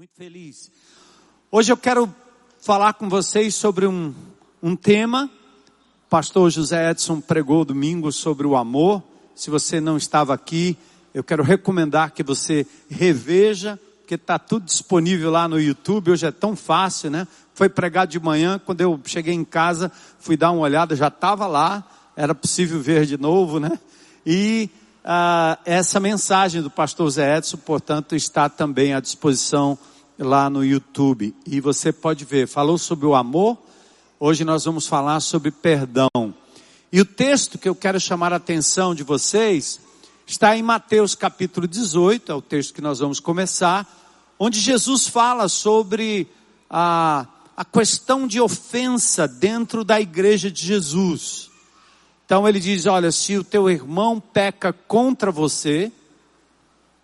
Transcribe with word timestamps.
Muito 0.00 0.16
feliz. 0.16 0.70
Hoje 1.52 1.70
eu 1.70 1.76
quero 1.76 2.10
falar 2.58 2.94
com 2.94 3.06
vocês 3.06 3.54
sobre 3.54 3.86
um, 3.86 4.14
um 4.62 4.74
tema. 4.74 5.30
O 6.06 6.08
pastor 6.08 6.50
José 6.50 6.90
Edson 6.90 7.20
pregou 7.20 7.66
domingo 7.66 8.10
sobre 8.10 8.46
o 8.46 8.56
amor. 8.56 9.02
Se 9.34 9.50
você 9.50 9.78
não 9.78 9.98
estava 9.98 10.32
aqui, 10.32 10.74
eu 11.12 11.22
quero 11.22 11.42
recomendar 11.42 12.12
que 12.12 12.22
você 12.22 12.66
reveja, 12.88 13.78
porque 13.98 14.14
está 14.14 14.38
tudo 14.38 14.64
disponível 14.64 15.30
lá 15.30 15.46
no 15.46 15.60
YouTube. 15.60 16.12
Hoje 16.12 16.24
é 16.24 16.32
tão 16.32 16.56
fácil, 16.56 17.10
né? 17.10 17.28
Foi 17.52 17.68
pregado 17.68 18.10
de 18.10 18.18
manhã, 18.18 18.58
quando 18.58 18.80
eu 18.80 18.98
cheguei 19.04 19.34
em 19.34 19.44
casa, 19.44 19.92
fui 20.18 20.34
dar 20.34 20.50
uma 20.50 20.62
olhada, 20.62 20.96
já 20.96 21.08
estava 21.08 21.46
lá, 21.46 21.86
era 22.16 22.34
possível 22.34 22.80
ver 22.80 23.04
de 23.04 23.18
novo, 23.18 23.60
né? 23.60 23.78
E 24.24 24.70
ah, 25.04 25.58
essa 25.64 25.98
mensagem 25.98 26.62
do 26.62 26.70
pastor 26.70 27.08
Zé 27.10 27.38
Edson, 27.38 27.56
portanto, 27.56 28.14
está 28.14 28.48
também 28.48 28.92
à 28.94 29.00
disposição 29.00 29.78
lá 30.18 30.50
no 30.50 30.64
YouTube. 30.64 31.34
E 31.46 31.60
você 31.60 31.92
pode 31.92 32.24
ver, 32.24 32.46
falou 32.46 32.76
sobre 32.76 33.06
o 33.06 33.14
amor, 33.14 33.56
hoje 34.18 34.44
nós 34.44 34.64
vamos 34.64 34.86
falar 34.86 35.20
sobre 35.20 35.50
perdão. 35.50 36.34
E 36.92 37.00
o 37.00 37.04
texto 37.04 37.56
que 37.56 37.68
eu 37.68 37.74
quero 37.74 37.98
chamar 37.98 38.32
a 38.32 38.36
atenção 38.36 38.94
de 38.94 39.02
vocês 39.02 39.80
está 40.26 40.56
em 40.56 40.62
Mateus 40.62 41.14
capítulo 41.14 41.66
18, 41.66 42.30
é 42.30 42.34
o 42.34 42.42
texto 42.42 42.74
que 42.74 42.80
nós 42.80 42.98
vamos 42.98 43.18
começar, 43.18 43.86
onde 44.38 44.60
Jesus 44.60 45.06
fala 45.06 45.48
sobre 45.48 46.28
a, 46.68 47.26
a 47.56 47.64
questão 47.64 48.26
de 48.26 48.40
ofensa 48.40 49.26
dentro 49.26 49.84
da 49.84 50.00
igreja 50.00 50.50
de 50.50 50.64
Jesus. 50.64 51.49
Então 52.30 52.48
ele 52.48 52.60
diz: 52.60 52.86
olha, 52.86 53.10
se 53.10 53.36
o 53.36 53.42
teu 53.42 53.68
irmão 53.68 54.20
peca 54.20 54.72
contra 54.72 55.32
você, 55.32 55.90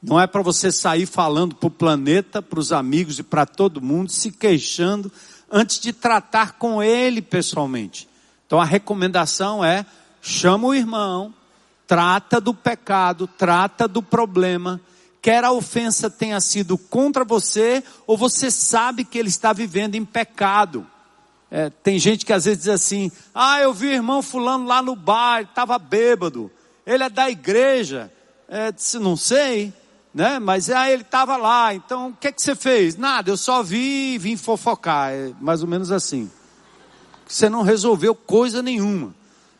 não 0.00 0.20
é 0.20 0.24
para 0.24 0.40
você 0.40 0.70
sair 0.70 1.04
falando 1.04 1.56
para 1.56 1.66
o 1.66 1.70
planeta, 1.70 2.40
para 2.40 2.60
os 2.60 2.72
amigos 2.72 3.18
e 3.18 3.24
para 3.24 3.44
todo 3.44 3.82
mundo, 3.82 4.08
se 4.08 4.30
queixando, 4.30 5.10
antes 5.50 5.80
de 5.80 5.92
tratar 5.92 6.52
com 6.52 6.80
ele 6.80 7.20
pessoalmente. 7.20 8.08
Então 8.46 8.60
a 8.60 8.64
recomendação 8.64 9.64
é: 9.64 9.84
chama 10.22 10.68
o 10.68 10.74
irmão, 10.74 11.34
trata 11.88 12.40
do 12.40 12.54
pecado, 12.54 13.26
trata 13.26 13.88
do 13.88 14.00
problema, 14.00 14.80
quer 15.20 15.42
a 15.42 15.50
ofensa 15.50 16.08
tenha 16.08 16.40
sido 16.40 16.78
contra 16.78 17.24
você, 17.24 17.82
ou 18.06 18.16
você 18.16 18.48
sabe 18.48 19.04
que 19.04 19.18
ele 19.18 19.28
está 19.28 19.52
vivendo 19.52 19.96
em 19.96 20.04
pecado. 20.04 20.86
É, 21.50 21.70
tem 21.70 21.98
gente 21.98 22.26
que 22.26 22.32
às 22.32 22.44
vezes 22.44 22.64
diz 22.64 22.68
assim: 22.68 23.10
ah, 23.34 23.60
eu 23.60 23.72
vi 23.72 23.86
o 23.86 23.92
irmão 23.92 24.22
fulano 24.22 24.66
lá 24.66 24.82
no 24.82 24.96
bar, 24.96 25.42
estava 25.42 25.78
bêbado, 25.78 26.50
ele 26.86 27.04
é 27.04 27.08
da 27.08 27.30
igreja. 27.30 28.12
É, 28.48 28.70
disse, 28.70 28.98
não 28.98 29.16
sei, 29.16 29.72
né? 30.14 30.38
Mas 30.38 30.70
aí 30.70 30.92
ele 30.92 31.02
estava 31.02 31.36
lá, 31.36 31.74
então 31.74 32.08
o 32.08 32.16
que 32.16 32.28
é 32.28 32.32
que 32.32 32.40
você 32.40 32.54
fez? 32.54 32.96
Nada, 32.96 33.30
eu 33.30 33.36
só 33.36 33.62
vi 33.62 34.14
e 34.14 34.18
vim 34.18 34.36
fofocar, 34.36 35.12
é 35.12 35.32
mais 35.40 35.62
ou 35.62 35.68
menos 35.68 35.90
assim. 35.90 36.30
Você 37.26 37.48
não 37.48 37.62
resolveu 37.62 38.14
coisa 38.14 38.62
nenhuma. 38.62 39.14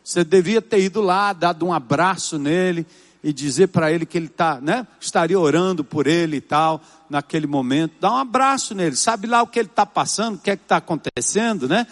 Você 0.05 0.23
devia 0.23 0.63
ter 0.63 0.81
ido 0.81 1.01
lá, 1.01 1.33
dado 1.33 1.67
um 1.67 1.73
abraço 1.73 2.39
nele 2.39 2.87
e 3.25 3.33
dizer 3.33 3.69
para 3.69 3.91
ele 3.91 4.07
que 4.07 4.17
ele 4.17 4.29
tá, 4.29 4.61
né? 4.61 4.87
Estaria 5.01 5.39
orando 5.39 5.83
por 5.83 6.07
ele 6.07 6.37
e 6.37 6.41
tal, 6.41 6.81
naquele 7.09 7.47
momento. 7.47 7.95
Dá 8.01 8.13
um 8.13 8.17
abraço 8.17 8.75
nele, 8.75 8.97
sabe 8.97 9.27
lá 9.27 9.43
o 9.43 9.47
que 9.47 9.59
ele 9.59 9.69
está 9.69 9.87
passando, 9.87 10.37
o 10.37 10.39
que 10.39 10.51
é 10.51 10.57
que 10.57 10.63
está 10.63 10.77
acontecendo, 10.77 11.69
né? 11.69 11.87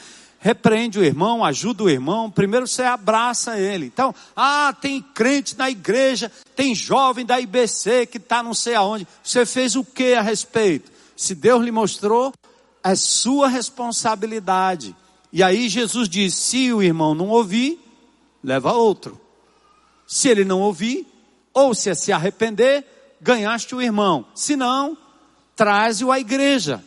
repreende 0.45 0.99
o 0.99 1.03
irmão, 1.03 1.43
ajuda 1.43 1.85
o 1.85 1.89
irmão, 1.89 2.31
primeiro 2.31 2.69
você 2.69 2.83
abraça 2.83 3.59
ele. 3.59 3.87
Então, 3.87 4.15
ah, 4.37 4.77
tem 4.79 5.01
crente 5.01 5.57
na 5.57 5.71
igreja, 5.71 6.31
tem 6.55 6.75
jovem 6.75 7.25
da 7.25 7.41
IBC 7.41 8.05
que 8.05 8.19
está 8.19 8.43
não 8.43 8.53
sei 8.53 8.75
aonde. 8.75 9.09
Você 9.23 9.47
fez 9.47 9.75
o 9.75 9.83
que 9.83 10.13
a 10.13 10.21
respeito? 10.21 10.93
Se 11.17 11.35
Deus 11.35 11.65
lhe 11.65 11.71
mostrou, 11.71 12.31
é 12.85 12.95
sua 12.95 13.49
responsabilidade. 13.49 14.95
E 15.33 15.43
aí 15.43 15.67
Jesus 15.67 16.11
diz: 16.11 16.35
se 16.35 16.71
o 16.75 16.83
irmão 16.83 17.15
não 17.15 17.31
ouvir, 17.31 17.81
leva 18.43 18.75
outro. 18.75 19.19
Se 20.07 20.29
ele 20.29 20.45
não 20.45 20.61
ouvir, 20.61 21.07
ou 21.55 21.75
se 21.75 21.95
se 21.95 22.13
arrepender, 22.13 22.85
ganhaste 23.19 23.75
o 23.75 23.81
irmão. 23.81 24.27
Se 24.35 24.57
não, 24.57 24.95
traz-o 25.57 26.11
à 26.11 26.19
igreja. 26.19 26.83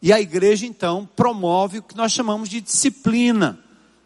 E 0.00 0.12
a 0.12 0.20
igreja 0.20 0.66
então 0.66 1.08
promove 1.14 1.78
o 1.78 1.82
que 1.82 1.96
nós 1.96 2.12
chamamos 2.12 2.48
de 2.48 2.60
disciplina. 2.60 3.58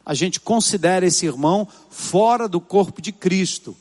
A 0.05 0.15
gente 0.15 0.39
considera 0.39 1.07
esse 1.07 1.27
irmão 1.27 1.67
fora 1.91 2.49
do 2.49 2.61
corpo 2.61 3.01
de 3.01 3.13
Cristo. 3.13 3.77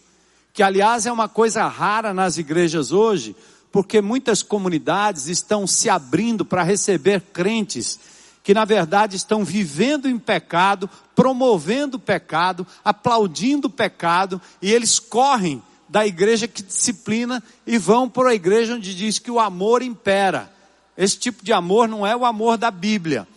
Que 0.53 0.64
aliás 0.64 1.06
é 1.06 1.12
uma 1.12 1.28
coisa 1.28 1.68
rara 1.68 2.14
nas 2.14 2.38
igrejas 2.38 2.91
hoje, 2.91 3.35
porque 3.72 4.02
muitas 4.02 4.41
comunidades 4.41 5.28
estão 5.28 5.68
se 5.68 5.90
abrindo 5.90 6.46
para 6.46 6.64
receber 6.64 7.22
crentes 7.34 8.00
que 8.46 8.53
na 8.53 8.64
verdade 8.64 9.16
estão 9.16 9.44
vivendo 9.44 10.08
em 10.08 10.19
pecado, 10.19 10.88
promovendo 11.16 11.97
o 11.97 12.00
pecado, 12.00 12.66
aplaudindo 12.84 13.68
o 13.68 13.72
pecado, 13.72 14.40
e 14.62 14.72
eles 14.72 15.00
correm 15.00 15.64
da 15.88 16.06
igreja 16.06 16.47
que 16.47 16.63
disciplina 16.63 17.44
e 17.66 17.78
vão 17.78 18.09
para 18.09 18.29
a 18.29 18.35
igreja 18.35 18.75
onde 18.75 18.96
diz 18.96 19.19
que 19.19 19.31
o 19.31 19.40
amor 19.40 19.81
impera. 19.81 20.51
Esse 20.97 21.18
tipo 21.18 21.44
de 21.44 21.53
amor 21.53 21.88
não 21.88 22.06
é 22.06 22.16
o 22.16 22.25
amor 22.25 22.57
da 22.57 22.72
Bíblia. 22.72 23.28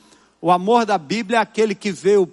O 0.40 0.50
amor 0.50 0.86
da 0.86 0.96
Bíblia 0.96 1.38
é 1.38 1.42
aquele 1.42 1.74
que 1.74 1.90
vê 1.90 2.16
o 2.16 2.26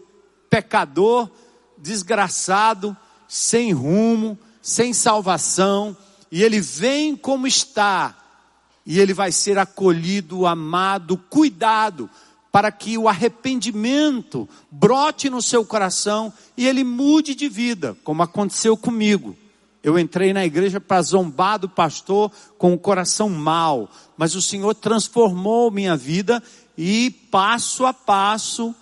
pecador 0.49 1.29
desgraçado, 1.77 2.95
sem 3.27 3.71
rumo, 3.71 4.37
sem 4.61 4.93
salvação, 4.93 5.95
e 6.31 6.43
ele 6.43 6.59
vem 6.59 7.15
como 7.15 7.45
está, 7.45 8.15
e 8.85 8.99
ele 8.99 9.13
vai 9.13 9.31
ser 9.31 9.57
acolhido, 9.57 10.45
amado, 10.45 11.17
cuidado, 11.17 12.09
para 12.51 12.71
que 12.71 12.97
o 12.97 13.09
arrependimento 13.09 14.47
brote 14.71 15.29
no 15.29 15.41
seu 15.41 15.65
coração 15.65 16.31
e 16.55 16.67
ele 16.67 16.83
mude 16.83 17.35
de 17.35 17.49
vida, 17.49 17.97
como 18.03 18.23
aconteceu 18.23 18.77
comigo. 18.77 19.35
Eu 19.85 19.99
entrei 19.99 20.33
na 20.33 20.43
igreja 20.43 20.81
para 20.81 20.99
zombar 21.03 21.59
do 21.59 21.69
pastor 21.69 22.31
com 22.57 22.73
o 22.73 22.79
coração 22.79 23.29
mal, 23.29 23.87
mas 24.17 24.33
o 24.33 24.41
Senhor 24.41 24.73
transformou 24.73 25.69
minha 25.69 25.95
vida 25.95 26.41
e 26.75 27.11
passo 27.29 27.85
a 27.85 27.93
passo 27.93 28.73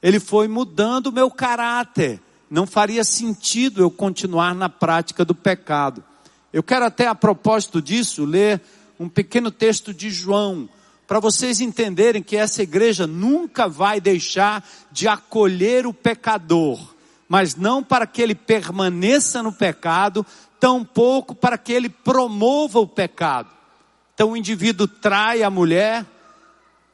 ele 0.00 0.20
foi 0.20 0.46
mudando 0.46 1.08
o 1.08 1.12
meu 1.12 1.28
caráter. 1.28 2.20
Não 2.48 2.64
faria 2.64 3.02
sentido 3.02 3.82
eu 3.82 3.90
continuar 3.90 4.54
na 4.54 4.68
prática 4.68 5.24
do 5.24 5.34
pecado. 5.34 6.04
Eu 6.52 6.62
quero 6.62 6.84
até 6.84 7.08
a 7.08 7.14
propósito 7.14 7.82
disso 7.82 8.24
ler 8.24 8.60
um 9.00 9.08
pequeno 9.08 9.50
texto 9.50 9.92
de 9.92 10.10
João, 10.10 10.68
para 11.08 11.18
vocês 11.18 11.60
entenderem 11.60 12.22
que 12.22 12.36
essa 12.36 12.62
igreja 12.62 13.04
nunca 13.04 13.68
vai 13.68 14.00
deixar 14.00 14.64
de 14.92 15.08
acolher 15.08 15.88
o 15.88 15.92
pecador, 15.92 16.94
mas 17.28 17.56
não 17.56 17.82
para 17.82 18.06
que 18.06 18.22
ele 18.22 18.36
permaneça 18.36 19.42
no 19.42 19.52
pecado, 19.52 20.24
tampouco 20.62 21.34
para 21.34 21.58
que 21.58 21.72
ele 21.72 21.88
promova 21.88 22.78
o 22.78 22.86
pecado. 22.86 23.50
Então 24.14 24.30
o 24.30 24.36
indivíduo 24.36 24.86
trai 24.86 25.42
a 25.42 25.50
mulher, 25.50 26.06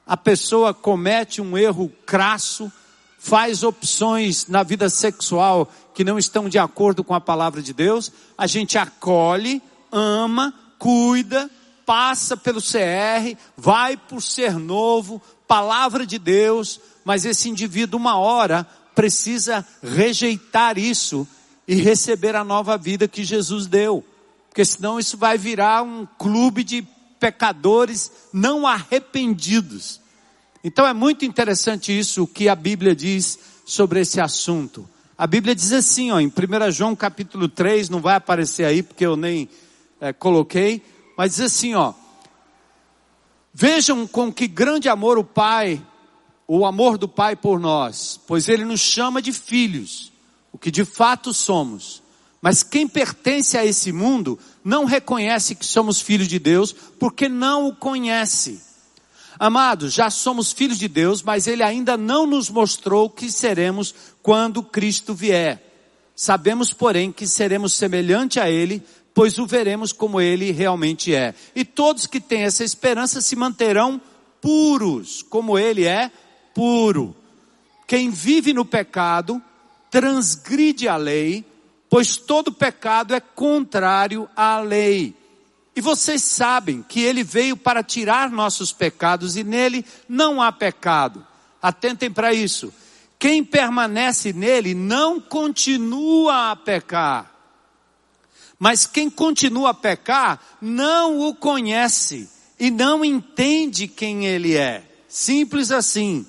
a 0.06 0.16
pessoa 0.16 0.72
comete 0.72 1.42
um 1.42 1.58
erro 1.58 1.92
crasso, 2.06 2.72
faz 3.18 3.62
opções 3.62 4.46
na 4.46 4.62
vida 4.62 4.88
sexual 4.88 5.70
que 5.92 6.02
não 6.02 6.18
estão 6.18 6.48
de 6.48 6.58
acordo 6.58 7.04
com 7.04 7.12
a 7.12 7.20
palavra 7.20 7.60
de 7.60 7.74
Deus, 7.74 8.10
a 8.38 8.46
gente 8.46 8.78
acolhe, 8.78 9.60
ama, 9.92 10.54
cuida, 10.78 11.50
passa 11.84 12.38
pelo 12.38 12.62
CR, 12.62 13.36
vai 13.54 13.98
por 13.98 14.22
ser 14.22 14.54
novo, 14.54 15.20
palavra 15.46 16.06
de 16.06 16.18
Deus, 16.18 16.80
mas 17.04 17.26
esse 17.26 17.50
indivíduo 17.50 18.00
uma 18.00 18.16
hora 18.16 18.66
precisa 18.94 19.62
rejeitar 19.82 20.78
isso 20.78 21.28
e 21.68 21.74
receber 21.74 22.34
a 22.34 22.42
nova 22.42 22.78
vida 22.78 23.06
que 23.06 23.22
Jesus 23.22 23.66
deu. 23.66 24.02
Porque 24.48 24.64
senão 24.64 24.98
isso 24.98 25.18
vai 25.18 25.36
virar 25.36 25.82
um 25.82 26.06
clube 26.18 26.64
de 26.64 26.82
pecadores 27.20 28.10
não 28.32 28.66
arrependidos. 28.66 30.00
Então 30.64 30.86
é 30.86 30.94
muito 30.94 31.26
interessante 31.26 31.96
isso 31.96 32.26
que 32.26 32.48
a 32.48 32.54
Bíblia 32.54 32.96
diz 32.96 33.38
sobre 33.66 34.00
esse 34.00 34.18
assunto. 34.18 34.88
A 35.16 35.26
Bíblia 35.26 35.54
diz 35.54 35.72
assim, 35.72 36.10
ó, 36.10 36.18
em 36.18 36.28
1 36.28 36.70
João 36.72 36.96
capítulo 36.96 37.48
3, 37.48 37.90
não 37.90 38.00
vai 38.00 38.14
aparecer 38.14 38.64
aí 38.64 38.82
porque 38.82 39.04
eu 39.04 39.16
nem 39.16 39.46
é, 40.00 40.12
coloquei, 40.12 40.82
mas 41.18 41.32
diz 41.32 41.40
assim, 41.40 41.74
ó, 41.74 41.92
vejam 43.52 44.06
com 44.06 44.32
que 44.32 44.46
grande 44.46 44.88
amor 44.88 45.18
o 45.18 45.24
Pai, 45.24 45.84
o 46.46 46.64
amor 46.64 46.96
do 46.96 47.08
Pai 47.08 47.36
por 47.36 47.60
nós, 47.60 48.18
pois 48.26 48.48
Ele 48.48 48.64
nos 48.64 48.80
chama 48.80 49.20
de 49.20 49.32
filhos 49.32 50.12
o 50.52 50.58
que 50.58 50.70
de 50.70 50.84
fato 50.84 51.32
somos. 51.32 52.02
Mas 52.40 52.62
quem 52.62 52.86
pertence 52.86 53.58
a 53.58 53.64
esse 53.64 53.92
mundo 53.92 54.38
não 54.64 54.84
reconhece 54.84 55.54
que 55.54 55.66
somos 55.66 56.00
filhos 56.00 56.28
de 56.28 56.38
Deus 56.38 56.72
porque 56.72 57.28
não 57.28 57.66
o 57.66 57.74
conhece. 57.74 58.60
Amados, 59.38 59.92
já 59.92 60.10
somos 60.10 60.52
filhos 60.52 60.78
de 60.78 60.88
Deus, 60.88 61.22
mas 61.22 61.46
Ele 61.46 61.62
ainda 61.62 61.96
não 61.96 62.26
nos 62.26 62.50
mostrou 62.50 63.08
que 63.08 63.30
seremos 63.30 63.94
quando 64.22 64.62
Cristo 64.62 65.14
vier. 65.14 65.64
Sabemos, 66.14 66.72
porém, 66.72 67.12
que 67.12 67.26
seremos 67.26 67.74
semelhante 67.74 68.40
a 68.40 68.50
Ele, 68.50 68.82
pois 69.14 69.38
o 69.38 69.46
veremos 69.46 69.92
como 69.92 70.20
Ele 70.20 70.50
realmente 70.50 71.14
é. 71.14 71.34
E 71.54 71.64
todos 71.64 72.06
que 72.06 72.20
têm 72.20 72.42
essa 72.42 72.64
esperança 72.64 73.20
se 73.20 73.36
manterão 73.36 74.00
puros, 74.40 75.22
como 75.22 75.58
ele 75.58 75.84
é 75.84 76.10
puro. 76.54 77.14
Quem 77.86 78.10
vive 78.10 78.52
no 78.52 78.64
pecado 78.64 79.42
transgride 79.90 80.88
a 80.88 80.96
lei, 80.96 81.44
pois 81.88 82.16
todo 82.16 82.52
pecado 82.52 83.14
é 83.14 83.20
contrário 83.20 84.28
à 84.36 84.60
lei. 84.60 85.14
E 85.74 85.80
vocês 85.80 86.22
sabem 86.24 86.82
que 86.82 87.00
ele 87.00 87.22
veio 87.22 87.56
para 87.56 87.82
tirar 87.82 88.30
nossos 88.30 88.72
pecados 88.72 89.36
e 89.36 89.44
nele 89.44 89.84
não 90.08 90.42
há 90.42 90.50
pecado. 90.50 91.24
Atentem 91.62 92.10
para 92.10 92.34
isso. 92.34 92.72
Quem 93.18 93.44
permanece 93.44 94.32
nele 94.32 94.74
não 94.74 95.20
continua 95.20 96.50
a 96.50 96.56
pecar. 96.56 97.32
Mas 98.58 98.86
quem 98.86 99.08
continua 99.08 99.70
a 99.70 99.74
pecar 99.74 100.40
não 100.60 101.20
o 101.20 101.34
conhece 101.34 102.28
e 102.58 102.70
não 102.70 103.04
entende 103.04 103.86
quem 103.86 104.26
ele 104.26 104.56
é. 104.56 104.84
Simples 105.08 105.70
assim. 105.70 106.26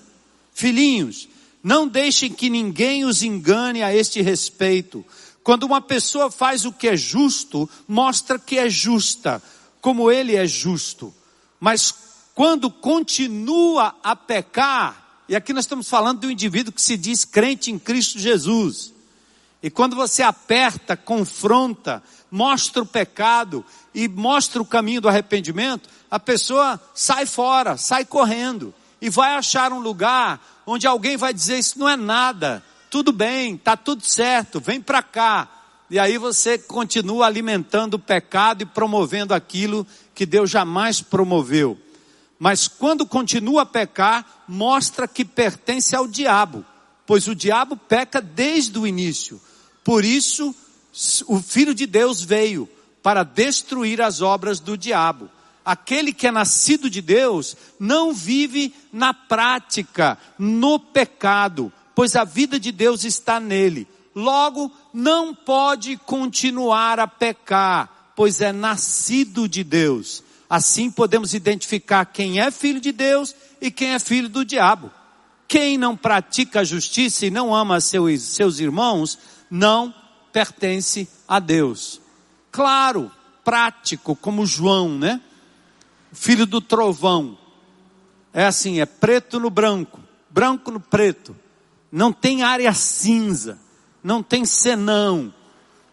Filhinhos, 0.54 1.29
não 1.64 1.88
deixem 1.88 2.32
que 2.32 2.50
ninguém 2.50 3.06
os 3.06 3.22
engane 3.22 3.84
a 3.84 3.94
este 3.94 4.22
respeito. 4.22 5.06
Quando 5.44 5.64
uma 5.64 5.82
pessoa 5.82 6.32
faz 6.32 6.66
o 6.66 6.72
que 6.72 6.88
é 6.88 6.96
justo, 6.96 7.70
mostra 7.88 8.40
que 8.40 8.58
é 8.58 8.70
justa, 8.70 9.42
como 9.82 10.12
ele 10.12 10.36
é 10.36 10.46
justo. 10.48 11.14
Mas 11.60 11.94
quando 12.34 12.70
continua 12.72 13.96
a 14.04 14.16
pecar, 14.16 15.24
e 15.28 15.36
aqui 15.36 15.54
nós 15.54 15.66
estamos 15.66 15.90
falando 15.90 16.22
de 16.22 16.28
um 16.28 16.32
indivíduo 16.32 16.74
que 16.74 16.82
se 16.82 16.96
diz 16.96 17.26
crente 17.26 17.72
em 17.72 17.78
Cristo 17.78 18.18
Jesus. 18.18 18.94
E 19.62 19.70
quando 19.70 19.96
você 19.96 20.24
aperta, 20.24 20.96
confronta, 20.96 22.02
mostra 22.32 22.82
o 22.82 22.86
pecado 22.86 23.66
e 23.94 24.08
mostra 24.08 24.62
o 24.62 24.66
caminho 24.66 25.02
do 25.02 25.10
arrependimento, 25.10 25.90
a 26.10 26.20
pessoa 26.20 26.82
sai 26.94 27.26
fora, 27.26 27.76
sai 27.76 28.06
correndo 28.06 28.74
e 29.02 29.10
vai 29.10 29.36
achar 29.36 29.74
um 29.74 29.80
lugar 29.80 30.59
onde 30.70 30.86
alguém 30.86 31.18
vai 31.18 31.34
dizer 31.34 31.58
isso 31.58 31.80
não 31.80 31.90
é 31.90 31.96
nada, 31.96 32.64
tudo 32.90 33.12
bem, 33.12 33.58
tá 33.58 33.76
tudo 33.76 34.06
certo, 34.06 34.60
vem 34.60 34.80
para 34.80 35.02
cá. 35.02 35.48
E 35.90 35.98
aí 35.98 36.18
você 36.18 36.58
continua 36.58 37.26
alimentando 37.26 37.96
o 37.96 38.00
pecado 38.00 38.62
e 38.62 38.66
promovendo 38.66 39.34
aquilo 39.34 39.86
que 40.14 40.26
Deus 40.26 40.50
jamais 40.50 41.02
promoveu. 41.02 41.78
Mas 42.38 42.68
quando 42.68 43.06
continua 43.06 43.64
a 43.64 43.66
pecar, 43.66 44.44
mostra 44.48 45.08
que 45.08 45.26
pertence 45.26 45.96
ao 45.96 46.08
diabo, 46.08 46.64
pois 47.06 47.28
o 47.28 47.34
diabo 47.34 47.76
peca 47.76 48.22
desde 48.22 48.78
o 48.78 48.86
início. 48.86 49.42
Por 49.84 50.06
isso, 50.06 50.56
o 51.26 51.40
Filho 51.42 51.74
de 51.74 51.88
Deus 51.88 52.22
veio 52.22 52.70
para 53.02 53.24
destruir 53.24 54.02
as 54.02 54.22
obras 54.22 54.60
do 54.60 54.78
diabo. 54.78 55.30
Aquele 55.70 56.12
que 56.12 56.26
é 56.26 56.32
nascido 56.32 56.90
de 56.90 57.00
Deus 57.00 57.56
não 57.80 58.12
vive 58.12 58.74
na 58.92 59.14
prática, 59.14 60.18
no 60.40 60.80
pecado, 60.80 61.72
pois 61.94 62.16
a 62.16 62.24
vida 62.24 62.60
de 62.60 62.72
Deus 62.72 63.04
está 63.04 63.40
nele. 63.40 63.88
Logo, 64.16 64.72
não 64.92 65.36
pode 65.36 65.96
continuar 65.96 67.00
a 67.00 67.06
pecar, 67.06 68.14
pois 68.16 68.42
é 68.42 68.52
nascido 68.52 69.48
de 69.48 69.64
Deus. 69.64 70.24
Assim 70.50 70.90
podemos 70.90 71.36
identificar 71.36 72.04
quem 72.04 72.40
é 72.40 72.50
filho 72.50 72.82
de 72.82 72.92
Deus 72.92 73.36
e 73.62 73.70
quem 73.70 73.90
é 73.90 74.00
filho 74.00 74.28
do 74.28 74.44
diabo. 74.44 74.90
Quem 75.48 75.78
não 75.78 75.96
pratica 75.96 76.62
a 76.62 76.64
justiça 76.64 77.28
e 77.28 77.30
não 77.30 77.54
ama 77.54 77.80
seus, 77.80 78.24
seus 78.24 78.60
irmãos, 78.60 79.20
não 79.52 79.94
pertence 80.34 81.08
a 81.28 81.40
Deus. 81.40 82.02
Claro, 82.52 83.12
prático, 83.44 84.16
como 84.16 84.48
João, 84.48 84.98
né? 84.98 85.22
Filho 86.12 86.46
do 86.46 86.60
trovão. 86.62 87.38
É 88.34 88.46
assim, 88.46 88.80
é 88.80 88.86
preto 88.86 89.40
no 89.40 89.50
branco, 89.50 90.00
branco 90.30 90.72
no 90.72 90.80
preto. 90.80 91.36
Não 91.92 92.14
tem 92.14 92.44
área 92.44 92.74
cinza, 92.74 93.60
não 94.04 94.22
tem 94.22 94.46
senão. 94.46 95.34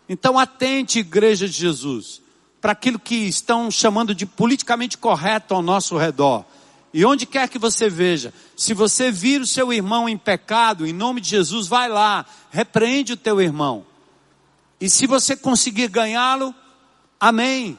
Então 0.08 0.38
atente, 0.38 0.98
igreja 0.98 1.48
de 1.48 1.54
Jesus, 1.54 2.20
para 2.60 2.72
aquilo 2.72 2.98
que 2.98 3.14
estão 3.14 3.70
chamando 3.70 4.14
de 4.14 4.26
politicamente 4.26 4.98
correto 4.98 5.54
ao 5.54 5.62
nosso 5.62 5.96
redor. 5.96 6.44
E 6.92 7.04
onde 7.04 7.26
quer 7.26 7.48
que 7.48 7.58
você 7.58 7.90
veja, 7.90 8.32
se 8.56 8.72
você 8.72 9.10
vir 9.10 9.40
o 9.40 9.46
seu 9.46 9.72
irmão 9.72 10.08
em 10.08 10.16
pecado, 10.16 10.86
em 10.86 10.92
nome 10.92 11.20
de 11.20 11.28
Jesus, 11.28 11.66
vai 11.66 11.88
lá, 11.88 12.24
repreende 12.50 13.12
o 13.12 13.16
teu 13.16 13.40
irmão. 13.40 13.84
E 14.80 14.88
se 14.88 15.06
você 15.06 15.36
conseguir 15.36 15.88
ganhá-lo, 15.88 16.54
amém. 17.18 17.78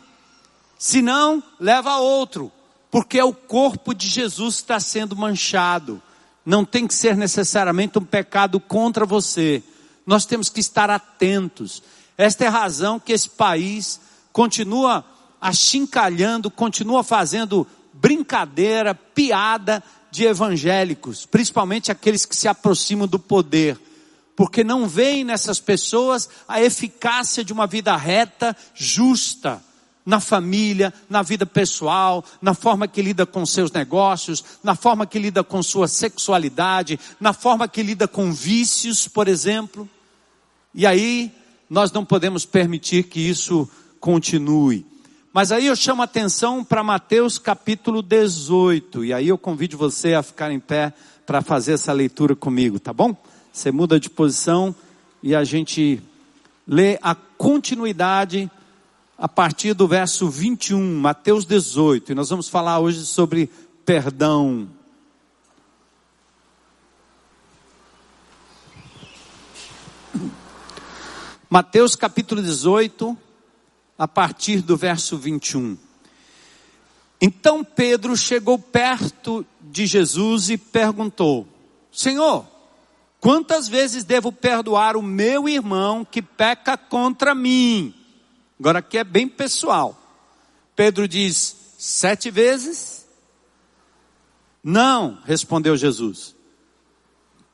Se 0.78 1.02
não, 1.02 1.44
leva 1.60 1.98
outro, 1.98 2.52
porque 2.92 3.22
o 3.22 3.34
corpo 3.34 3.94
de 3.94 4.08
Jesus 4.08 4.56
está 4.56 4.80
sendo 4.80 5.16
manchado. 5.16 6.02
Não 6.46 6.64
tem 6.64 6.88
que 6.88 6.94
ser 6.94 7.18
necessariamente 7.18 8.00
um 8.00 8.04
pecado 8.04 8.60
contra 8.60 9.06
você. 9.06 9.64
Nós 10.06 10.26
temos 10.26 10.50
que 10.50 10.60
estar 10.60 10.90
atentos. 10.90 11.84
Esta 12.18 12.46
é 12.46 12.48
a 12.48 12.52
razão 12.52 13.00
que 13.00 13.12
esse 13.12 13.30
país 13.30 14.00
continua 14.32 15.04
achincalhando, 15.42 16.50
continua 16.50 17.04
fazendo 17.04 17.68
brincadeira, 17.94 18.96
piada 18.96 19.84
de 20.10 20.26
evangélicos, 20.26 21.26
principalmente 21.26 21.92
aqueles 21.92 22.26
que 22.26 22.36
se 22.36 22.48
aproximam 22.48 23.08
do 23.08 23.20
poder 23.20 23.78
porque 24.38 24.64
não 24.64 24.88
veem 24.88 25.24
nessas 25.24 25.60
pessoas 25.60 26.30
a 26.48 26.62
eficácia 26.62 27.44
de 27.44 27.52
uma 27.52 27.66
vida 27.66 27.98
reta, 27.98 28.56
justa, 28.76 29.60
na 30.08 30.22
família, 30.22 30.94
na 31.10 31.22
vida 31.22 31.46
pessoal, 31.46 32.24
na 32.42 32.54
forma 32.54 32.88
que 32.88 33.02
lida 33.02 33.26
com 33.26 33.46
seus 33.46 33.70
negócios, 33.74 34.42
na 34.64 34.74
forma 34.74 35.06
que 35.06 35.20
lida 35.20 35.44
com 35.44 35.62
sua 35.62 35.86
sexualidade, 35.86 36.98
na 37.20 37.34
forma 37.34 37.68
que 37.68 37.84
lida 37.84 38.08
com 38.08 38.32
vícios, 38.32 39.06
por 39.06 39.28
exemplo. 39.28 39.88
E 40.74 40.86
aí, 40.86 41.30
nós 41.70 41.92
não 41.92 42.06
podemos 42.06 42.46
permitir 42.46 43.04
que 43.04 43.20
isso 43.20 43.70
continue. 44.00 44.86
Mas 45.34 45.52
aí 45.52 45.68
eu 45.68 45.76
chamo 45.76 46.02
a 46.02 46.06
atenção 46.06 46.64
para 46.64 46.82
Mateus 46.82 47.38
capítulo 47.38 48.02
18, 48.02 49.04
e 49.04 49.14
aí 49.14 49.28
eu 49.28 49.38
convido 49.38 49.78
você 49.78 50.14
a 50.14 50.24
ficar 50.24 50.54
em 50.54 50.60
pé 50.60 50.94
para 51.26 51.42
fazer 51.42 51.74
essa 51.74 51.92
leitura 51.92 52.34
comigo, 52.34 52.80
tá 52.80 52.94
bom? 52.94 53.14
Você 53.52 53.74
muda 53.74 54.00
de 54.00 54.10
posição 54.10 54.74
e 55.22 55.36
a 55.36 55.44
gente 55.44 56.02
lê 56.66 56.98
a 57.02 57.14
continuidade 57.14 58.50
a 59.18 59.28
partir 59.28 59.74
do 59.74 59.88
verso 59.88 60.30
21, 60.30 61.00
Mateus 61.00 61.46
18. 61.46 62.12
E 62.12 62.16
nós 62.16 62.30
vamos 62.30 62.48
falar 62.48 62.80
hoje 62.80 63.06
sobre 63.06 63.50
perdão. 63.86 64.70
Mateus 71.50 71.96
capítulo 71.96 72.42
18, 72.42 73.18
a 73.98 74.08
partir 74.08 74.62
do 74.62 74.78
verso 74.78 75.18
21. 75.18 75.78
Então 77.20 77.64
Pedro 77.64 78.16
chegou 78.16 78.60
perto 78.60 79.46
de 79.62 79.88
Jesus 79.88 80.50
e 80.50 80.58
perguntou: 80.58 81.48
Senhor, 81.92 82.46
Quantas 83.20 83.68
vezes 83.68 84.04
devo 84.04 84.32
perdoar 84.32 84.96
o 84.96 85.02
meu 85.02 85.50
irmão 85.50 86.06
que 86.06 86.22
peca 86.22 86.78
contra 86.78 87.34
mim? 87.34 87.94
Agora 88.60 88.80
aqui 88.80 88.98
é 88.98 89.04
bem 89.04 89.28
pessoal. 89.28 90.00
Pedro 90.76 91.08
diz: 91.08 91.56
sete 91.78 92.32
vezes? 92.32 93.06
Não, 94.64 95.20
respondeu 95.24 95.78
Jesus. 95.78 96.36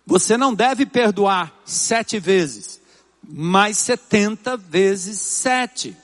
Você 0.06 0.36
não 0.36 0.54
deve 0.54 0.86
perdoar 0.86 1.54
sete 1.66 2.20
vezes, 2.20 2.82
mas 3.22 3.78
setenta 3.78 4.58
vezes 4.58 5.20
sete. 5.20 5.96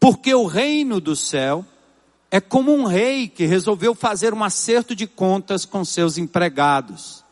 Porque 0.00 0.34
o 0.34 0.46
reino 0.46 1.00
do 1.00 1.14
céu 1.14 1.64
é 2.30 2.40
como 2.40 2.74
um 2.74 2.84
rei 2.84 3.28
que 3.28 3.46
resolveu 3.46 3.94
fazer 3.94 4.34
um 4.34 4.42
acerto 4.42 4.94
de 4.94 5.06
contas 5.06 5.64
com 5.64 5.84
seus 5.84 6.18
empregados. 6.18 7.24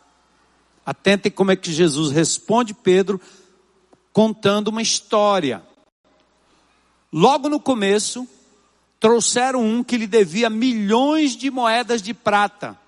Atentem 0.87 1.31
como 1.31 1.50
é 1.50 1.57
que 1.57 1.73
Jesus 1.73 2.11
responde 2.11 2.73
Pedro 2.73 3.21
contando 4.12 4.69
uma 4.69 4.83
história. 4.83 5.62
Logo 7.12 7.49
no 7.49 7.59
começo, 7.59 8.26
trouxeram 9.00 9.64
um 9.64 9.83
que 9.83 9.97
lhe 9.97 10.07
devia 10.07 10.49
milhões 10.49 11.37
de 11.37 11.50
moedas 11.50 12.02
de 12.02 12.14
prata. 12.14 12.78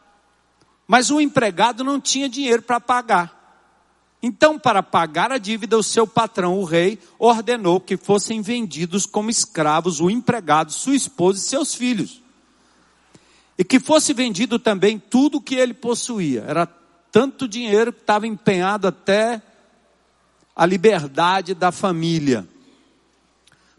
Mas 0.87 1.11
o 1.11 1.21
empregado 1.21 1.83
não 1.83 2.01
tinha 2.01 2.29
dinheiro 2.29 2.63
para 2.63 2.79
pagar. 2.79 3.45
Então, 4.23 4.59
para 4.59 4.83
pagar 4.83 5.33
a 5.33 5.39
dívida, 5.39 5.77
o 5.77 5.83
seu 5.83 6.07
patrão, 6.07 6.59
o 6.59 6.65
rei, 6.65 6.99
ordenou 7.19 7.79
que 7.79 7.97
fossem 7.97 8.41
vendidos 8.41 9.05
como 9.05 9.29
escravos 9.29 10.01
o 10.01 10.09
empregado, 10.09 10.73
sua 10.73 10.95
esposa 10.95 11.39
e 11.41 11.43
seus 11.43 11.75
filhos. 11.75 12.23
E 13.59 13.63
que 13.63 13.79
fosse 13.79 14.15
vendido 14.15 14.59
também 14.59 14.99
tudo 14.99 15.39
o 15.39 15.41
que 15.43 15.55
ele 15.55 15.75
possuía. 15.75 16.43
Era 16.47 16.67
tanto 17.13 17.47
dinheiro 17.47 17.93
que 17.93 18.01
estava 18.01 18.27
empenhado 18.27 18.89
até 18.89 19.43
a 20.55 20.65
liberdade 20.65 21.55
da 21.55 21.73
família. 21.73 22.47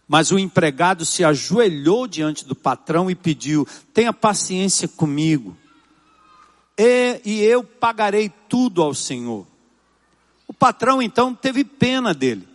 Mas 0.07 0.31
o 0.31 0.37
empregado 0.37 1.05
se 1.05 1.23
ajoelhou 1.23 2.07
diante 2.07 2.45
do 2.45 2.55
patrão 2.55 3.09
e 3.09 3.15
pediu: 3.15 3.67
tenha 3.93 4.13
paciência 4.13 4.87
comigo, 4.87 5.57
e, 6.77 7.21
e 7.25 7.41
eu 7.41 7.63
pagarei 7.63 8.31
tudo 8.49 8.83
ao 8.83 8.93
Senhor. 8.93 9.47
O 10.47 10.53
patrão 10.53 11.01
então 11.01 11.33
teve 11.33 11.63
pena 11.63 12.13
dele, 12.13 12.47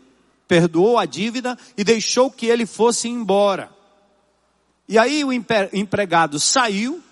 perdoou 0.47 0.97
a 0.97 1.05
dívida 1.05 1.59
e 1.77 1.83
deixou 1.83 2.31
que 2.31 2.47
ele 2.47 2.67
fosse 2.67 3.09
embora. 3.09 3.71
E 4.89 4.99
aí 4.99 5.25
o 5.25 5.33
empregado 5.33 6.39
saiu 6.39 7.03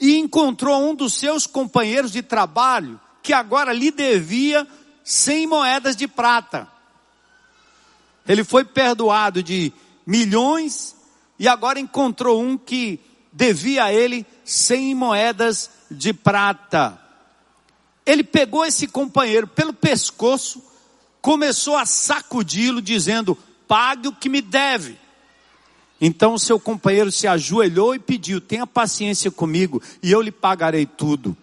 e 0.00 0.16
encontrou 0.16 0.90
um 0.90 0.94
dos 0.94 1.14
seus 1.14 1.46
companheiros 1.46 2.12
de 2.12 2.22
trabalho 2.22 3.00
que 3.22 3.32
agora 3.32 3.72
lhe 3.72 3.90
devia 3.90 4.66
cem 5.08 5.46
moedas 5.46 5.96
de 5.96 6.06
prata. 6.06 6.68
Ele 8.28 8.44
foi 8.44 8.62
perdoado 8.62 9.42
de 9.42 9.72
milhões 10.06 10.94
e 11.38 11.48
agora 11.48 11.80
encontrou 11.80 12.42
um 12.42 12.58
que 12.58 13.00
devia 13.32 13.84
a 13.84 13.92
ele 13.92 14.26
cem 14.44 14.94
moedas 14.94 15.70
de 15.90 16.12
prata. 16.12 17.00
Ele 18.04 18.22
pegou 18.22 18.66
esse 18.66 18.86
companheiro 18.86 19.46
pelo 19.46 19.72
pescoço, 19.72 20.62
começou 21.22 21.74
a 21.74 21.86
sacudi-lo, 21.86 22.82
dizendo: 22.82 23.34
Pague 23.66 24.08
o 24.08 24.14
que 24.14 24.28
me 24.28 24.42
deve. 24.42 24.98
Então 25.98 26.34
o 26.34 26.38
seu 26.38 26.60
companheiro 26.60 27.10
se 27.10 27.26
ajoelhou 27.26 27.94
e 27.94 27.98
pediu: 27.98 28.42
Tenha 28.42 28.66
paciência 28.66 29.30
comigo 29.30 29.82
e 30.02 30.12
eu 30.12 30.20
lhe 30.20 30.30
pagarei 30.30 30.84
tudo. 30.84 31.34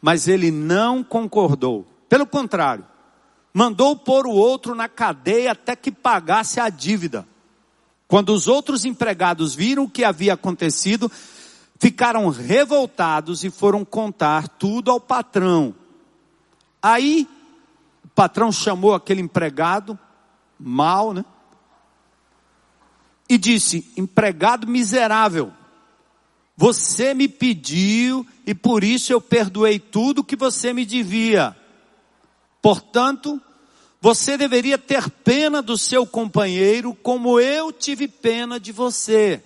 Mas 0.00 0.28
ele 0.28 0.52
não 0.52 1.02
concordou. 1.02 1.84
Pelo 2.08 2.24
contrário, 2.24 2.84
mandou 3.52 3.96
pôr 3.96 4.26
o 4.26 4.32
outro 4.32 4.74
na 4.74 4.88
cadeia 4.88 5.52
até 5.52 5.74
que 5.74 5.90
pagasse 5.90 6.60
a 6.60 6.68
dívida. 6.68 7.26
Quando 8.06 8.30
os 8.30 8.48
outros 8.48 8.84
empregados 8.84 9.54
viram 9.54 9.84
o 9.84 9.90
que 9.90 10.04
havia 10.04 10.34
acontecido, 10.34 11.10
ficaram 11.78 12.28
revoltados 12.28 13.44
e 13.44 13.50
foram 13.50 13.84
contar 13.84 14.48
tudo 14.48 14.90
ao 14.90 15.00
patrão. 15.00 15.74
Aí, 16.82 17.28
o 18.04 18.08
patrão 18.08 18.50
chamou 18.50 18.94
aquele 18.94 19.20
empregado, 19.20 19.98
mal, 20.58 21.12
né? 21.12 21.24
E 23.28 23.38
disse: 23.38 23.92
empregado 23.96 24.66
miserável, 24.66 25.52
você 26.56 27.14
me 27.14 27.28
pediu 27.28 28.26
e 28.44 28.54
por 28.54 28.82
isso 28.82 29.12
eu 29.12 29.20
perdoei 29.20 29.78
tudo 29.78 30.24
que 30.24 30.36
você 30.36 30.72
me 30.72 30.84
devia. 30.84 31.56
Portanto, 32.62 33.40
você 34.00 34.36
deveria 34.36 34.78
ter 34.78 35.10
pena 35.10 35.60
do 35.60 35.76
seu 35.76 36.06
companheiro, 36.06 36.94
como 36.94 37.38
eu 37.38 37.72
tive 37.72 38.08
pena 38.08 38.58
de 38.58 38.72
você. 38.72 39.42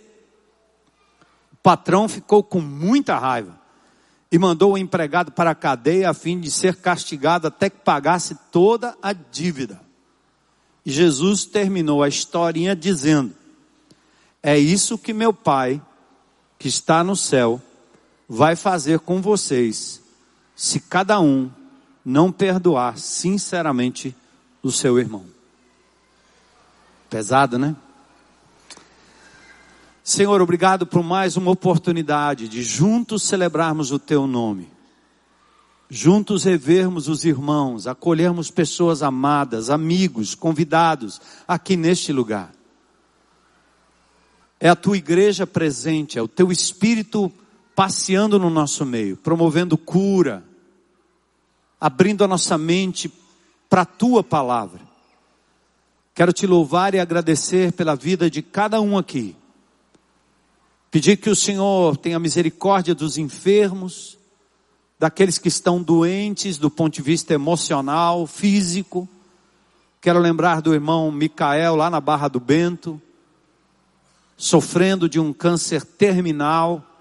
O 1.52 1.56
patrão 1.56 2.09
ficou 2.09 2.42
com 2.42 2.61
muita 2.61 3.18
raiva 3.18 3.59
e 4.30 4.38
mandou 4.38 4.73
o 4.73 4.78
empregado 4.78 5.33
para 5.33 5.50
a 5.50 5.54
cadeia 5.54 6.11
a 6.11 6.14
fim 6.14 6.40
de 6.40 6.50
ser 6.50 6.76
castigado 6.76 7.47
até 7.47 7.71
que 7.71 7.78
pagasse 7.78 8.37
toda 8.52 8.97
a 9.02 9.12
dívida. 9.12 9.80
E 10.85 10.90
Jesus 10.90 11.44
terminou 11.44 12.02
a 12.02 12.09
historinha 12.09 12.76
dizendo: 12.76 13.35
É 14.42 14.59
isso 14.59 14.99
que 14.99 15.12
meu 15.12 15.33
Pai, 15.33 15.80
que 16.59 16.68
está 16.68 17.02
no 17.02 17.16
céu, 17.16 17.61
vai 18.28 18.54
fazer 18.54 19.00
com 19.00 19.21
vocês, 19.23 20.02
se 20.54 20.80
cada 20.80 21.21
um 21.21 21.50
não 22.04 22.30
perdoar 22.30 22.99
sinceramente 22.99 24.14
o 24.62 24.70
seu 24.70 24.99
irmão. 24.99 25.25
Pesado, 27.08 27.58
né? 27.58 27.75
Senhor, 30.02 30.42
obrigado 30.42 30.87
por 30.87 31.02
mais 31.02 31.37
uma 31.37 31.50
oportunidade 31.50 32.46
de 32.46 32.62
juntos 32.62 33.23
celebrarmos 33.23 33.90
o 33.90 33.99
teu 33.99 34.26
nome. 34.26 34.68
Juntos 35.88 36.44
revermos 36.44 37.08
os 37.08 37.25
irmãos, 37.25 37.87
acolhermos 37.87 38.50
pessoas 38.50 39.02
amadas, 39.02 39.70
amigos, 39.70 40.34
convidados 40.34 41.20
aqui 41.49 41.76
neste 41.76 42.12
lugar. 42.12 42.52
É 44.61 44.68
a 44.68 44.76
tua 44.76 44.96
igreja 44.96 45.46
presente, 45.46 46.18
é 46.18 46.23
o 46.23 46.28
teu 46.28 46.50
espírito 46.50 47.32
passeando 47.75 48.38
no 48.38 48.50
nosso 48.50 48.84
meio, 48.84 49.16
promovendo 49.16 49.78
cura, 49.78 50.44
abrindo 51.81 52.25
a 52.25 52.28
nossa 52.28 52.57
mente 52.57 53.12
para 53.69 53.83
a 53.83 53.87
tua 53.87 54.23
palavra. 54.23 54.81
Quero 56.14 56.33
te 56.33 56.47
louvar 56.47 56.95
e 56.95 57.00
agradecer 57.00 57.73
pela 57.73 57.97
vida 57.97 58.31
de 58.31 58.40
cada 58.40 58.81
um 58.81 58.97
aqui. 58.97 59.37
Pedir 60.90 61.16
que 61.16 61.28
o 61.28 61.35
Senhor 61.35 61.97
tenha 61.97 62.21
misericórdia 62.21 62.95
dos 62.95 63.19
enfermos, 63.19 64.16
daqueles 64.99 65.38
que 65.38 65.49
estão 65.49 65.83
doentes 65.83 66.57
do 66.57 66.71
ponto 66.71 66.95
de 66.95 67.02
vista 67.02 67.35
emocional, 67.35 68.28
físico. 68.28 69.09
Quero 70.00 70.21
lembrar 70.21 70.62
do 70.62 70.73
irmão 70.73 71.11
Micael 71.11 71.75
lá 71.75 71.90
na 71.90 72.00
Barra 72.00 72.28
do 72.28 72.38
Bento, 72.38 73.02
sofrendo 74.37 75.09
de 75.09 75.19
um 75.19 75.33
câncer 75.33 75.85
terminal 75.85 76.93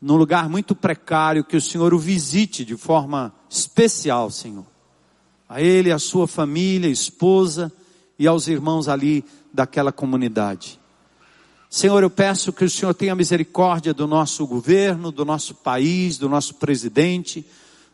num 0.00 0.16
lugar 0.16 0.48
muito 0.48 0.74
precário, 0.74 1.44
que 1.44 1.56
o 1.56 1.60
Senhor 1.60 1.92
o 1.92 1.98
visite 1.98 2.64
de 2.64 2.76
forma 2.76 3.34
especial, 3.48 4.30
Senhor. 4.30 4.64
A 5.48 5.60
ele, 5.60 5.92
a 5.92 5.98
sua 5.98 6.26
família, 6.26 6.88
esposa 6.88 7.70
e 8.18 8.26
aos 8.26 8.48
irmãos 8.48 8.88
ali 8.88 9.24
daquela 9.52 9.92
comunidade. 9.92 10.80
Senhor, 11.68 12.02
eu 12.02 12.10
peço 12.10 12.52
que 12.52 12.64
o 12.64 12.70
Senhor 12.70 12.94
tenha 12.94 13.14
misericórdia 13.14 13.92
do 13.92 14.06
nosso 14.06 14.46
governo, 14.46 15.12
do 15.12 15.24
nosso 15.24 15.54
país, 15.54 16.16
do 16.16 16.28
nosso 16.28 16.54
presidente, 16.54 17.44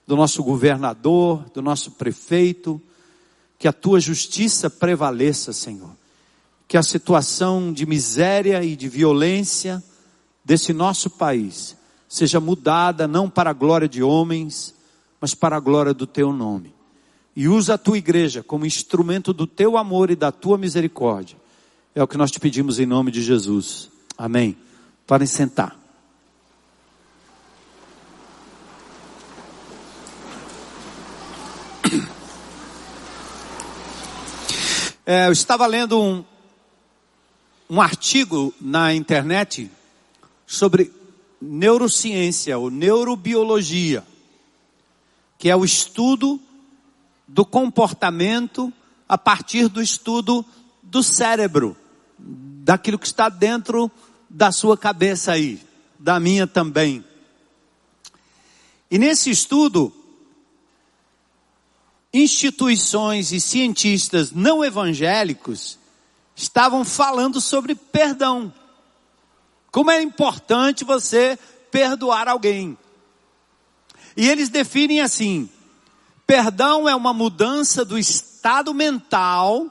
do 0.06 0.14
nosso 0.16 0.42
governador, 0.42 1.44
do 1.52 1.60
nosso 1.60 1.90
prefeito, 1.92 2.80
que 3.58 3.66
a 3.66 3.72
tua 3.72 3.98
justiça 3.98 4.70
prevaleça, 4.70 5.52
Senhor. 5.52 5.90
Que 6.68 6.76
a 6.76 6.82
situação 6.82 7.72
de 7.72 7.84
miséria 7.84 8.62
e 8.62 8.76
de 8.76 8.88
violência 8.88 9.82
desse 10.44 10.72
nosso 10.72 11.10
país 11.10 11.76
seja 12.08 12.40
mudada 12.40 13.06
não 13.06 13.28
para 13.28 13.50
a 13.50 13.52
glória 13.52 13.88
de 13.88 14.02
homens, 14.02 14.74
mas 15.20 15.34
para 15.34 15.56
a 15.56 15.60
glória 15.60 15.92
do 15.92 16.06
teu 16.06 16.32
nome. 16.32 16.74
E 17.34 17.48
usa 17.48 17.74
a 17.74 17.78
tua 17.78 17.98
igreja 17.98 18.42
como 18.42 18.64
instrumento 18.64 19.32
do 19.32 19.46
teu 19.46 19.76
amor 19.76 20.10
e 20.10 20.16
da 20.16 20.32
tua 20.32 20.56
misericórdia. 20.56 21.36
É 21.94 22.02
o 22.02 22.08
que 22.08 22.16
nós 22.16 22.30
te 22.30 22.40
pedimos 22.40 22.78
em 22.78 22.86
nome 22.86 23.10
de 23.10 23.22
Jesus. 23.22 23.90
Amém. 24.16 24.56
Podem 25.06 25.26
sentar. 25.26 25.76
É, 35.08 35.28
eu 35.28 35.32
estava 35.32 35.64
lendo 35.66 36.02
um, 36.02 36.24
um 37.70 37.80
artigo 37.80 38.52
na 38.60 38.92
internet 38.92 39.70
sobre 40.44 40.92
neurociência 41.40 42.56
ou 42.58 42.70
neurobiologia, 42.70 44.04
que 45.38 45.50
é 45.50 45.56
o 45.56 45.64
estudo 45.64 46.40
do 47.26 47.44
comportamento 47.44 48.72
a 49.08 49.18
partir 49.18 49.68
do 49.68 49.82
estudo 49.82 50.44
do 50.82 51.02
cérebro, 51.02 51.76
daquilo 52.18 52.98
que 52.98 53.06
está 53.06 53.28
dentro 53.28 53.90
da 54.28 54.50
sua 54.50 54.76
cabeça 54.76 55.32
aí, 55.32 55.60
da 55.98 56.18
minha 56.18 56.46
também. 56.46 57.04
E 58.90 58.98
nesse 58.98 59.30
estudo, 59.30 59.92
instituições 62.12 63.32
e 63.32 63.40
cientistas 63.40 64.32
não 64.32 64.64
evangélicos 64.64 65.78
estavam 66.34 66.84
falando 66.84 67.40
sobre 67.40 67.74
perdão. 67.74 68.52
Como 69.76 69.90
é 69.90 70.00
importante 70.00 70.86
você 70.86 71.38
perdoar 71.70 72.28
alguém. 72.28 72.78
E 74.16 74.26
eles 74.26 74.48
definem 74.48 75.02
assim: 75.02 75.50
perdão 76.26 76.88
é 76.88 76.96
uma 76.96 77.12
mudança 77.12 77.84
do 77.84 77.98
estado 77.98 78.72
mental 78.72 79.66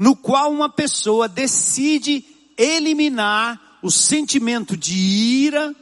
no 0.00 0.16
qual 0.16 0.50
uma 0.50 0.68
pessoa 0.68 1.28
decide 1.28 2.24
eliminar 2.56 3.78
o 3.84 3.88
sentimento 3.88 4.76
de 4.76 4.96
ira 4.96 5.72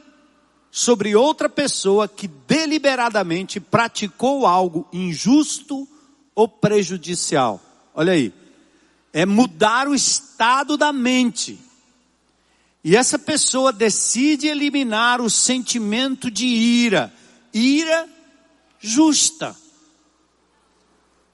sobre 0.69 1.15
outra 1.15 1.49
pessoa 1.49 2.07
que 2.07 2.27
deliberadamente 2.27 3.59
praticou 3.59 4.45
algo 4.45 4.87
injusto 4.93 5.87
ou 6.35 6.47
prejudicial. 6.47 7.59
Olha 7.95 8.13
aí. 8.13 8.31
É 9.11 9.25
mudar 9.25 9.87
o 9.87 9.95
estado 9.95 10.77
da 10.77 10.93
mente. 10.93 11.65
E 12.83 12.95
essa 12.95 13.19
pessoa 13.19 13.73
decide 13.73 14.47
eliminar 14.47 15.19
o 15.19 15.29
sentimento 15.29 16.31
de 16.31 16.45
ira, 16.45 17.13
ira 17.53 18.07
justa. 18.79 19.55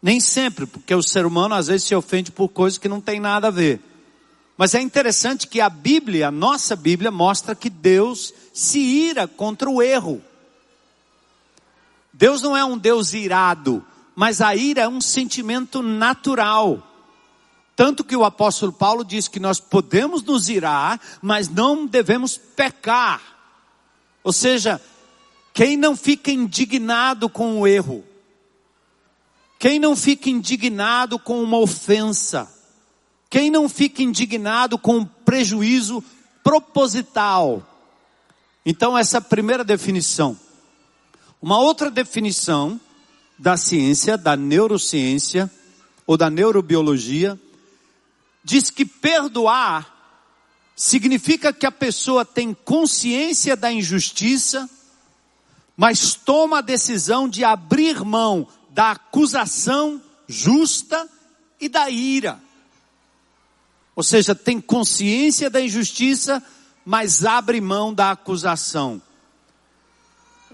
Nem 0.02 0.20
sempre, 0.20 0.66
porque 0.66 0.94
o 0.94 1.04
ser 1.04 1.26
humano 1.26 1.56
às 1.56 1.68
vezes 1.68 1.88
se 1.88 1.96
ofende 1.96 2.32
por 2.32 2.50
coisas 2.50 2.78
que 2.78 2.90
não 2.90 3.00
tem 3.00 3.20
nada 3.20 3.48
a 3.48 3.52
ver. 3.52 3.80
Mas 4.58 4.76
é 4.76 4.82
interessante 4.82 5.48
que 5.48 5.62
a 5.62 5.70
Bíblia, 5.70 6.28
a 6.28 6.32
nossa 6.32 6.76
Bíblia, 6.76 7.12
mostra 7.12 7.56
que 7.56 7.70
Deus 7.70 8.34
se 8.54 8.80
ira 8.80 9.28
contra 9.28 9.70
o 9.70 9.82
erro. 9.82 10.22
Deus 12.12 12.42
não 12.42 12.56
é 12.56 12.64
um 12.64 12.78
Deus 12.78 13.14
irado, 13.14 13.84
mas 14.16 14.42
a 14.42 14.56
ira 14.56 14.84
é 14.84 14.88
um 14.88 15.02
sentimento 15.02 15.82
natural. 15.82 16.93
Tanto 17.76 18.04
que 18.04 18.16
o 18.16 18.24
apóstolo 18.24 18.72
Paulo 18.72 19.04
diz 19.04 19.28
que 19.28 19.40
nós 19.40 19.60
podemos 19.60 20.22
nos 20.24 20.48
irar, 20.48 21.00
mas 21.22 21.50
não 21.50 21.86
devemos 21.86 22.38
pecar. 22.38 23.22
Ou 24.24 24.32
seja, 24.32 24.80
quem 25.54 25.76
não 25.76 25.96
fica 25.96 26.32
indignado 26.32 27.28
com 27.28 27.60
o 27.60 27.68
erro, 27.68 28.04
quem 29.58 29.80
não 29.80 29.96
fica 29.96 30.30
indignado 30.30 31.18
com 31.18 31.42
uma 31.42 31.58
ofensa, 31.58 32.52
quem 33.30 33.50
não 33.50 33.68
fica 33.68 34.04
indignado 34.04 34.78
com 34.78 34.98
um 34.98 35.06
prejuízo 35.06 36.04
proposital. 36.44 37.64
Então, 38.66 38.98
essa 38.98 39.18
é 39.18 39.20
a 39.20 39.22
primeira 39.22 39.64
definição. 39.64 40.38
Uma 41.42 41.58
outra 41.58 41.90
definição 41.90 42.80
da 43.38 43.58
ciência, 43.58 44.18
da 44.18 44.36
neurociência 44.36 45.52
ou 46.06 46.16
da 46.16 46.30
neurobiologia, 46.30 47.40
diz 48.44 48.70
que 48.70 48.86
perdoar 48.86 49.92
significa 50.76 51.54
que 51.54 51.66
a 51.66 51.72
pessoa 51.72 52.26
tem 52.26 52.54
consciência 52.54 53.56
da 53.56 53.72
injustiça, 53.72 54.70
mas 55.78 56.14
toma 56.14 56.60
a 56.60 56.62
decisão 56.62 57.28
de 57.30 57.44
abrir 57.44 58.04
mão 58.04 58.48
da 58.70 58.92
acusação 58.92 60.02
justa 60.28 61.08
e 61.60 61.70
da 61.70 61.90
ira. 61.90 62.40
Ou 63.96 64.04
seja, 64.04 64.34
tem 64.34 64.60
consciência 64.60 65.50
da 65.50 65.62
injustiça, 65.62 66.44
mas 66.84 67.24
abre 67.24 67.62
mão 67.62 67.94
da 67.94 68.12
acusação. 68.12 69.02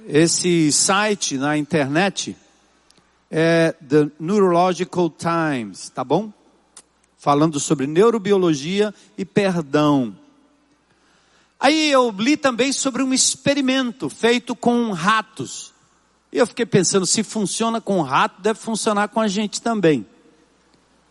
Esse 0.05 0.71
site 0.71 1.37
na 1.37 1.57
internet 1.57 2.35
é 3.31 3.73
The 3.87 4.09
Neurological 4.19 5.09
Times, 5.09 5.89
tá 5.89 6.03
bom? 6.03 6.33
Falando 7.19 7.59
sobre 7.59 7.85
neurobiologia 7.85 8.95
e 9.17 9.25
perdão. 9.25 10.15
Aí 11.59 11.91
eu 11.91 12.09
li 12.17 12.37
também 12.37 12.71
sobre 12.71 13.03
um 13.03 13.13
experimento 13.13 14.09
feito 14.09 14.55
com 14.55 14.91
ratos. 14.91 15.73
E 16.31 16.37
eu 16.37 16.47
fiquei 16.47 16.65
pensando, 16.65 17.05
se 17.05 17.21
funciona 17.21 17.81
com 17.81 18.01
rato, 18.01 18.41
deve 18.41 18.57
funcionar 18.57 19.09
com 19.09 19.19
a 19.19 19.27
gente 19.27 19.61
também. 19.61 20.07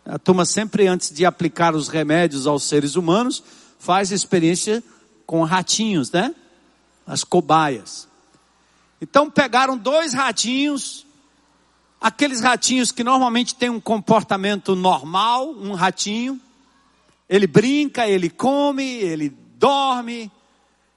A 0.07 0.19
turma 0.19 0.47
sempre 0.47 0.87
antes 0.87 1.11
de 1.13 1.27
aplicar 1.27 1.75
os 1.75 1.89
remédios 1.89 2.47
aos 2.47 2.63
seres 2.63 2.97
humanos, 2.97 3.45
faz 3.79 4.11
experiência 4.11 4.83
com 5.27 5.45
ratinhos, 5.45 6.11
né? 6.11 6.35
As 7.07 7.23
cobaias. 7.23 8.09
Então 9.03 9.31
pegaram 9.31 9.77
dois 9.77 10.15
ratinhos, 10.15 11.07
Aqueles 12.01 12.41
ratinhos 12.41 12.93
que 12.93 13.03
normalmente 13.03 13.55
têm 13.55 13.71
um 13.71 13.81
comportamento 13.81 14.77
normal, 14.77 15.51
um 15.51 15.73
ratinho, 15.75 16.41
ele 17.29 17.47
brinca, 17.47 18.07
ele 18.07 18.31
come, 18.31 18.85
ele 18.85 19.31
dorme, 19.57 20.31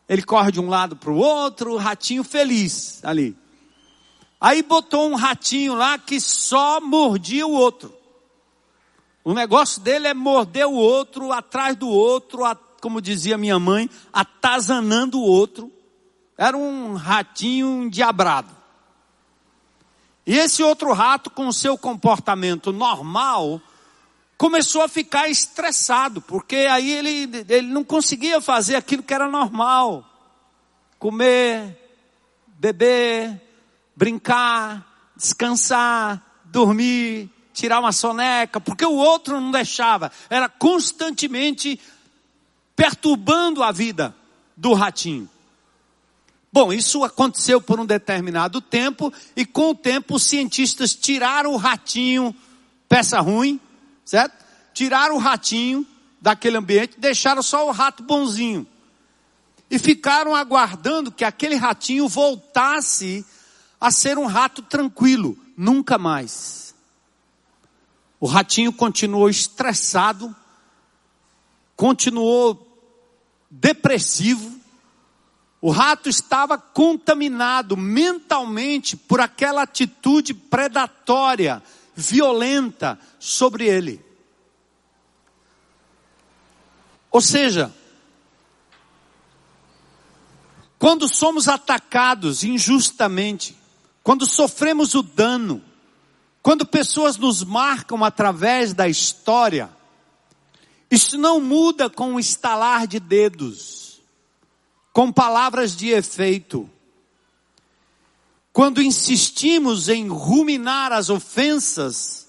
ele 0.08 0.22
corre 0.22 0.52
de 0.52 0.60
um 0.60 0.70
lado 0.70 0.96
para 0.96 1.12
o 1.12 1.18
outro, 1.18 1.76
ratinho 1.78 2.24
feliz 2.24 3.04
ali. 3.04 3.36
Aí 4.40 4.62
botou 4.62 5.10
um 5.10 5.16
ratinho 5.16 5.74
lá 5.74 5.98
que 5.98 6.20
só 6.20 6.80
mordia 6.80 7.46
o 7.46 7.52
outro. 7.52 7.94
O 9.24 9.34
negócio 9.34 9.82
dele 9.82 10.08
é 10.08 10.14
morder 10.14 10.68
o 10.68 10.74
outro, 10.74 11.32
atrás 11.32 11.76
do 11.76 11.88
outro, 11.88 12.42
como 12.82 13.02
dizia 13.02 13.38
minha 13.38 13.60
mãe, 13.60 13.90
atazanando 14.12 15.20
o 15.20 15.24
outro. 15.24 15.72
Era 16.38 16.58
um 16.58 16.96
ratinho 16.96 17.84
endiabrado. 17.84 18.61
E 20.26 20.38
esse 20.38 20.62
outro 20.62 20.94
rato, 20.94 21.30
com 21.30 21.48
o 21.48 21.54
seu 21.54 21.78
comportamento 21.78 22.72
normal, 22.72 23.62
começou 24.38 24.82
a 24.82 24.88
ficar 24.88 25.30
estressado, 25.30 26.22
porque 26.22 26.56
aí 26.56 26.92
ele, 26.92 27.46
ele 27.50 27.68
não 27.68 27.84
conseguia 27.84 28.40
fazer 28.40 28.76
aquilo 28.76 29.04
que 29.04 29.14
era 29.14 29.28
normal: 29.28 30.06
comer, 31.00 31.78
beber, 32.48 33.42
brincar, 33.96 35.14
descansar, 35.16 36.22
dormir, 36.46 37.30
tirar 37.54 37.80
uma 37.80 37.92
soneca, 37.92 38.60
porque 38.60 38.86
o 38.86 38.96
outro 38.96 39.40
não 39.40 39.52
deixava, 39.52 40.12
era 40.30 40.48
constantemente 40.48 41.80
perturbando 42.76 43.62
a 43.64 43.72
vida 43.72 44.16
do 44.58 44.74
ratinho. 44.74 45.30
Bom, 46.54 46.74
isso 46.74 47.04
aconteceu 47.04 47.62
por 47.62 47.80
um 47.80 47.86
determinado 47.86 48.60
tempo, 48.60 49.12
e 49.36 49.46
com 49.46 49.70
o 49.70 49.76
tempo 49.76 50.16
os 50.16 50.24
cientistas 50.24 50.94
tiraram 50.94 51.54
o 51.54 51.58
ratinho, 51.58 52.36
peça 52.90 53.20
ruim, 53.22 53.60
certo? 54.04 54.44
Tiraram 54.74 55.16
o 55.16 55.20
ratinho 55.20 55.88
daquele 56.20 56.58
ambiente, 56.58 57.00
deixaram 57.00 57.42
só 57.42 57.68
o 57.68 57.72
rato 57.72 58.04
bonzinho. 58.04 58.68
E 59.70 59.80
ficaram 59.80 60.36
aguardando 60.36 61.12
que 61.12 61.24
aquele 61.24 61.56
ratinho 61.56 62.10
voltasse 62.10 63.26
a 63.80 63.90
ser 63.90 64.18
um 64.18 64.26
rato 64.26 64.62
tranquilo, 64.62 65.38
nunca 65.56 65.98
mais. 65.98 66.76
O 68.20 68.28
ratinho 68.28 68.74
continuou 68.74 69.30
estressado, 69.30 70.36
continuou 71.78 72.68
depressivo, 73.50 74.61
o 75.62 75.70
rato 75.70 76.10
estava 76.10 76.58
contaminado 76.58 77.78
mentalmente 77.78 78.98
por 78.98 79.22
aquela 79.22 79.62
atitude 79.62 80.34
predatória, 80.34 81.62
violenta 81.96 82.98
sobre 83.20 83.68
ele. 83.68 84.04
Ou 87.12 87.22
seja, 87.22 87.72
quando 90.80 91.08
somos 91.08 91.48
atacados 91.48 92.44
injustamente, 92.44 93.56
quando 94.02 94.26
sofremos 94.26 94.96
o 94.96 95.04
dano, 95.04 95.64
quando 96.42 96.66
pessoas 96.66 97.18
nos 97.18 97.44
marcam 97.44 98.04
através 98.04 98.74
da 98.74 98.90
história, 98.90 99.70
isso 100.90 101.20
não 101.20 101.40
muda 101.40 101.88
com 101.88 102.16
o 102.16 102.20
estalar 102.20 102.88
de 102.88 103.00
dedos 103.00 103.81
com 104.94 105.12
palavras 105.12 105.76
de 105.76 105.90
efeito. 105.90 106.70
Quando 108.52 108.82
insistimos 108.82 109.88
em 109.88 110.10
ruminar 110.10 110.92
as 110.92 111.10
ofensas, 111.10 112.28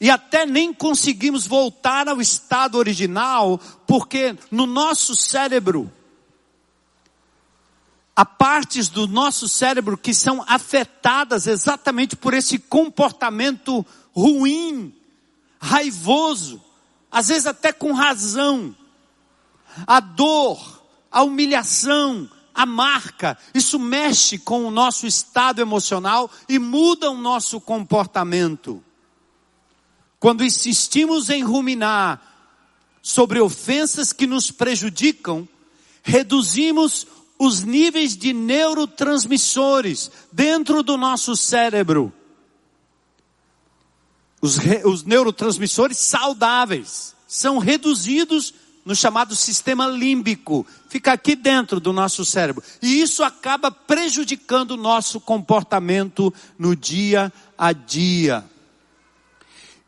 e 0.00 0.10
até 0.10 0.46
nem 0.46 0.72
conseguimos 0.72 1.46
voltar 1.46 2.08
ao 2.08 2.20
estado 2.20 2.78
original, 2.78 3.60
porque 3.86 4.36
no 4.50 4.66
nosso 4.66 5.14
cérebro, 5.14 5.92
há 8.16 8.24
partes 8.24 8.88
do 8.88 9.06
nosso 9.06 9.46
cérebro 9.46 9.98
que 9.98 10.14
são 10.14 10.42
afetadas 10.46 11.46
exatamente 11.46 12.16
por 12.16 12.32
esse 12.32 12.58
comportamento 12.58 13.84
ruim, 14.14 14.94
raivoso, 15.60 16.62
às 17.10 17.28
vezes 17.28 17.46
até 17.46 17.72
com 17.72 17.92
razão. 17.92 18.74
A 19.86 20.00
dor, 20.00 20.79
a 21.10 21.22
humilhação, 21.22 22.28
a 22.54 22.64
marca, 22.64 23.38
isso 23.54 23.78
mexe 23.78 24.38
com 24.38 24.64
o 24.64 24.70
nosso 24.70 25.06
estado 25.06 25.60
emocional 25.60 26.30
e 26.48 26.58
muda 26.58 27.10
o 27.10 27.16
nosso 27.16 27.60
comportamento. 27.60 28.82
Quando 30.18 30.44
insistimos 30.44 31.30
em 31.30 31.42
ruminar 31.42 32.20
sobre 33.02 33.40
ofensas 33.40 34.12
que 34.12 34.26
nos 34.26 34.50
prejudicam, 34.50 35.48
reduzimos 36.02 37.06
os 37.38 37.62
níveis 37.62 38.16
de 38.16 38.34
neurotransmissores 38.34 40.10
dentro 40.30 40.82
do 40.82 40.98
nosso 40.98 41.34
cérebro. 41.34 42.12
Os, 44.42 44.58
os 44.84 45.04
neurotransmissores 45.04 45.98
saudáveis 45.98 47.16
são 47.26 47.58
reduzidos 47.58 48.52
no 48.84 48.94
chamado 48.94 49.36
sistema 49.36 49.86
límbico, 49.86 50.66
fica 50.88 51.12
aqui 51.12 51.36
dentro 51.36 51.78
do 51.78 51.92
nosso 51.92 52.24
cérebro. 52.24 52.62
E 52.80 53.00
isso 53.00 53.22
acaba 53.22 53.70
prejudicando 53.70 54.72
o 54.72 54.76
nosso 54.76 55.20
comportamento 55.20 56.32
no 56.58 56.74
dia 56.74 57.32
a 57.56 57.72
dia. 57.72 58.44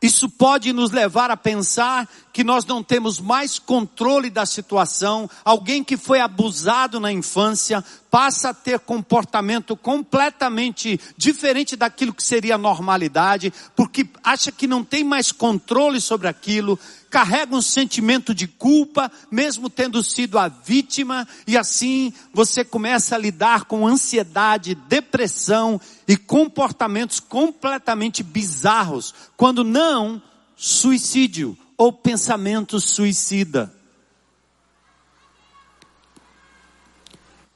Isso 0.03 0.29
pode 0.29 0.73
nos 0.73 0.91
levar 0.91 1.31
a 1.31 1.37
pensar 1.37 2.09
que 2.33 2.43
nós 2.43 2.67
não 2.67 2.83
temos 2.83 3.21
mais 3.21 3.61
controle 3.61 4.31
da 4.31 4.45
situação. 4.45 5.31
Alguém 5.45 5.85
que 5.85 5.97
foi 5.97 6.19
abusado 6.19 6.99
na 6.99 7.13
infância 7.13 7.85
passa 8.11 8.49
a 8.49 8.55
ter 8.55 8.81
comportamento 8.81 9.77
completamente 9.77 10.99
diferente 11.17 11.77
daquilo 11.77 12.13
que 12.13 12.23
seria 12.23 12.57
a 12.57 12.59
normalidade, 12.59 13.53
porque 13.77 14.05
acha 14.25 14.51
que 14.51 14.67
não 14.67 14.83
tem 14.83 15.05
mais 15.05 15.31
controle 15.31 16.01
sobre 16.01 16.27
aquilo, 16.27 16.77
carrega 17.13 17.55
um 17.55 17.61
sentimento 17.61 18.35
de 18.35 18.49
culpa, 18.49 19.13
mesmo 19.31 19.69
tendo 19.69 20.03
sido 20.03 20.39
a 20.39 20.49
vítima, 20.49 21.29
e 21.47 21.59
assim 21.59 22.11
você 22.33 22.65
começa 22.65 23.15
a 23.15 23.19
lidar 23.19 23.67
com 23.67 23.87
ansiedade, 23.87 24.75
depressão 24.75 25.79
e 26.09 26.17
comportamentos 26.17 27.21
completamente 27.21 28.23
bizarros, 28.23 29.15
quando 29.37 29.63
não 29.63 30.23
suicídio 30.57 31.57
ou 31.77 31.93
pensamento 31.93 32.81
suicida. 32.81 33.71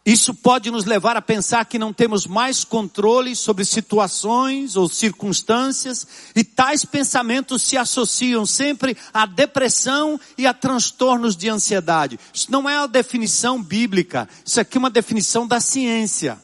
Isso 0.07 0.33
pode 0.33 0.71
nos 0.71 0.85
levar 0.85 1.17
a 1.17 1.21
pensar 1.21 1.65
que 1.65 1.81
não 1.81 1.93
temos 1.93 2.29
mais 2.29 2.63
controle 2.63 3.35
sobre 3.35 3.65
situações 3.65 4.77
ou 4.77 4.89
circunstâncias, 4.89 6.07
e 6.37 6.45
tais 6.45 6.85
pensamentos 6.85 7.63
se 7.63 7.77
associam 7.77 8.47
sempre 8.47 8.97
à 9.13 9.27
depressão 9.27 10.21
e 10.39 10.47
a 10.47 10.55
transtornos 10.55 11.37
de 11.37 11.49
ansiedade. 11.49 12.21
Isso 12.33 12.53
não 12.53 12.71
é 12.71 12.77
a 12.77 12.87
definição 12.87 13.61
bíblica, 13.61 14.29
isso 14.45 14.61
aqui 14.61 14.77
é 14.77 14.79
uma 14.79 14.91
definição 14.91 15.45
da 15.45 15.59
ciência. 15.59 16.41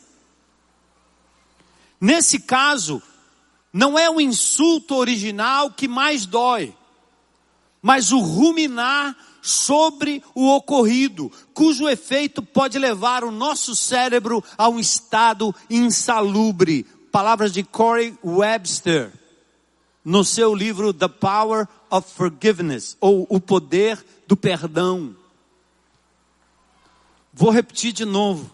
Nesse 2.01 2.41
caso, 2.41 3.01
não 3.73 3.97
é 3.97 4.11
o 4.11 4.21
insulto 4.21 4.97
original 4.97 5.71
que 5.71 5.87
mais 5.87 6.27
dói, 6.27 6.75
mas 7.81 8.11
o 8.11 8.19
ruminar 8.19 9.17
sobre 9.43 10.23
o 10.37 10.49
ocorrido, 10.49 11.31
cujo 11.53 11.89
efeito 11.89 12.41
pode 12.41 12.79
levar 12.79 13.25
o 13.25 13.33
nosso 13.33 13.75
cérebro 13.75 14.43
a 14.57 14.69
um 14.69 14.79
estado 14.79 15.53
insalubre. 15.69 16.85
Palavras 17.11 17.53
de 17.53 17.65
Corey 17.65 18.17
Webster, 18.25 19.13
no 20.05 20.25
seu 20.25 20.55
livro 20.55 20.95
The 20.95 21.09
Power 21.09 21.67
of 21.91 22.09
Forgiveness, 22.15 22.97
ou 23.01 23.27
O 23.29 23.41
Poder 23.41 24.03
do 24.27 24.37
Perdão. 24.37 25.15
Vou 27.35 27.51
repetir 27.51 27.93
de 27.93 28.05
novo. 28.05 28.51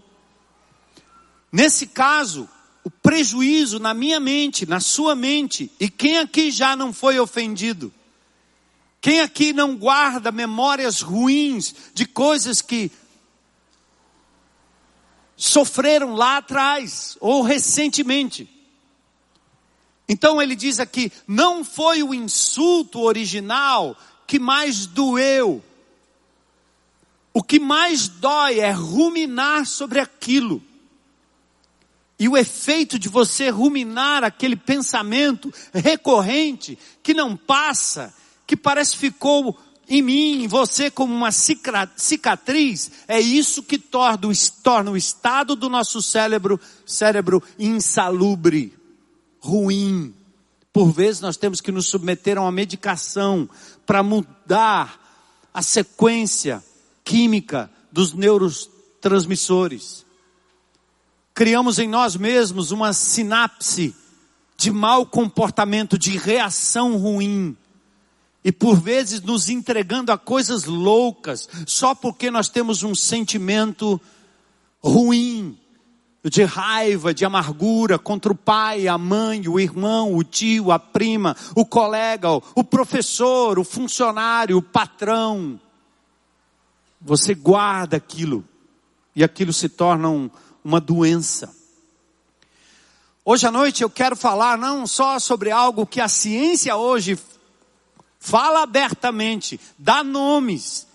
Nesse 1.53 1.87
caso, 1.87 2.49
o 2.83 2.91
prejuízo 2.91 3.79
na 3.79 3.93
minha 3.93 4.19
mente, 4.19 4.67
na 4.67 4.81
sua 4.81 5.15
mente, 5.15 5.71
e 5.79 5.91
quem 5.91 6.19
aqui 6.19 6.51
já 6.51 6.75
não 6.75 6.93
foi 6.93 7.19
ofendido? 7.21 7.93
Quem 9.09 9.23
aqui 9.23 9.55
não 9.55 9.75
guarda 9.75 10.31
memórias 10.31 11.01
ruins 11.01 11.75
de 11.95 12.05
coisas 12.05 12.61
que 12.61 12.93
sofreram 15.35 16.15
lá 16.15 16.37
atrás 16.37 17.17
ou 17.19 17.41
recentemente? 17.41 18.47
Então 20.07 20.43
ele 20.43 20.55
diz 20.55 20.79
aqui: 20.79 21.11
não 21.27 21.65
foi 21.65 22.03
o 22.03 22.13
insulto 22.13 23.01
original 23.01 23.97
que 24.27 24.39
mais 24.39 24.85
doeu. 24.85 25.65
O 27.33 27.43
que 27.43 27.59
mais 27.59 28.09
dói 28.09 28.61
é 28.61 28.73
ruminar 28.73 29.65
sobre 29.65 30.01
aquilo. 30.01 30.63
E 32.19 32.29
o 32.29 32.37
efeito 32.37 32.99
de 32.99 33.09
você 33.09 33.49
ruminar 33.49 34.23
aquele 34.23 34.55
pensamento 34.55 35.51
recorrente 35.73 36.79
que 37.03 37.15
não 37.15 37.35
passa 37.35 38.13
que 38.49 38.57
parece 38.57 38.97
ficou 38.97 39.57
em 39.87 40.01
mim, 40.01 40.43
em 40.43 40.49
você 40.49 40.91
como 40.91 41.15
uma 41.15 41.31
cicatriz, 41.31 42.91
é 43.07 43.21
isso 43.21 43.63
que 43.63 43.79
torna, 43.79 44.19
torna 44.63 44.91
o 44.91 44.97
estado 44.97 45.55
do 45.55 45.69
nosso 45.69 46.01
cérebro, 46.01 46.59
cérebro 46.87 47.43
insalubre, 47.59 48.75
ruim. 49.39 50.15
Por 50.73 50.93
vezes 50.93 51.21
nós 51.21 51.37
temos 51.37 51.61
que 51.61 51.71
nos 51.71 51.89
submeter 51.89 52.39
a 52.39 52.43
uma 52.43 52.53
medicação 52.53 53.49
para 53.87 54.03
mudar 54.03 54.99
a 55.53 55.63
sequência 55.63 56.65
química 57.05 57.71
dos 57.93 58.15
neurotransmissores. 58.15 60.07
Criamos 61.35 61.79
em 61.79 61.89
nós 61.89 62.17
mesmos 62.17 62.71
uma 62.71 62.95
sinapse 62.95 63.95
de 64.57 64.71
mau 64.71 65.05
comportamento, 65.05 65.99
de 65.99 66.17
reação 66.17 66.97
ruim 66.97 67.57
e 68.45 68.53
por 68.53 68.81
vezes 68.81 69.21
nos 69.21 69.49
entregando 69.49 70.13
a 70.13 70.19
coisas 70.19 70.65
loucas, 70.65 71.49
só 71.67 71.95
porque 71.95 72.31
nós 72.31 72.49
temos 72.49 72.83
um 72.83 72.95
sentimento 72.95 74.01
ruim, 74.81 75.59
de 76.25 76.45
raiva, 76.45 77.15
de 77.15 77.25
amargura 77.25 77.99
contra 77.99 78.33
o 78.33 78.37
pai, 78.37 78.89
a 78.89 78.99
mãe, 78.99 79.49
o 79.49 79.59
irmão, 79.59 80.15
o 80.15 80.23
tio, 80.23 80.71
a 80.71 80.79
prima, 80.79 81.37
o 81.55 81.65
colega, 81.65 82.29
o 82.31 82.65
professor, 82.65 83.59
o 83.59 83.65
funcionário, 83.65 84.57
o 84.57 84.63
patrão. 84.63 85.61
Você 87.01 87.35
guarda 87.35 87.97
aquilo 87.97 88.45
e 89.15 89.23
aquilo 89.23 89.53
se 89.53 89.69
torna 89.69 90.09
um, 90.09 90.31
uma 90.65 90.81
doença. 90.81 91.55
Hoje 93.25 93.47
à 93.47 93.51
noite 93.51 93.83
eu 93.83 93.91
quero 93.91 94.17
falar 94.17 94.59
não 94.59 94.87
só 94.87 95.19
sobre 95.19 95.51
algo 95.51 95.87
que 95.87 96.01
a 96.01 96.09
ciência 96.09 96.77
hoje 96.77 97.19
fala 98.19 98.63
abertamente, 98.63 99.61
dá 99.79 100.03
nomes 100.03 100.87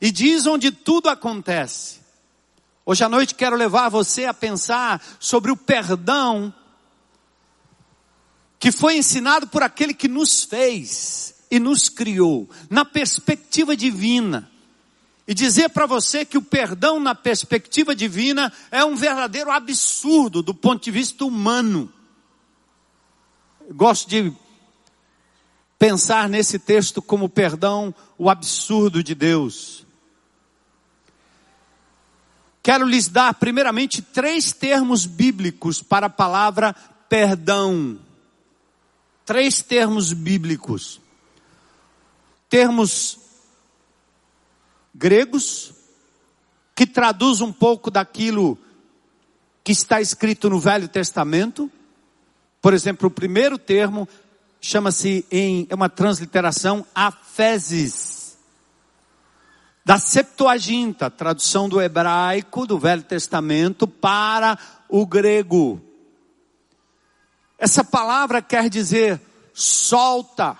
e 0.00 0.10
diz 0.10 0.46
onde 0.46 0.70
tudo 0.70 1.08
acontece. 1.08 1.98
Hoje 2.86 3.04
à 3.04 3.08
noite 3.08 3.34
quero 3.34 3.56
levar 3.56 3.88
você 3.88 4.24
a 4.24 4.32
pensar 4.32 5.02
sobre 5.20 5.50
o 5.50 5.56
perdão 5.56 6.52
que 8.58 8.72
foi 8.72 8.96
ensinado 8.96 9.46
por 9.48 9.62
aquele 9.62 9.94
que 9.94 10.08
nos 10.08 10.42
fez 10.42 11.34
e 11.50 11.58
nos 11.58 11.88
criou, 11.88 12.48
na 12.68 12.84
perspectiva 12.84 13.76
divina. 13.76 14.50
E 15.26 15.34
dizer 15.34 15.68
para 15.68 15.86
você 15.86 16.24
que 16.24 16.38
o 16.38 16.42
perdão 16.42 16.98
na 16.98 17.14
perspectiva 17.14 17.94
divina 17.94 18.52
é 18.70 18.82
um 18.84 18.96
verdadeiro 18.96 19.50
absurdo 19.50 20.42
do 20.42 20.54
ponto 20.54 20.82
de 20.82 20.90
vista 20.90 21.24
humano. 21.24 21.92
Gosto 23.70 24.08
de 24.08 24.32
pensar 25.78 26.28
nesse 26.28 26.58
texto 26.58 27.00
como 27.00 27.28
perdão, 27.28 27.94
o 28.16 28.28
absurdo 28.28 29.02
de 29.02 29.14
Deus. 29.14 29.86
Quero 32.62 32.84
lhes 32.84 33.08
dar, 33.08 33.32
primeiramente, 33.34 34.02
três 34.02 34.52
termos 34.52 35.06
bíblicos 35.06 35.82
para 35.82 36.06
a 36.06 36.10
palavra 36.10 36.74
perdão. 37.08 37.98
Três 39.24 39.62
termos 39.62 40.12
bíblicos. 40.12 41.00
Termos 42.50 43.18
gregos, 44.94 45.72
que 46.74 46.86
traduz 46.86 47.40
um 47.40 47.52
pouco 47.52 47.90
daquilo 47.90 48.58
que 49.62 49.72
está 49.72 50.00
escrito 50.00 50.50
no 50.50 50.58
Velho 50.58 50.88
Testamento. 50.88 51.70
Por 52.60 52.74
exemplo, 52.74 53.08
o 53.08 53.10
primeiro 53.10 53.56
termo 53.58 54.08
chama-se 54.60 55.24
em 55.30 55.66
é 55.70 55.74
uma 55.74 55.88
transliteração 55.88 56.86
afeses. 56.94 58.36
Da 59.84 59.98
Septuaginta, 59.98 61.10
tradução 61.10 61.68
do 61.68 61.80
hebraico 61.80 62.66
do 62.66 62.78
Velho 62.78 63.02
Testamento 63.02 63.86
para 63.88 64.58
o 64.88 65.06
grego. 65.06 65.80
Essa 67.58 67.82
palavra 67.82 68.42
quer 68.42 68.68
dizer 68.68 69.20
solta, 69.54 70.56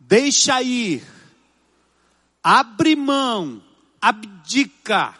deixa 0.00 0.60
ir, 0.62 1.04
abre 2.42 2.96
mão, 2.96 3.62
abdica, 4.00 5.14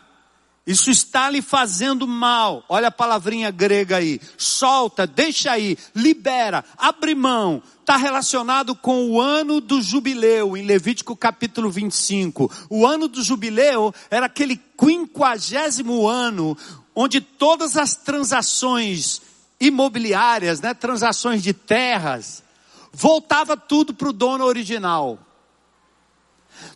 isso 0.69 0.91
está 0.91 1.31
lhe 1.31 1.41
fazendo 1.41 2.07
mal. 2.07 2.63
Olha 2.69 2.89
a 2.89 2.93
palavrinha 2.93 3.51
grega 3.51 3.97
aí. 3.97 4.21
Solta, 4.37 5.07
deixa 5.07 5.51
aí, 5.51 5.79
libera, 5.95 6.63
abre 6.77 7.15
mão. 7.15 7.63
Está 7.81 7.97
relacionado 7.97 8.75
com 8.75 9.09
o 9.09 9.19
ano 9.19 9.63
do 9.63 9.81
jubileu, 9.81 10.59
em 10.59 10.67
Levítico 10.67 11.17
capítulo 11.17 11.71
25. 11.71 12.69
O 12.69 12.87
ano 12.87 13.09
do 13.09 13.23
jubileu 13.23 13.95
era 14.11 14.27
aquele 14.27 14.61
quinquagésimo 14.79 16.07
ano, 16.07 16.55
onde 16.95 17.23
todas 17.23 17.75
as 17.79 17.97
transações 17.97 19.23
imobiliárias, 19.59 20.61
né, 20.61 20.75
transações 20.75 21.43
de 21.43 21.55
terras, 21.55 22.45
voltava 22.93 23.57
tudo 23.57 23.95
para 23.95 24.11
o 24.11 24.13
dono 24.13 24.45
original. 24.45 25.19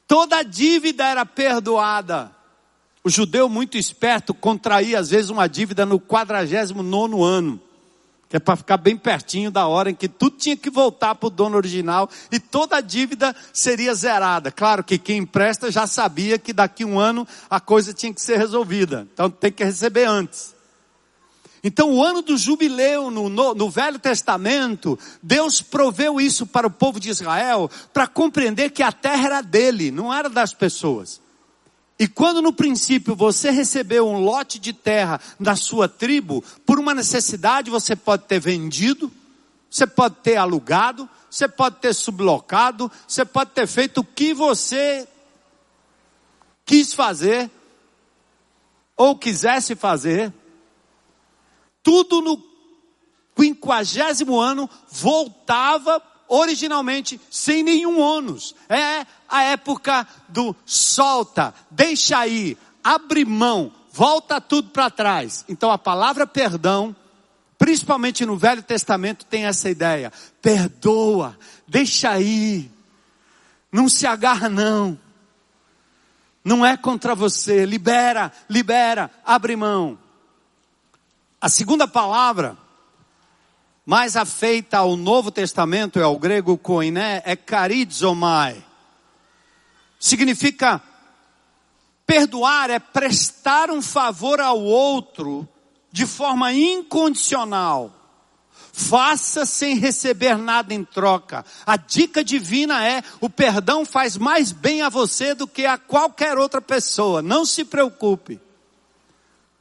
Toda 0.08 0.38
a 0.38 0.42
dívida 0.42 1.04
era 1.04 1.26
perdoada 1.26 2.34
o 3.04 3.10
judeu 3.10 3.48
muito 3.48 3.76
esperto 3.76 4.32
contraía 4.32 4.98
às 4.98 5.10
vezes 5.10 5.30
uma 5.30 5.48
dívida 5.48 5.84
no 5.84 5.98
49 5.98 6.82
nono 6.82 7.24
ano. 7.24 7.60
que 8.28 8.36
é 8.36 8.40
para 8.40 8.56
ficar 8.56 8.78
bem 8.78 8.96
pertinho 8.96 9.50
da 9.50 9.66
hora 9.66 9.90
em 9.90 9.94
que 9.94 10.08
tudo 10.08 10.36
tinha 10.36 10.56
que 10.56 10.70
voltar 10.70 11.14
para 11.16 11.26
o 11.26 11.30
dono 11.30 11.56
original 11.56 12.08
e 12.30 12.38
toda 12.38 12.76
a 12.76 12.80
dívida 12.80 13.34
seria 13.52 13.94
zerada. 13.94 14.50
Claro 14.50 14.82
que 14.82 14.96
quem 14.96 15.18
empresta 15.18 15.70
já 15.70 15.86
sabia 15.86 16.38
que 16.38 16.52
daqui 16.52 16.84
um 16.84 16.98
ano 16.98 17.26
a 17.50 17.60
coisa 17.60 17.92
tinha 17.92 18.14
que 18.14 18.22
ser 18.22 18.38
resolvida, 18.38 19.06
então 19.12 19.28
tem 19.28 19.52
que 19.52 19.64
receber 19.64 20.04
antes. 20.04 20.54
Então, 21.64 21.92
o 21.92 22.02
ano 22.02 22.22
do 22.22 22.36
jubileu 22.36 23.08
no, 23.08 23.28
no, 23.28 23.54
no, 23.54 23.70
Velho 23.70 23.96
Testamento, 23.96 24.98
Deus 25.22 25.62
proveu 25.62 26.20
isso 26.20 26.44
para 26.44 26.66
o 26.66 26.70
povo 26.70 26.98
de 26.98 27.08
Israel, 27.08 27.70
para 27.92 28.08
compreender 28.08 28.70
que 28.70 28.82
a 28.82 28.90
terra 28.90 29.26
era 29.26 29.40
dele, 29.42 29.92
não 29.92 30.12
era 30.12 30.28
das 30.28 30.52
pessoas. 30.52 31.21
E 31.98 32.08
quando 32.08 32.42
no 32.42 32.52
princípio 32.52 33.14
você 33.14 33.50
recebeu 33.50 34.08
um 34.08 34.18
lote 34.18 34.58
de 34.58 34.72
terra 34.72 35.20
da 35.38 35.54
sua 35.54 35.88
tribo, 35.88 36.42
por 36.66 36.78
uma 36.78 36.94
necessidade 36.94 37.70
você 37.70 37.94
pode 37.94 38.24
ter 38.24 38.40
vendido, 38.40 39.10
você 39.70 39.86
pode 39.86 40.16
ter 40.16 40.36
alugado, 40.36 41.08
você 41.30 41.48
pode 41.48 41.76
ter 41.76 41.94
sublocado, 41.94 42.90
você 43.06 43.24
pode 43.24 43.50
ter 43.52 43.66
feito 43.66 43.98
o 43.98 44.04
que 44.04 44.34
você 44.34 45.06
quis 46.64 46.92
fazer, 46.92 47.50
ou 48.96 49.16
quisesse 49.16 49.74
fazer. 49.74 50.32
Tudo 51.82 52.20
no 52.20 52.42
quinquagésimo 53.34 54.38
ano 54.38 54.68
voltava 54.88 56.02
originalmente 56.32 57.20
sem 57.30 57.62
nenhum 57.62 58.00
ônus. 58.00 58.54
É 58.66 59.04
a 59.28 59.42
época 59.42 60.08
do 60.28 60.56
solta, 60.64 61.54
deixa 61.70 62.16
aí, 62.16 62.56
abre 62.82 63.22
mão, 63.22 63.70
volta 63.92 64.40
tudo 64.40 64.70
para 64.70 64.88
trás. 64.88 65.44
Então 65.46 65.70
a 65.70 65.76
palavra 65.76 66.26
perdão, 66.26 66.96
principalmente 67.58 68.24
no 68.24 68.38
Velho 68.38 68.62
Testamento, 68.62 69.26
tem 69.26 69.44
essa 69.44 69.68
ideia: 69.68 70.10
perdoa, 70.40 71.38
deixa 71.68 72.08
aí, 72.08 72.70
não 73.70 73.86
se 73.86 74.06
agarra 74.06 74.48
não. 74.48 74.98
Não 76.42 76.64
é 76.64 76.78
contra 76.78 77.14
você, 77.14 77.66
libera, 77.66 78.32
libera, 78.48 79.10
abre 79.24 79.54
mão. 79.54 79.98
A 81.38 81.48
segunda 81.48 81.86
palavra 81.86 82.56
mais 83.84 84.16
afeita 84.16 84.78
ao 84.78 84.96
Novo 84.96 85.30
Testamento, 85.30 85.98
é 85.98 86.06
o 86.06 86.18
grego 86.18 86.56
koiné, 86.56 87.22
é 87.24 87.34
carizomai. 87.34 88.64
Significa 89.98 90.80
perdoar 92.06 92.70
é 92.70 92.78
prestar 92.78 93.70
um 93.70 93.80
favor 93.80 94.40
ao 94.40 94.60
outro 94.60 95.48
de 95.90 96.06
forma 96.06 96.52
incondicional. 96.52 97.92
Faça 98.72 99.44
sem 99.44 99.76
receber 99.76 100.38
nada 100.38 100.72
em 100.72 100.82
troca. 100.82 101.44
A 101.66 101.76
dica 101.76 102.24
divina 102.24 102.84
é: 102.86 103.02
o 103.20 103.28
perdão 103.28 103.84
faz 103.84 104.16
mais 104.16 104.50
bem 104.50 104.80
a 104.80 104.88
você 104.88 105.34
do 105.34 105.46
que 105.46 105.66
a 105.66 105.76
qualquer 105.76 106.38
outra 106.38 106.60
pessoa. 106.60 107.20
Não 107.20 107.44
se 107.44 107.64
preocupe. 107.64 108.40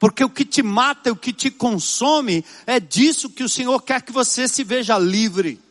Porque 0.02 0.24
o 0.24 0.30
que 0.32 0.44
te 0.44 0.64
mata, 0.64 1.12
o 1.12 1.16
que 1.16 1.32
te 1.32 1.52
consome, 1.52 2.44
é 2.66 2.80
disso 2.80 3.30
que 3.30 3.44
o 3.44 3.50
Senhor 3.50 3.84
quer 3.84 4.02
que 4.02 4.12
você 4.12 4.48
se 4.48 4.64
veja 4.64 4.98
livre. 4.98 5.62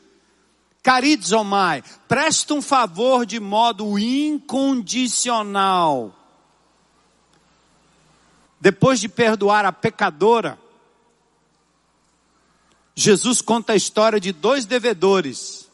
Carizomai, 0.84 1.82
presta 2.06 2.54
um 2.54 2.62
favor 2.62 3.26
de 3.26 3.40
modo 3.40 3.98
incondicional. 3.98 6.14
Depois 8.60 9.00
de 9.00 9.08
perdoar 9.08 9.64
a 9.64 9.72
pecadora, 9.72 10.56
Jesus 12.94 13.42
conta 13.42 13.72
a 13.72 13.76
história 13.76 14.20
de 14.20 14.30
dois 14.30 14.64
devedores 14.64 15.68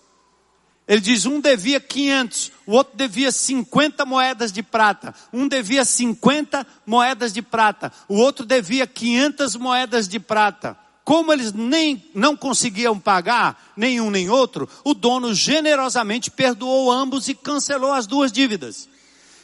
ele 0.87 1.01
diz: 1.01 1.27
um 1.27 1.41
devia 1.41 1.81
500, 1.81 2.53
o 2.65 2.73
outro 2.73 2.97
devia 2.97 3.33
50 3.33 4.05
moedas 4.07 4.53
de 4.53 4.63
prata. 4.63 5.15
Um 5.33 5.49
devia 5.49 5.85
50 5.85 6.67
moedas 6.87 7.33
de 7.33 7.43
prata, 7.43 7.93
o 8.09 8.17
outro 8.17 8.47
devia 8.47 8.87
500 8.87 9.57
moedas 9.57 10.07
de 10.07 10.21
prata. 10.21 10.79
Como 11.05 11.33
eles 11.33 11.53
nem 11.53 12.05
não 12.15 12.37
conseguiam 12.37 12.99
pagar 12.99 13.73
nenhum 13.77 14.11
nem 14.11 14.29
outro, 14.29 14.69
o 14.85 14.93
dono 14.93 15.33
generosamente 15.35 16.31
perdoou 16.31 16.91
ambos 16.91 17.29
e 17.29 17.35
cancelou 17.35 17.93
as 17.93 18.07
duas 18.07 18.33
dívidas. 18.33 18.89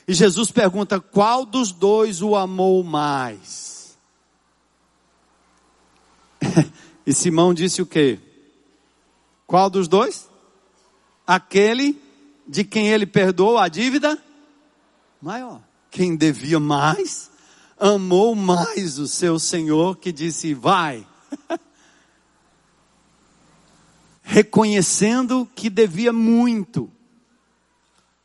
E 0.07 0.15
Jesus 0.15 0.51
pergunta: 0.51 1.01
qual 1.01 1.45
dos 1.45 1.73
dois 1.73 2.23
o 2.23 2.37
amou 2.37 2.83
mais? 2.85 3.97
e 7.07 7.13
Simão 7.13 7.53
disse 7.53 7.83
o 7.83 7.87
quê? 7.87 8.19
Qual 9.47 9.69
dos 9.69 9.87
dois? 9.87 10.32
Aquele 11.27 12.01
de 12.47 12.65
quem 12.65 12.89
ele 12.89 13.07
perdoou 13.07 13.59
a 13.59 13.69
dívida 13.69 14.19
maior. 15.21 15.61
Quem 15.91 16.17
devia 16.17 16.59
mais, 16.59 17.31
amou 17.79 18.35
mais 18.35 18.99
o 18.99 19.07
seu 19.07 19.39
Senhor 19.39 19.97
que 19.97 20.11
disse: 20.11 20.53
Vai. 20.55 21.07
Reconhecendo 24.23 25.49
que 25.55 25.69
devia 25.69 26.13
muito. 26.13 26.91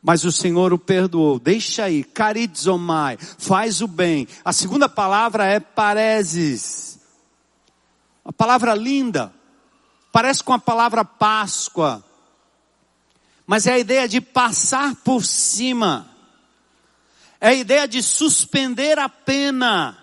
Mas 0.02 0.24
o 0.24 0.32
Senhor 0.32 0.72
o 0.72 0.78
perdoou. 0.78 1.38
Deixa 1.38 1.84
aí, 1.84 2.02
caritzomai, 2.02 3.18
faz 3.18 3.82
o 3.82 3.88
bem. 3.88 4.26
A 4.44 4.52
segunda 4.52 4.88
palavra 4.88 5.44
é 5.44 5.60
pareses. 5.60 6.98
A 8.24 8.32
palavra 8.32 8.74
linda. 8.74 9.34
Parece 10.10 10.42
com 10.42 10.52
a 10.52 10.58
palavra 10.58 11.04
Páscoa 11.04 12.02
mas 13.48 13.66
é 13.66 13.72
a 13.72 13.78
ideia 13.78 14.06
de 14.06 14.20
passar 14.20 14.94
por 14.96 15.24
cima, 15.24 16.06
é 17.40 17.48
a 17.48 17.54
ideia 17.54 17.88
de 17.88 18.02
suspender 18.02 18.98
a 18.98 19.08
pena, 19.08 19.96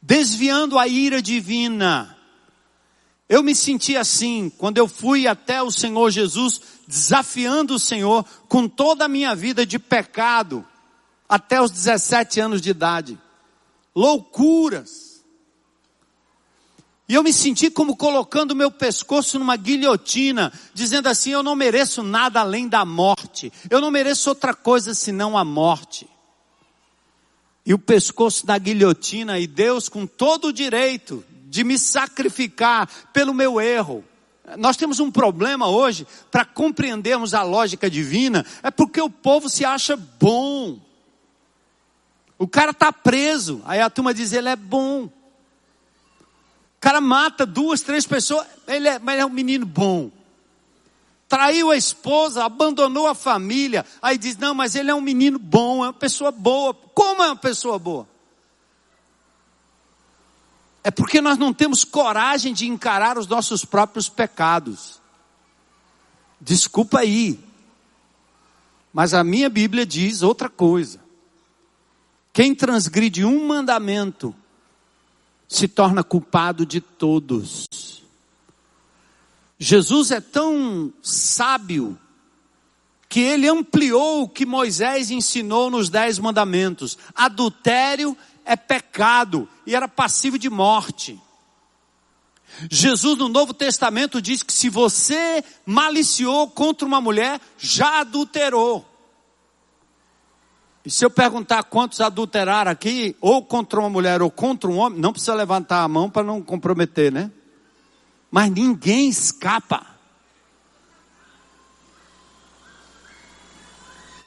desviando 0.00 0.78
a 0.78 0.86
ira 0.86 1.20
divina. 1.20 2.16
Eu 3.28 3.42
me 3.42 3.52
senti 3.52 3.96
assim 3.96 4.48
quando 4.48 4.78
eu 4.78 4.86
fui 4.86 5.26
até 5.26 5.60
o 5.60 5.72
Senhor 5.72 6.08
Jesus, 6.12 6.60
desafiando 6.86 7.74
o 7.74 7.80
Senhor 7.80 8.24
com 8.46 8.68
toda 8.68 9.06
a 9.06 9.08
minha 9.08 9.34
vida 9.34 9.66
de 9.66 9.76
pecado, 9.76 10.64
até 11.28 11.60
os 11.60 11.72
17 11.72 12.38
anos 12.38 12.60
de 12.60 12.70
idade. 12.70 13.18
Loucuras 13.92 15.07
e 17.08 17.14
eu 17.14 17.22
me 17.22 17.32
senti 17.32 17.70
como 17.70 17.96
colocando 17.96 18.54
meu 18.54 18.70
pescoço 18.70 19.38
numa 19.38 19.56
guilhotina, 19.56 20.52
dizendo 20.74 21.08
assim: 21.08 21.30
eu 21.30 21.42
não 21.42 21.56
mereço 21.56 22.02
nada 22.02 22.40
além 22.40 22.68
da 22.68 22.84
morte. 22.84 23.50
Eu 23.70 23.80
não 23.80 23.90
mereço 23.90 24.28
outra 24.28 24.52
coisa 24.52 24.92
senão 24.92 25.36
a 25.36 25.42
morte. 25.42 26.06
E 27.64 27.72
o 27.72 27.78
pescoço 27.78 28.44
da 28.44 28.58
guilhotina, 28.58 29.38
e 29.38 29.46
Deus 29.46 29.88
com 29.88 30.06
todo 30.06 30.48
o 30.48 30.52
direito 30.52 31.24
de 31.46 31.64
me 31.64 31.78
sacrificar 31.78 32.86
pelo 33.10 33.32
meu 33.32 33.58
erro. 33.58 34.04
Nós 34.58 34.76
temos 34.76 35.00
um 35.00 35.10
problema 35.10 35.66
hoje 35.68 36.06
para 36.30 36.44
compreendermos 36.44 37.32
a 37.32 37.42
lógica 37.42 37.88
divina, 37.88 38.44
é 38.62 38.70
porque 38.70 39.00
o 39.00 39.10
povo 39.10 39.48
se 39.48 39.64
acha 39.64 39.96
bom. 39.96 40.78
O 42.38 42.46
cara 42.46 42.70
está 42.70 42.92
preso, 42.92 43.62
aí 43.64 43.80
a 43.80 43.88
turma 43.88 44.12
diz: 44.12 44.34
ele 44.34 44.50
é 44.50 44.56
bom. 44.56 45.10
O 46.78 46.80
cara 46.80 47.00
mata 47.00 47.44
duas, 47.44 47.82
três 47.82 48.06
pessoas, 48.06 48.46
ele 48.68 48.88
é, 48.88 49.00
mas 49.00 49.14
ele 49.14 49.22
é 49.22 49.26
um 49.26 49.30
menino 49.30 49.66
bom. 49.66 50.12
Traiu 51.28 51.72
a 51.72 51.76
esposa, 51.76 52.44
abandonou 52.44 53.08
a 53.08 53.16
família, 53.16 53.84
aí 54.00 54.16
diz: 54.16 54.36
não, 54.36 54.54
mas 54.54 54.76
ele 54.76 54.88
é 54.88 54.94
um 54.94 55.00
menino 55.00 55.40
bom, 55.40 55.84
é 55.84 55.88
uma 55.88 55.92
pessoa 55.92 56.30
boa. 56.30 56.72
Como 56.72 57.22
é 57.22 57.26
uma 57.26 57.36
pessoa 57.36 57.80
boa? 57.80 58.08
É 60.84 60.90
porque 60.90 61.20
nós 61.20 61.36
não 61.36 61.52
temos 61.52 61.82
coragem 61.82 62.54
de 62.54 62.66
encarar 62.66 63.18
os 63.18 63.26
nossos 63.26 63.64
próprios 63.64 64.08
pecados. 64.08 65.00
Desculpa 66.40 67.00
aí. 67.00 67.40
Mas 68.92 69.12
a 69.12 69.24
minha 69.24 69.50
Bíblia 69.50 69.84
diz 69.84 70.22
outra 70.22 70.48
coisa. 70.48 71.00
Quem 72.32 72.54
transgride 72.54 73.24
um 73.24 73.48
mandamento 73.48 74.32
se 75.48 75.66
torna 75.66 76.04
culpado 76.04 76.66
de 76.66 76.80
todos. 76.80 78.02
Jesus 79.58 80.10
é 80.10 80.20
tão 80.20 80.92
sábio 81.02 81.98
que 83.08 83.20
ele 83.20 83.48
ampliou 83.48 84.22
o 84.22 84.28
que 84.28 84.44
Moisés 84.44 85.10
ensinou 85.10 85.70
nos 85.70 85.88
Dez 85.88 86.18
Mandamentos. 86.18 86.98
Adultério 87.14 88.16
é 88.44 88.54
pecado 88.54 89.48
e 89.66 89.74
era 89.74 89.88
passivo 89.88 90.38
de 90.38 90.50
morte. 90.50 91.18
Jesus 92.70 93.18
no 93.18 93.28
Novo 93.28 93.54
Testamento 93.54 94.20
diz 94.20 94.42
que 94.42 94.52
se 94.52 94.68
você 94.68 95.44
maliciou 95.64 96.48
contra 96.48 96.86
uma 96.86 97.00
mulher, 97.00 97.40
já 97.58 98.00
adulterou. 98.00 98.87
E 100.88 100.90
se 100.90 101.04
eu 101.04 101.10
perguntar 101.10 101.64
quantos 101.64 102.00
adulteraram 102.00 102.70
aqui, 102.70 103.14
ou 103.20 103.44
contra 103.44 103.78
uma 103.78 103.90
mulher 103.90 104.22
ou 104.22 104.30
contra 104.30 104.70
um 104.70 104.78
homem, 104.78 104.98
não 104.98 105.12
precisa 105.12 105.34
levantar 105.34 105.82
a 105.82 105.88
mão 105.88 106.08
para 106.08 106.22
não 106.22 106.40
comprometer, 106.40 107.12
né? 107.12 107.30
Mas 108.30 108.50
ninguém 108.50 109.06
escapa. 109.06 109.86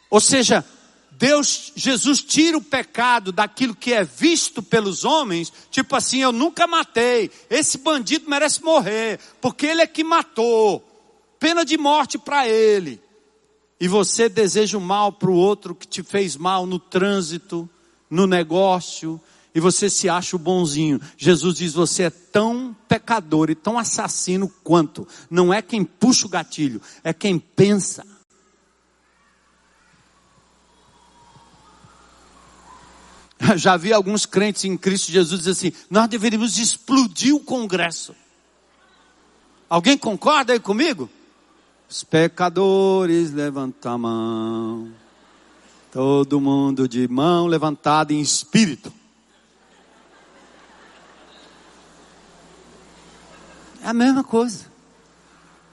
Ou 0.07 0.21
seja, 0.21 0.63
Deus, 1.09 1.73
Jesus 1.75 2.21
tira 2.21 2.55
o 2.55 2.63
pecado 2.63 3.31
daquilo 3.31 3.73
que 3.73 3.91
é 3.91 4.03
visto 4.03 4.61
pelos 4.61 5.03
homens, 5.03 5.51
tipo 5.71 5.95
assim, 5.95 6.19
eu 6.19 6.31
nunca 6.31 6.67
matei, 6.67 7.31
esse 7.49 7.79
bandido 7.79 8.29
merece 8.29 8.63
morrer, 8.63 9.19
porque 9.41 9.65
ele 9.65 9.81
é 9.81 9.87
que 9.87 10.03
matou, 10.03 10.87
pena 11.39 11.65
de 11.65 11.75
morte 11.75 12.19
para 12.19 12.47
ele. 12.47 13.01
E 13.81 13.87
você 13.87 14.29
deseja 14.29 14.77
o 14.77 14.81
mal 14.81 15.11
para 15.11 15.31
o 15.31 15.33
outro 15.33 15.73
que 15.73 15.87
te 15.87 16.03
fez 16.03 16.37
mal 16.37 16.67
no 16.67 16.77
trânsito, 16.77 17.67
no 18.07 18.27
negócio, 18.27 19.19
e 19.55 19.59
você 19.59 19.89
se 19.89 20.07
acha 20.07 20.35
o 20.35 20.39
bonzinho. 20.39 21.01
Jesus 21.17 21.57
diz: 21.57 21.73
você 21.73 22.03
é 22.03 22.09
tão 22.11 22.75
pecador 22.87 23.49
e 23.49 23.55
tão 23.55 23.79
assassino 23.79 24.47
quanto. 24.63 25.07
Não 25.31 25.51
é 25.51 25.63
quem 25.63 25.83
puxa 25.83 26.27
o 26.27 26.29
gatilho, 26.29 26.79
é 27.03 27.11
quem 27.11 27.39
pensa. 27.39 28.05
Já 33.57 33.77
vi 33.77 33.91
alguns 33.91 34.27
crentes 34.27 34.63
em 34.63 34.77
Cristo 34.77 35.11
Jesus 35.11 35.39
dizer 35.39 35.51
assim: 35.53 35.73
nós 35.89 36.07
deveríamos 36.07 36.59
explodir 36.59 37.33
o 37.33 37.39
Congresso. 37.39 38.15
Alguém 39.67 39.97
concorda 39.97 40.53
aí 40.53 40.59
comigo? 40.59 41.09
Os 41.91 42.05
pecadores 42.05 43.33
levantam 43.33 43.91
a 43.91 43.97
mão. 43.97 44.93
Todo 45.91 46.39
mundo 46.39 46.87
de 46.87 47.05
mão 47.05 47.47
levantada 47.47 48.13
em 48.13 48.21
espírito. 48.21 48.93
É 53.83 53.89
a 53.89 53.93
mesma 53.93 54.23
coisa. 54.23 54.71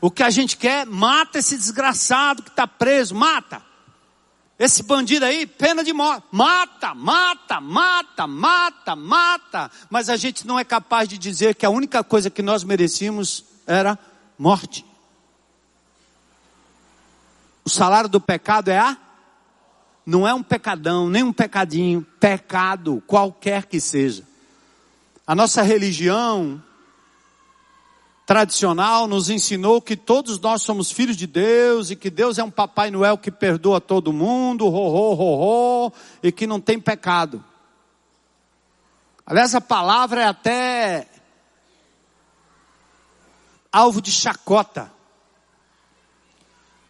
O 0.01 0.11
que 0.11 0.25
a 0.25 0.31
gente 0.31 0.57
quer, 0.57 0.85
mata 0.85 1.39
esse 1.39 1.57
desgraçado 1.57 2.43
que 2.43 2.51
está 2.51 2.67
preso, 2.67 3.15
mata. 3.15 3.63
Esse 4.59 4.83
bandido 4.83 5.25
aí, 5.25 5.47
pena 5.47 5.85
de 5.85 5.93
morte. 5.93 6.25
Mata, 6.33 6.97
mata, 6.97 7.61
mata, 7.61 8.27
mata, 8.27 8.97
mata. 8.97 9.71
Mas 9.89 10.09
a 10.09 10.17
gente 10.17 10.45
não 10.45 10.59
é 10.59 10.65
capaz 10.65 11.09
de 11.09 11.17
dizer 11.17 11.55
que 11.55 11.65
a 11.65 11.71
única 11.71 12.03
coisa 12.03 12.29
que 12.29 12.43
nós 12.43 12.65
merecíamos 12.65 13.45
era 13.69 13.97
morte. 14.37 14.88
O 17.69 17.71
salário 17.71 18.09
do 18.09 18.19
pecado 18.19 18.71
é 18.71 18.79
a? 18.79 18.97
Não 20.07 20.27
é 20.27 20.33
um 20.33 20.43
pecadão, 20.43 21.07
nem 21.07 21.23
um 21.23 21.35
pecadinho. 21.35 22.01
Pecado, 22.19 23.03
qualquer 23.07 23.67
que 23.67 23.79
seja. 23.79 24.27
A 25.27 25.35
nossa 25.35 25.61
religião 25.61 26.65
tradicional 28.25 29.07
nos 29.07 29.29
ensinou 29.29 29.83
que 29.83 29.99
todos 29.99 30.41
nós 30.41 30.63
somos 30.63 30.91
filhos 30.91 31.15
de 31.15 31.27
Deus 31.27 31.91
e 31.91 31.97
que 31.97 32.09
Deus 32.09 32.39
é 32.39 32.43
um 32.43 32.51
Papai 32.51 32.91
Noel 32.91 33.19
que 33.19 33.31
perdoa 33.31 33.83
todo 33.83 34.15
mundo, 34.15 34.67
ho, 34.67 35.89
ho, 35.89 35.93
e 36.23 36.33
que 36.33 36.47
não 36.47 36.63
tem 36.63 36.81
pecado. 36.81 37.45
Aliás, 39.27 39.55
a 39.55 39.61
palavra 39.61 40.23
é 40.23 40.27
até 40.27 41.07
alvo 43.71 44.01
de 44.01 44.11
chacota. 44.11 44.91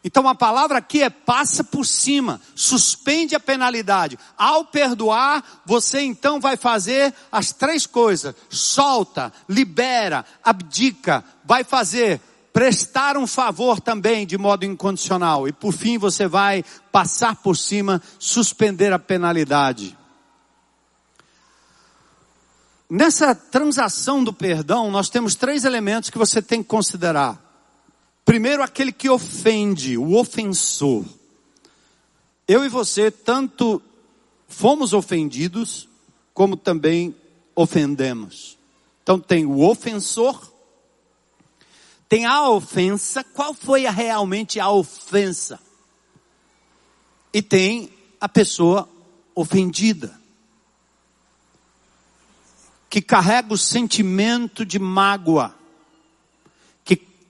Então 0.03 0.29
a 0.29 0.35
palavra 0.35 0.79
aqui 0.79 1.03
é 1.03 1.11
passa 1.11 1.65
por 1.65 1.85
cima, 1.85 2.41
suspende 2.55 3.35
a 3.35 3.41
penalidade. 3.41 4.19
Ao 4.37 4.65
perdoar, 4.65 5.63
você 5.67 6.01
então 6.01 6.41
vai 6.41 6.57
fazer 6.57 7.13
as 7.33 7.53
três 7.53 7.87
coisas: 7.87 8.35
solta, 8.49 9.33
libera, 9.49 10.25
abdica, 10.43 11.25
vai 11.45 11.65
fazer 11.65 12.21
prestar 12.53 13.17
um 13.17 13.27
favor 13.27 13.81
também 13.81 14.27
de 14.27 14.39
modo 14.39 14.65
incondicional. 14.65 15.47
E 15.49 15.53
por 15.53 15.73
fim 15.73 15.99
você 15.99 16.27
vai 16.27 16.65
passar 16.91 17.37
por 17.37 17.57
cima, 17.57 18.01
suspender 18.19 18.93
a 18.93 18.99
penalidade. 18.99 19.97
Nessa 22.91 23.35
transação 23.35 24.25
do 24.25 24.33
perdão, 24.33 24.91
nós 24.91 25.11
temos 25.11 25.35
três 25.35 25.65
elementos 25.65 26.09
que 26.09 26.17
você 26.17 26.41
tem 26.41 26.63
que 26.63 26.69
considerar. 26.69 27.48
Primeiro, 28.29 28.63
aquele 28.63 28.93
que 28.93 29.09
ofende, 29.09 29.97
o 29.97 30.15
ofensor. 30.15 31.03
Eu 32.47 32.63
e 32.63 32.69
você, 32.69 33.11
tanto 33.11 33.81
fomos 34.47 34.93
ofendidos, 34.93 35.89
como 36.35 36.55
também 36.55 37.17
ofendemos. 37.57 38.59
Então, 39.03 39.19
tem 39.19 39.47
o 39.47 39.61
ofensor, 39.63 40.47
tem 42.07 42.27
a 42.27 42.51
ofensa. 42.51 43.25
Qual 43.25 43.55
foi 43.55 43.87
a, 43.87 43.91
realmente 43.91 44.61
a 44.61 44.69
ofensa? 44.71 45.59
E 47.33 47.41
tem 47.41 47.91
a 48.21 48.29
pessoa 48.29 48.87
ofendida, 49.35 50.21
que 52.91 53.01
carrega 53.01 53.55
o 53.55 53.57
sentimento 53.57 54.67
de 54.67 54.79
mágoa 54.79 55.58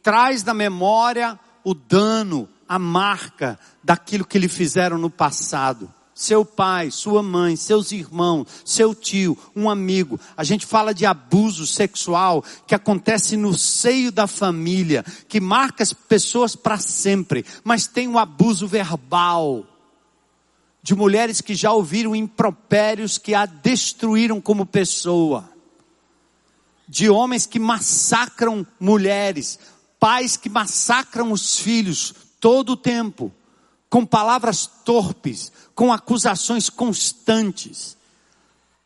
traz 0.03 0.45
na 0.45 0.55
memória 0.55 1.39
o 1.65 1.75
dano, 1.75 2.49
a 2.69 2.79
marca 2.79 3.59
daquilo 3.83 4.27
que 4.27 4.39
lhe 4.39 4.49
fizeram 4.49 4.99
no 4.99 5.11
passado. 5.11 5.93
Seu 6.15 6.45
pai, 6.45 6.91
sua 6.91 7.23
mãe, 7.23 7.55
seus 7.55 7.93
irmãos, 7.93 8.49
seu 8.65 8.93
tio, 8.93 9.39
um 9.55 9.71
amigo. 9.71 10.19
A 10.37 10.43
gente 10.43 10.67
fala 10.67 10.93
de 10.93 11.07
abuso 11.07 11.65
sexual 11.65 12.45
que 12.67 12.75
acontece 12.75 13.37
no 13.37 13.57
seio 13.57 14.11
da 14.11 14.27
família, 14.27 15.05
que 15.29 15.41
marca 15.41 15.83
as 15.83 15.93
pessoas 15.93 16.57
para 16.57 16.77
sempre. 16.79 17.47
Mas 17.63 17.87
tem 17.87 18.09
o 18.09 18.19
abuso 18.19 18.67
verbal 18.67 19.65
de 20.83 20.95
mulheres 20.95 21.41
que 21.41 21.55
já 21.55 21.71
ouviram 21.71 22.17
impropérios 22.17 23.19
que 23.19 23.35
a 23.35 23.47
destruíram 23.47 24.41
como 24.41 24.65
pessoa. 24.67 25.49
De 26.89 27.11
homens 27.11 27.47
que 27.47 27.59
massacram 27.59 28.67
mulheres, 28.81 29.59
Pais 29.99 30.37
que 30.37 30.49
massacram 30.49 31.33
os 31.33 31.59
filhos 31.59 32.15
todo 32.41 32.73
o 32.73 32.77
tempo, 32.77 33.33
com 33.91 34.05
palavras 34.07 34.67
torpes, 34.67 35.51
com 35.75 35.93
acusações 35.93 36.69
constantes, 36.69 37.97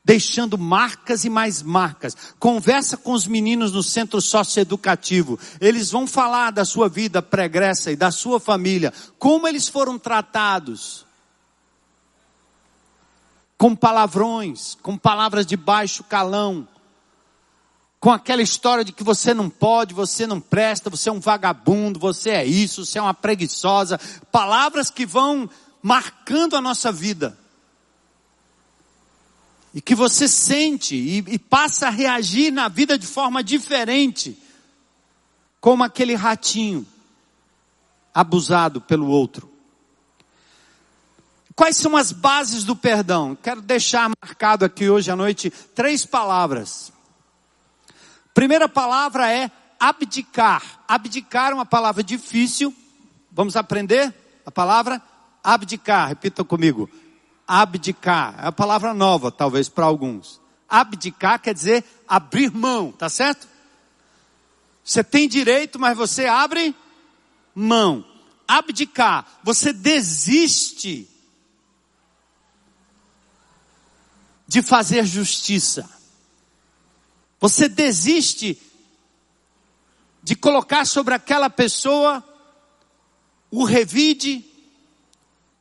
deixando 0.05 0.59
marcas 0.59 1.25
e 1.25 1.31
mais 1.31 1.62
marcas. 1.62 2.16
Conversa 2.38 2.96
com 2.96 3.12
os 3.12 3.27
meninos 3.27 3.72
no 3.72 3.83
centro 3.83 4.20
socioeducativo. 4.20 5.38
Eles 5.61 5.90
vão 5.90 6.07
falar 6.07 6.51
da 6.51 6.64
sua 6.64 6.88
vida 6.88 7.22
pregressa 7.22 7.90
e 7.90 7.96
da 7.96 8.11
sua 8.11 8.40
família, 8.40 8.92
como 9.18 9.46
eles 9.46 9.68
foram 9.68 9.98
tratados. 9.98 11.07
Com 13.57 13.77
palavrões, 13.77 14.77
com 14.83 14.98
palavras 14.98 15.46
de 15.46 15.57
baixo 15.57 16.03
calão, 16.03 16.66
com 18.03 18.11
aquela 18.11 18.43
história 18.43 18.85
de 18.85 18.91
que 18.91 19.05
você 19.05 19.33
não 19.33 19.49
pode, 19.49 19.95
você 19.95 20.27
não 20.27 20.41
presta, 20.41 20.91
você 20.91 21.09
é 21.09 21.12
um 21.12 21.21
vagabundo, 21.21 22.01
você 22.01 22.31
é 22.31 22.45
isso, 22.45 22.85
você 22.85 22.99
é 22.99 23.03
uma 23.03 23.15
preguiçosa, 23.15 23.97
palavras 24.33 24.91
que 24.91 25.07
vão 25.07 25.49
marcando 25.81 26.57
a 26.57 26.61
nossa 26.61 26.91
vida. 26.91 27.38
E 29.73 29.81
que 29.81 29.95
você 29.95 30.27
sente 30.27 30.97
e, 30.97 31.19
e 31.19 31.38
passa 31.38 31.87
a 31.87 31.91
reagir 31.91 32.51
na 32.51 32.67
vida 32.67 32.99
de 32.99 33.07
forma 33.07 33.41
diferente, 33.41 34.37
como 35.61 35.85
aquele 35.85 36.17
ratinho 36.17 36.85
abusado 38.12 38.81
pelo 38.81 39.07
outro. 39.07 39.49
Quais 41.55 41.77
são 41.77 41.97
as 41.97 42.11
bases 42.11 42.65
do 42.65 42.75
perdão? 42.75 43.38
Quero 43.41 43.62
deixar 43.62 44.11
marcado 44.21 44.65
aqui 44.65 44.91
hoje 44.91 45.09
à 45.09 45.15
noite 45.15 45.51
três 45.73 46.05
palavras 46.05 46.91
Primeira 48.35 48.68
palavra 48.68 49.31
é 49.31 49.51
abdicar. 49.79 50.62
Abdicar 50.88 51.51
é 51.51 51.55
uma 51.55 51.66
palavra 51.66 52.03
difícil. 52.03 52.75
Vamos 53.31 53.57
aprender 53.57 54.14
a 54.45 54.51
palavra 54.51 55.03
abdicar. 55.42 56.09
Repita 56.09 56.45
comigo. 56.45 56.88
Abdicar. 57.47 58.35
É 58.38 58.47
a 58.47 58.53
palavra 58.53 58.95
nova, 58.95 59.31
talvez 59.31 59.68
para 59.68 59.87
alguns. 59.87 60.40
Abdicar 60.68 61.40
quer 61.40 61.53
dizer 61.53 61.85
abrir 62.09 62.51
mão, 62.51 62.92
tá 62.92 63.09
certo? 63.09 63.47
Você 64.85 65.05
tem 65.05 65.29
direito, 65.29 65.79
mas 65.79 65.97
você 65.97 66.27
abre 66.27 66.75
mão. 67.55 68.05
Abdicar, 68.49 69.26
você 69.43 69.72
desiste 69.72 71.09
de 74.47 74.61
fazer 74.61 75.05
justiça. 75.07 75.89
Você 77.43 77.68
desiste 77.68 78.57
de 80.22 80.36
colocar 80.36 80.84
sobre 80.84 81.12
aquela 81.12 81.51
pessoa 81.51 82.22
o 83.51 83.64
revide 83.64 84.45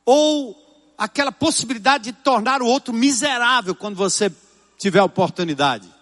ou 0.06 0.56
aquela 0.96 1.32
possibilidade 1.32 2.04
de 2.04 2.12
tornar 2.12 2.62
o 2.62 2.66
outro 2.66 2.94
miserável 2.94 3.74
quando 3.74 3.96
você 3.96 4.32
tiver 4.78 5.00
a 5.00 5.04
oportunidade. 5.04 5.92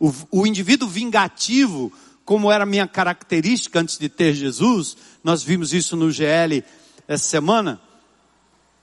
O, 0.00 0.12
o 0.32 0.44
indivíduo 0.44 0.88
vingativo 0.88 1.92
como 2.24 2.50
era 2.50 2.66
minha 2.66 2.88
característica 2.88 3.78
antes 3.78 3.98
de 3.98 4.08
ter 4.08 4.34
Jesus, 4.34 4.96
nós 5.22 5.44
vimos 5.44 5.72
isso 5.72 5.94
no 5.94 6.10
GL 6.10 6.64
essa 7.06 7.24
semana. 7.24 7.80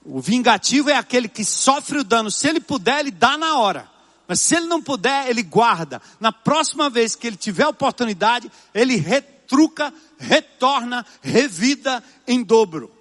O 0.06 0.22
vingativo 0.22 0.90
é 0.90 0.96
aquele 0.96 1.28
que 1.28 1.44
sofre 1.44 1.98
o 1.98 2.06
dano. 2.06 2.32
Se 2.32 2.48
ele 2.48 2.62
puder, 2.62 3.02
ele 3.02 3.12
dá 3.12 3.38
na 3.38 3.58
hora. 3.58 3.97
Mas 4.28 4.42
se 4.42 4.56
ele 4.56 4.66
não 4.66 4.82
puder, 4.82 5.30
ele 5.30 5.42
guarda. 5.42 6.02
Na 6.20 6.32
próxima 6.32 6.90
vez 6.90 7.16
que 7.16 7.28
ele 7.28 7.38
tiver 7.38 7.66
oportunidade, 7.66 8.52
ele 8.74 8.98
retruca, 8.98 9.94
retorna, 10.18 11.06
revida 11.22 12.04
em 12.28 12.44
dobro. 12.44 12.92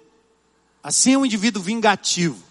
Assim 0.81 1.13
é 1.13 1.17
um 1.17 1.25
indivíduo 1.25 1.61
vingativo. 1.61 2.47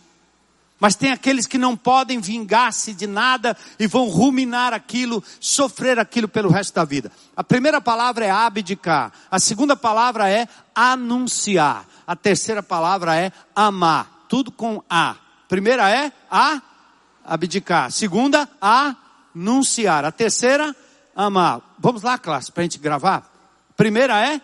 Mas 0.78 0.94
tem 0.94 1.10
aqueles 1.10 1.46
que 1.46 1.56
não 1.56 1.74
podem 1.74 2.20
vingar-se 2.20 2.92
de 2.92 3.06
nada 3.06 3.56
e 3.78 3.86
vão 3.86 4.08
ruminar 4.08 4.74
aquilo, 4.74 5.24
sofrer 5.40 5.98
aquilo 5.98 6.28
pelo 6.28 6.50
resto 6.50 6.74
da 6.74 6.84
vida. 6.84 7.10
A 7.34 7.42
primeira 7.42 7.80
palavra 7.80 8.26
é 8.26 8.30
abdicar. 8.30 9.10
A 9.30 9.38
segunda 9.38 9.74
palavra 9.74 10.28
é 10.28 10.46
anunciar. 10.74 11.86
A 12.06 12.14
terceira 12.14 12.62
palavra 12.62 13.16
é 13.16 13.32
amar. 13.54 14.26
Tudo 14.28 14.52
com 14.52 14.82
A. 14.90 15.16
Primeira 15.48 15.88
é 15.88 16.12
a 16.30 16.60
abdicar. 17.26 17.90
Segunda, 17.90 18.48
anunciar. 18.60 20.04
A 20.04 20.12
terceira, 20.12 20.74
amar. 21.14 21.60
Vamos 21.78 22.02
lá, 22.02 22.16
classe, 22.16 22.52
para 22.52 22.62
a 22.62 22.64
gente 22.64 22.78
gravar. 22.78 23.30
Primeira 23.76 24.18
é 24.26 24.40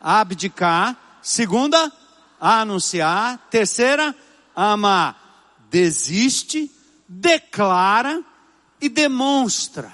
abdicar. 0.00 0.96
Segunda, 1.22 1.92
anunciar. 2.40 3.38
Terceira, 3.50 4.14
amar 4.54 5.26
desiste, 5.70 6.70
declara 7.08 8.22
e 8.80 8.88
demonstra. 8.88 9.92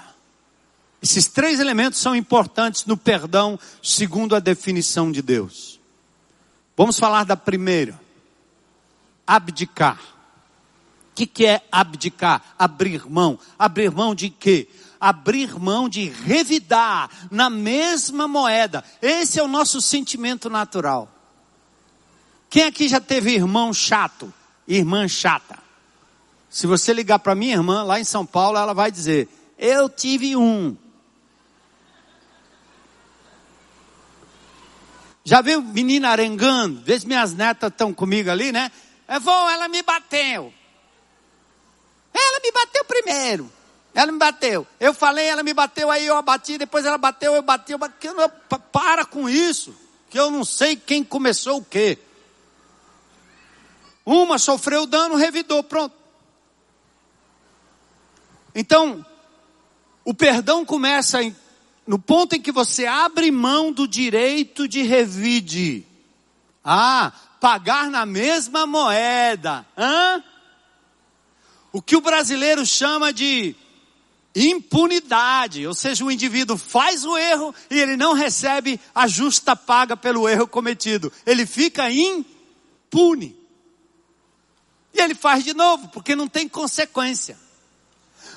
Esses 1.01 1.27
três 1.27 1.59
elementos 1.59 1.99
são 1.99 2.15
importantes 2.15 2.85
no 2.85 2.95
perdão, 2.95 3.59
segundo 3.81 4.35
a 4.35 4.39
definição 4.39 5.11
de 5.11 5.21
Deus. 5.21 5.79
Vamos 6.77 6.97
falar 6.97 7.25
da 7.25 7.35
primeira. 7.35 7.99
Abdicar. 9.27 9.99
O 11.13 11.15
que, 11.15 11.27
que 11.27 11.45
é 11.45 11.61
abdicar? 11.71 12.41
Abrir 12.57 13.07
mão. 13.07 13.37
Abrir 13.57 13.91
mão 13.91 14.15
de 14.15 14.31
quê? 14.31 14.67
Abrir 14.99 15.59
mão 15.59 15.87
de 15.87 16.09
revidar 16.09 17.07
na 17.29 17.51
mesma 17.51 18.27
moeda. 18.27 18.83
Esse 18.99 19.39
é 19.39 19.43
o 19.43 19.47
nosso 19.47 19.79
sentimento 19.79 20.49
natural. 20.49 21.07
Quem 22.49 22.63
aqui 22.63 22.87
já 22.87 22.99
teve 22.99 23.35
irmão 23.35 23.71
chato? 23.71 24.33
Irmã 24.67 25.07
chata? 25.07 25.59
Se 26.49 26.65
você 26.65 26.91
ligar 26.91 27.19
para 27.19 27.35
minha 27.35 27.53
irmã 27.53 27.83
lá 27.83 27.99
em 27.99 28.03
São 28.03 28.25
Paulo, 28.25 28.57
ela 28.57 28.73
vai 28.73 28.89
dizer: 28.89 29.29
Eu 29.55 29.87
tive 29.87 30.35
um. 30.35 30.75
Já 35.23 35.41
viu 35.41 35.61
menina 35.61 36.09
arengando? 36.09 36.81
Vê 36.81 36.99
se 36.99 37.05
minhas 37.05 37.35
netas 37.35 37.69
estão 37.71 37.93
comigo 37.93 38.31
ali, 38.31 38.51
né? 38.51 38.71
Eu 39.07 39.21
vou, 39.21 39.49
ela 39.51 39.67
me 39.67 39.83
bateu. 39.83 40.51
Ela 42.13 42.39
me 42.39 42.51
bateu 42.51 42.85
primeiro. 42.85 43.51
Ela 43.93 44.11
me 44.11 44.17
bateu. 44.17 44.65
Eu 44.79 44.93
falei, 44.93 45.27
ela 45.27 45.43
me 45.43 45.53
bateu, 45.53 45.91
aí 45.91 46.05
eu 46.05 46.21
bati, 46.21 46.57
depois 46.57 46.85
ela 46.85 46.97
bateu, 46.97 47.35
eu 47.35 47.41
bati, 47.41 47.71
eu 47.71 47.77
bati. 47.77 48.07
Para 48.71 49.05
com 49.05 49.29
isso. 49.29 49.75
Que 50.09 50.19
eu 50.19 50.31
não 50.31 50.43
sei 50.43 50.75
quem 50.75 51.03
começou 51.03 51.57
o 51.57 51.65
quê. 51.65 51.97
Uma 54.05 54.37
sofreu 54.37 54.85
dano, 54.85 55.15
revidou, 55.15 55.63
pronto. 55.63 55.95
Então, 58.53 59.05
o 60.03 60.13
perdão 60.13 60.65
começa 60.65 61.23
em, 61.23 61.35
no 61.87 61.97
ponto 61.97 62.35
em 62.35 62.41
que 62.41 62.51
você 62.51 62.85
abre 62.85 63.31
mão 63.31 63.71
do 63.71 63.87
direito 63.87 64.67
de 64.67 64.81
revide. 64.81 65.85
Ah, 66.63 67.11
pagar 67.39 67.89
na 67.89 68.05
mesma 68.05 68.65
moeda. 68.65 69.65
Hã? 69.77 70.23
O 71.73 71.81
que 71.81 71.95
o 71.95 72.01
brasileiro 72.01 72.63
chama 72.67 73.11
de 73.11 73.55
impunidade, 74.35 75.65
ou 75.65 75.73
seja, 75.73 76.05
o 76.05 76.11
indivíduo 76.11 76.55
faz 76.55 77.03
o 77.03 77.17
erro 77.17 77.53
e 77.69 77.79
ele 77.79 77.97
não 77.97 78.13
recebe 78.13 78.79
a 78.93 79.07
justa 79.07 79.55
paga 79.55 79.97
pelo 79.97 80.29
erro 80.29 80.47
cometido. 80.47 81.11
Ele 81.25 81.47
fica 81.47 81.89
impune. 81.91 83.35
E 84.93 85.01
ele 85.01 85.15
faz 85.15 85.43
de 85.43 85.55
novo, 85.55 85.87
porque 85.87 86.15
não 86.15 86.27
tem 86.27 86.47
consequência. 86.47 87.37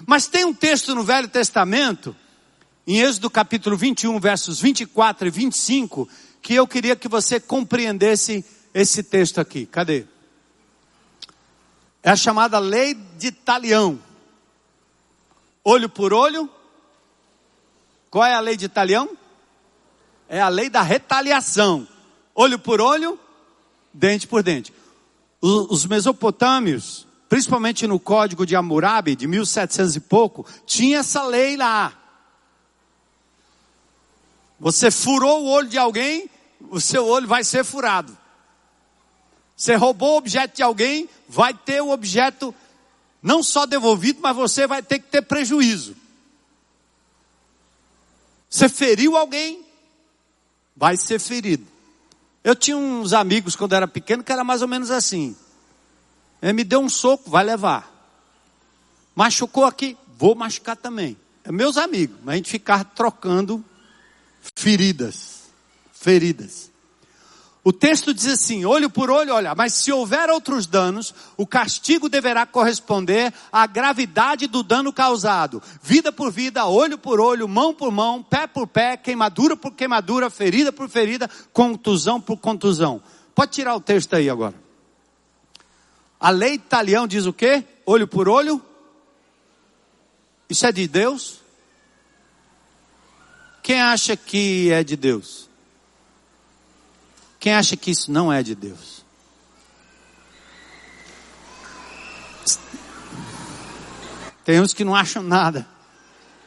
Mas 0.06 0.26
tem 0.26 0.46
um 0.46 0.54
texto 0.54 0.94
no 0.94 1.04
Velho 1.04 1.28
Testamento, 1.28 2.16
em 2.86 3.00
Êxodo 3.00 3.28
capítulo 3.28 3.76
21, 3.76 4.18
versos 4.18 4.60
24 4.60 5.28
e 5.28 5.30
25, 5.30 6.08
que 6.40 6.54
eu 6.54 6.66
queria 6.66 6.96
que 6.96 7.08
você 7.08 7.38
compreendesse 7.38 8.42
esse 8.72 9.02
texto 9.02 9.40
aqui. 9.40 9.66
Cadê? 9.66 10.06
É 12.06 12.10
a 12.10 12.14
chamada 12.14 12.60
lei 12.60 12.94
de 12.94 13.32
talião. 13.32 13.98
Olho 15.64 15.88
por 15.88 16.12
olho. 16.12 16.48
Qual 18.08 18.24
é 18.24 18.32
a 18.32 18.38
lei 18.38 18.56
de 18.56 18.68
talião? 18.68 19.10
É 20.28 20.40
a 20.40 20.48
lei 20.48 20.70
da 20.70 20.82
retaliação. 20.82 21.84
Olho 22.32 22.60
por 22.60 22.80
olho, 22.80 23.18
dente 23.92 24.24
por 24.28 24.40
dente. 24.40 24.72
Os 25.40 25.84
mesopotâmios, 25.84 27.08
principalmente 27.28 27.88
no 27.88 27.98
Código 27.98 28.46
de 28.46 28.54
Hammurabi, 28.54 29.16
de 29.16 29.26
1700 29.26 29.96
e 29.96 30.00
pouco, 30.00 30.46
tinha 30.64 30.98
essa 30.98 31.24
lei 31.24 31.56
lá. 31.56 31.92
Você 34.60 34.92
furou 34.92 35.42
o 35.42 35.48
olho 35.48 35.68
de 35.68 35.76
alguém, 35.76 36.30
o 36.70 36.80
seu 36.80 37.04
olho 37.04 37.26
vai 37.26 37.42
ser 37.42 37.64
furado. 37.64 38.16
Você 39.56 39.74
roubou 39.74 40.14
o 40.14 40.18
objeto 40.18 40.56
de 40.56 40.62
alguém, 40.62 41.08
vai 41.28 41.54
ter 41.54 41.80
o 41.80 41.90
objeto 41.90 42.54
não 43.22 43.42
só 43.42 43.64
devolvido, 43.64 44.20
mas 44.20 44.36
você 44.36 44.66
vai 44.66 44.82
ter 44.82 44.98
que 44.98 45.08
ter 45.08 45.22
prejuízo. 45.22 45.96
Você 48.48 48.68
feriu 48.68 49.16
alguém, 49.16 49.64
vai 50.76 50.96
ser 50.96 51.18
ferido. 51.18 51.66
Eu 52.44 52.54
tinha 52.54 52.76
uns 52.76 53.12
amigos 53.12 53.56
quando 53.56 53.74
era 53.74 53.88
pequeno 53.88 54.22
que 54.22 54.30
era 54.30 54.44
mais 54.44 54.62
ou 54.62 54.68
menos 54.68 54.90
assim. 54.90 55.34
Ele 56.40 56.52
me 56.52 56.62
deu 56.62 56.80
um 56.80 56.88
soco, 56.88 57.30
vai 57.30 57.42
levar. 57.42 57.92
Machucou 59.14 59.64
aqui, 59.64 59.96
vou 60.16 60.34
machucar 60.34 60.76
também. 60.76 61.16
É 61.42 61.50
meus 61.50 61.76
amigos, 61.76 62.16
mas 62.22 62.34
a 62.34 62.36
gente 62.36 62.50
ficar 62.50 62.84
trocando 62.84 63.64
feridas. 64.54 65.44
Feridas. 65.92 66.70
O 67.66 67.72
texto 67.72 68.14
diz 68.14 68.26
assim: 68.26 68.64
olho 68.64 68.88
por 68.88 69.10
olho, 69.10 69.34
olha, 69.34 69.52
mas 69.52 69.74
se 69.74 69.90
houver 69.90 70.30
outros 70.30 70.68
danos, 70.68 71.12
o 71.36 71.44
castigo 71.44 72.08
deverá 72.08 72.46
corresponder 72.46 73.34
à 73.50 73.66
gravidade 73.66 74.46
do 74.46 74.62
dano 74.62 74.92
causado. 74.92 75.60
Vida 75.82 76.12
por 76.12 76.30
vida, 76.30 76.64
olho 76.66 76.96
por 76.96 77.18
olho, 77.18 77.48
mão 77.48 77.74
por 77.74 77.90
mão, 77.90 78.22
pé 78.22 78.46
por 78.46 78.68
pé, 78.68 78.96
queimadura 78.96 79.56
por 79.56 79.72
queimadura, 79.72 80.30
ferida 80.30 80.70
por 80.70 80.88
ferida, 80.88 81.28
contusão 81.52 82.20
por 82.20 82.36
contusão. 82.36 83.02
Pode 83.34 83.50
tirar 83.50 83.74
o 83.74 83.80
texto 83.80 84.14
aí 84.14 84.30
agora. 84.30 84.54
A 86.20 86.30
lei 86.30 86.54
italiana 86.54 87.08
diz 87.08 87.26
o 87.26 87.32
quê? 87.32 87.64
Olho 87.84 88.06
por 88.06 88.28
olho. 88.28 88.62
Isso 90.48 90.64
é 90.64 90.70
de 90.70 90.86
Deus? 90.86 91.40
Quem 93.60 93.80
acha 93.82 94.16
que 94.16 94.70
é 94.70 94.84
de 94.84 94.94
Deus? 94.94 95.46
Quem 97.38 97.54
acha 97.54 97.76
que 97.76 97.90
isso 97.90 98.10
não 98.10 98.32
é 98.32 98.42
de 98.42 98.54
Deus? 98.54 99.04
Tem 104.44 104.60
uns 104.60 104.72
que 104.72 104.84
não 104.84 104.94
acham 104.94 105.24
nada. 105.24 105.66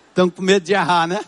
Estão 0.07 0.29
com 0.29 0.41
medo 0.41 0.63
de 0.63 0.73
errar, 0.73 1.05
né? 1.05 1.19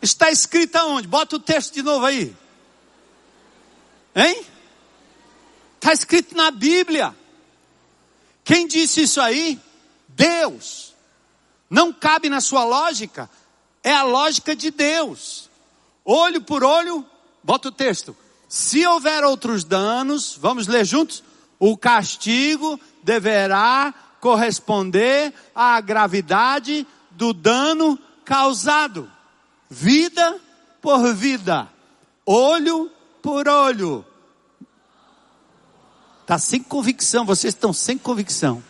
Está 0.00 0.30
escrito 0.30 0.76
aonde? 0.76 1.08
Bota 1.08 1.36
o 1.36 1.40
texto 1.40 1.74
de 1.74 1.82
novo 1.82 2.06
aí. 2.06 2.34
Hein? 4.14 4.44
Está 5.74 5.92
escrito 5.92 6.36
na 6.36 6.50
Bíblia. 6.50 7.14
Quem 8.44 8.66
disse 8.66 9.02
isso 9.02 9.20
aí? 9.20 9.60
Deus. 10.08 10.94
Não 11.68 11.92
cabe 11.92 12.28
na 12.28 12.40
sua 12.40 12.64
lógica. 12.64 13.28
É 13.82 13.92
a 13.92 14.02
lógica 14.04 14.54
de 14.54 14.70
Deus. 14.70 15.49
Olho 16.04 16.40
por 16.40 16.64
olho, 16.64 17.04
bota 17.42 17.68
o 17.68 17.72
texto. 17.72 18.16
Se 18.48 18.86
houver 18.86 19.22
outros 19.24 19.64
danos, 19.64 20.36
vamos 20.36 20.66
ler 20.66 20.84
juntos? 20.84 21.22
O 21.58 21.76
castigo 21.76 22.80
deverá 23.02 23.94
corresponder 24.20 25.32
à 25.54 25.80
gravidade 25.80 26.86
do 27.10 27.32
dano 27.32 27.98
causado. 28.24 29.10
Vida 29.68 30.40
por 30.80 31.14
vida. 31.14 31.68
Olho 32.24 32.90
por 33.22 33.48
olho. 33.48 34.04
Está 36.22 36.38
sem 36.38 36.62
convicção, 36.62 37.24
vocês 37.24 37.54
estão 37.54 37.72
sem 37.72 37.98
convicção. 37.98 38.62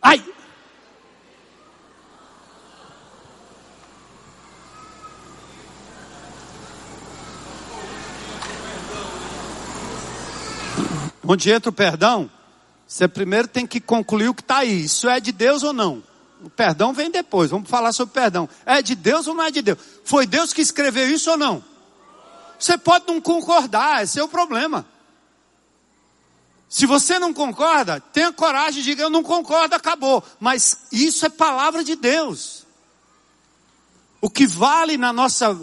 Ai! 0.00 0.29
Onde 11.32 11.48
entra 11.48 11.70
o 11.70 11.72
perdão, 11.72 12.28
você 12.84 13.06
primeiro 13.06 13.46
tem 13.46 13.64
que 13.64 13.80
concluir 13.80 14.28
o 14.28 14.34
que 14.34 14.42
está 14.42 14.58
aí. 14.58 14.82
Isso 14.82 15.08
é 15.08 15.20
de 15.20 15.30
Deus 15.30 15.62
ou 15.62 15.72
não? 15.72 16.02
O 16.42 16.50
perdão 16.50 16.92
vem 16.92 17.08
depois. 17.08 17.52
Vamos 17.52 17.70
falar 17.70 17.92
sobre 17.92 18.12
perdão. 18.12 18.48
É 18.66 18.82
de 18.82 18.96
Deus 18.96 19.28
ou 19.28 19.34
não 19.34 19.44
é 19.44 19.50
de 19.52 19.62
Deus? 19.62 19.78
Foi 20.02 20.26
Deus 20.26 20.52
que 20.52 20.60
escreveu 20.60 21.08
isso 21.08 21.30
ou 21.30 21.36
não? 21.36 21.62
Você 22.58 22.76
pode 22.76 23.04
não 23.06 23.20
concordar, 23.20 24.02
é 24.02 24.22
o 24.24 24.26
problema. 24.26 24.84
Se 26.68 26.84
você 26.84 27.16
não 27.20 27.32
concorda, 27.32 28.00
tenha 28.12 28.32
coragem 28.32 28.82
de 28.82 28.90
dizer 28.90 29.04
eu 29.04 29.08
não 29.08 29.22
concordo, 29.22 29.76
acabou. 29.76 30.24
Mas 30.40 30.78
isso 30.90 31.24
é 31.24 31.28
palavra 31.28 31.84
de 31.84 31.94
Deus. 31.94 32.66
O 34.20 34.28
que 34.28 34.48
vale 34.48 34.96
na 34.96 35.12
nossa 35.12 35.56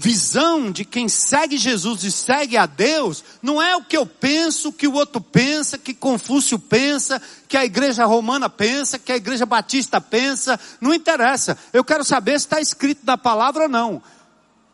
visão 0.00 0.70
de 0.70 0.84
quem 0.84 1.08
segue 1.08 1.58
Jesus 1.58 2.04
e 2.04 2.12
segue 2.12 2.56
a 2.56 2.66
Deus, 2.66 3.24
não 3.42 3.60
é 3.60 3.74
o 3.74 3.82
que 3.82 3.96
eu 3.96 4.06
penso, 4.06 4.72
que 4.72 4.86
o 4.86 4.92
outro 4.92 5.20
pensa, 5.20 5.76
que 5.76 5.92
Confúcio 5.92 6.56
pensa, 6.56 7.20
que 7.48 7.56
a 7.56 7.64
igreja 7.64 8.04
romana 8.04 8.48
pensa, 8.48 8.96
que 8.96 9.10
a 9.10 9.16
igreja 9.16 9.44
batista 9.44 10.00
pensa, 10.00 10.58
não 10.80 10.94
interessa. 10.94 11.58
Eu 11.72 11.82
quero 11.82 12.04
saber 12.04 12.38
se 12.38 12.46
está 12.46 12.60
escrito 12.60 13.00
na 13.04 13.18
palavra 13.18 13.64
ou 13.64 13.68
não. 13.68 14.00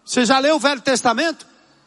Você 0.04 0.26
já 0.26 0.38
leu 0.38 0.56
o 0.56 0.60
Velho 0.60 0.82
Testamento? 0.82 1.46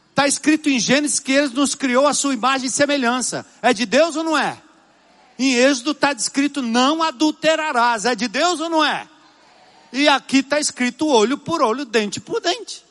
Está 0.09 0.27
escrito 0.27 0.67
em 0.67 0.79
Gênesis 0.79 1.19
que 1.19 1.31
ele 1.31 1.53
nos 1.53 1.75
criou 1.75 2.07
a 2.07 2.15
sua 2.15 2.33
imagem 2.33 2.65
e 2.65 2.71
semelhança. 2.71 3.45
É 3.61 3.71
de 3.71 3.85
Deus 3.85 4.15
ou 4.15 4.23
não 4.23 4.35
é? 4.35 4.57
Em 5.37 5.53
Êxodo 5.53 5.91
está 5.91 6.11
escrito 6.11 6.63
não 6.63 7.03
adulterarás. 7.03 8.05
É 8.05 8.15
de 8.15 8.27
Deus 8.27 8.59
ou 8.59 8.67
não 8.67 8.83
é? 8.83 9.07
E 9.93 10.07
aqui 10.07 10.37
está 10.37 10.59
escrito 10.59 11.05
olho 11.05 11.37
por 11.37 11.61
olho, 11.61 11.85
dente 11.85 12.19
por 12.19 12.41
dente. 12.41 12.86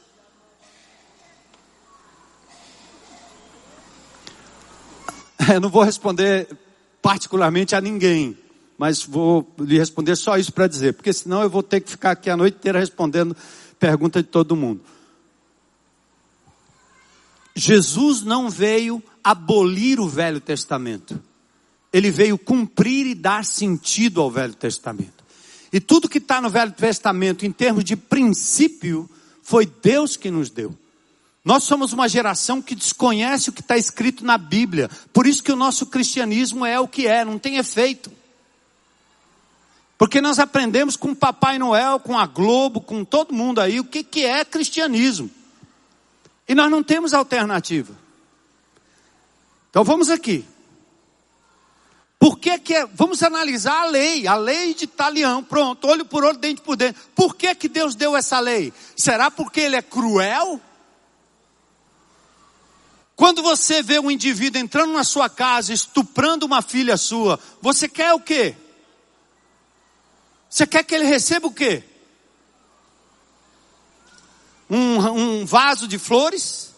Eu 5.52 5.60
não 5.60 5.68
vou 5.68 5.82
responder 5.82 6.48
particularmente 7.00 7.74
a 7.74 7.80
ninguém, 7.80 8.36
mas 8.76 9.04
vou 9.04 9.48
lhe 9.58 9.78
responder 9.78 10.16
só 10.16 10.36
isso 10.36 10.52
para 10.52 10.66
dizer, 10.66 10.94
porque 10.94 11.12
senão 11.12 11.42
eu 11.42 11.48
vou 11.48 11.62
ter 11.62 11.80
que 11.80 11.90
ficar 11.90 12.10
aqui 12.10 12.28
a 12.28 12.36
noite 12.36 12.56
inteira 12.56 12.78
respondendo 12.78 13.36
pergunta 13.78 14.22
de 14.22 14.28
todo 14.28 14.56
mundo. 14.56 14.80
Jesus 17.54 18.22
não 18.22 18.50
veio 18.50 19.02
abolir 19.22 19.98
o 19.98 20.08
Velho 20.08 20.40
Testamento. 20.40 21.18
Ele 21.92 22.10
veio 22.10 22.36
cumprir 22.36 23.06
e 23.06 23.14
dar 23.14 23.44
sentido 23.44 24.20
ao 24.20 24.30
Velho 24.30 24.54
Testamento. 24.54 25.24
E 25.72 25.80
tudo 25.80 26.08
que 26.08 26.18
está 26.18 26.40
no 26.40 26.50
Velho 26.50 26.72
Testamento, 26.72 27.46
em 27.46 27.52
termos 27.52 27.84
de 27.84 27.96
princípio, 27.96 29.08
foi 29.42 29.64
Deus 29.64 30.16
que 30.16 30.30
nos 30.30 30.50
deu. 30.50 30.76
Nós 31.46 31.62
somos 31.62 31.92
uma 31.92 32.08
geração 32.08 32.60
que 32.60 32.74
desconhece 32.74 33.50
o 33.50 33.52
que 33.52 33.60
está 33.60 33.78
escrito 33.78 34.24
na 34.24 34.36
Bíblia. 34.36 34.90
Por 35.12 35.28
isso 35.28 35.44
que 35.44 35.52
o 35.52 35.56
nosso 35.56 35.86
cristianismo 35.86 36.66
é 36.66 36.80
o 36.80 36.88
que 36.88 37.06
é, 37.06 37.24
não 37.24 37.38
tem 37.38 37.56
efeito. 37.56 38.10
Porque 39.96 40.20
nós 40.20 40.40
aprendemos 40.40 40.96
com 40.96 41.14
Papai 41.14 41.56
Noel, 41.56 42.00
com 42.00 42.18
a 42.18 42.26
Globo, 42.26 42.80
com 42.80 43.04
todo 43.04 43.32
mundo 43.32 43.60
aí, 43.60 43.78
o 43.78 43.84
que, 43.84 44.02
que 44.02 44.24
é 44.24 44.44
cristianismo. 44.44 45.30
E 46.48 46.54
nós 46.54 46.68
não 46.68 46.82
temos 46.82 47.14
alternativa. 47.14 47.96
Então 49.70 49.84
vamos 49.84 50.10
aqui. 50.10 50.44
Por 52.18 52.40
que 52.40 52.58
que 52.58 52.74
é? 52.74 52.86
Vamos 52.86 53.22
analisar 53.22 53.82
a 53.82 53.86
lei, 53.86 54.26
a 54.26 54.34
lei 54.34 54.74
de 54.74 54.82
Italião, 54.82 55.44
pronto, 55.44 55.86
olho 55.86 56.04
por 56.04 56.24
olho, 56.24 56.38
dente 56.38 56.60
por 56.60 56.74
dente. 56.74 56.98
Por 57.14 57.36
que 57.36 57.54
que 57.54 57.68
Deus 57.68 57.94
deu 57.94 58.16
essa 58.16 58.40
lei? 58.40 58.72
Será 58.96 59.30
porque 59.30 59.60
ele 59.60 59.76
é 59.76 59.82
cruel? 59.82 60.60
Quando 63.16 63.42
você 63.42 63.82
vê 63.82 63.98
um 63.98 64.10
indivíduo 64.10 64.60
entrando 64.60 64.92
na 64.92 65.02
sua 65.02 65.30
casa, 65.30 65.72
estuprando 65.72 66.44
uma 66.44 66.60
filha 66.60 66.98
sua, 66.98 67.40
você 67.62 67.88
quer 67.88 68.12
o 68.12 68.20
quê? 68.20 68.54
Você 70.50 70.66
quer 70.66 70.84
que 70.84 70.94
ele 70.94 71.06
receba 71.06 71.46
o 71.46 71.52
quê? 71.52 71.82
Um, 74.68 74.98
um 75.40 75.46
vaso 75.46 75.88
de 75.88 75.98
flores? 75.98 76.74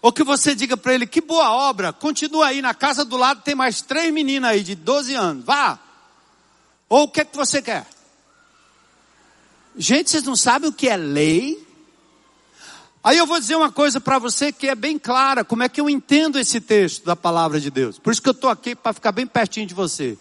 Ou 0.00 0.12
que 0.12 0.22
você 0.22 0.54
diga 0.54 0.76
para 0.76 0.94
ele, 0.94 1.06
que 1.06 1.20
boa 1.20 1.50
obra, 1.50 1.92
continua 1.92 2.48
aí, 2.48 2.62
na 2.62 2.74
casa 2.74 3.04
do 3.04 3.16
lado 3.16 3.42
tem 3.42 3.56
mais 3.56 3.80
três 3.80 4.12
meninas 4.12 4.50
aí 4.50 4.62
de 4.62 4.76
12 4.76 5.14
anos, 5.14 5.44
vá. 5.44 5.80
Ou 6.88 7.04
o 7.04 7.08
que 7.08 7.22
é 7.22 7.24
que 7.24 7.36
você 7.36 7.60
quer? 7.60 7.86
Gente, 9.76 10.10
vocês 10.10 10.22
não 10.22 10.36
sabem 10.36 10.70
o 10.70 10.72
que 10.72 10.88
é 10.88 10.96
lei? 10.96 11.66
Aí 13.04 13.18
eu 13.18 13.26
vou 13.26 13.38
dizer 13.38 13.54
uma 13.54 13.70
coisa 13.70 14.00
para 14.00 14.18
você 14.18 14.50
que 14.50 14.66
é 14.66 14.74
bem 14.74 14.98
clara, 14.98 15.44
como 15.44 15.62
é 15.62 15.68
que 15.68 15.78
eu 15.78 15.90
entendo 15.90 16.38
esse 16.38 16.58
texto 16.58 17.04
da 17.04 17.14
palavra 17.14 17.60
de 17.60 17.70
Deus. 17.70 17.98
Por 17.98 18.10
isso 18.10 18.22
que 18.22 18.30
eu 18.30 18.32
estou 18.32 18.48
aqui 18.48 18.74
para 18.74 18.94
ficar 18.94 19.12
bem 19.12 19.26
pertinho 19.26 19.66
de 19.66 19.74
você. 19.74 20.16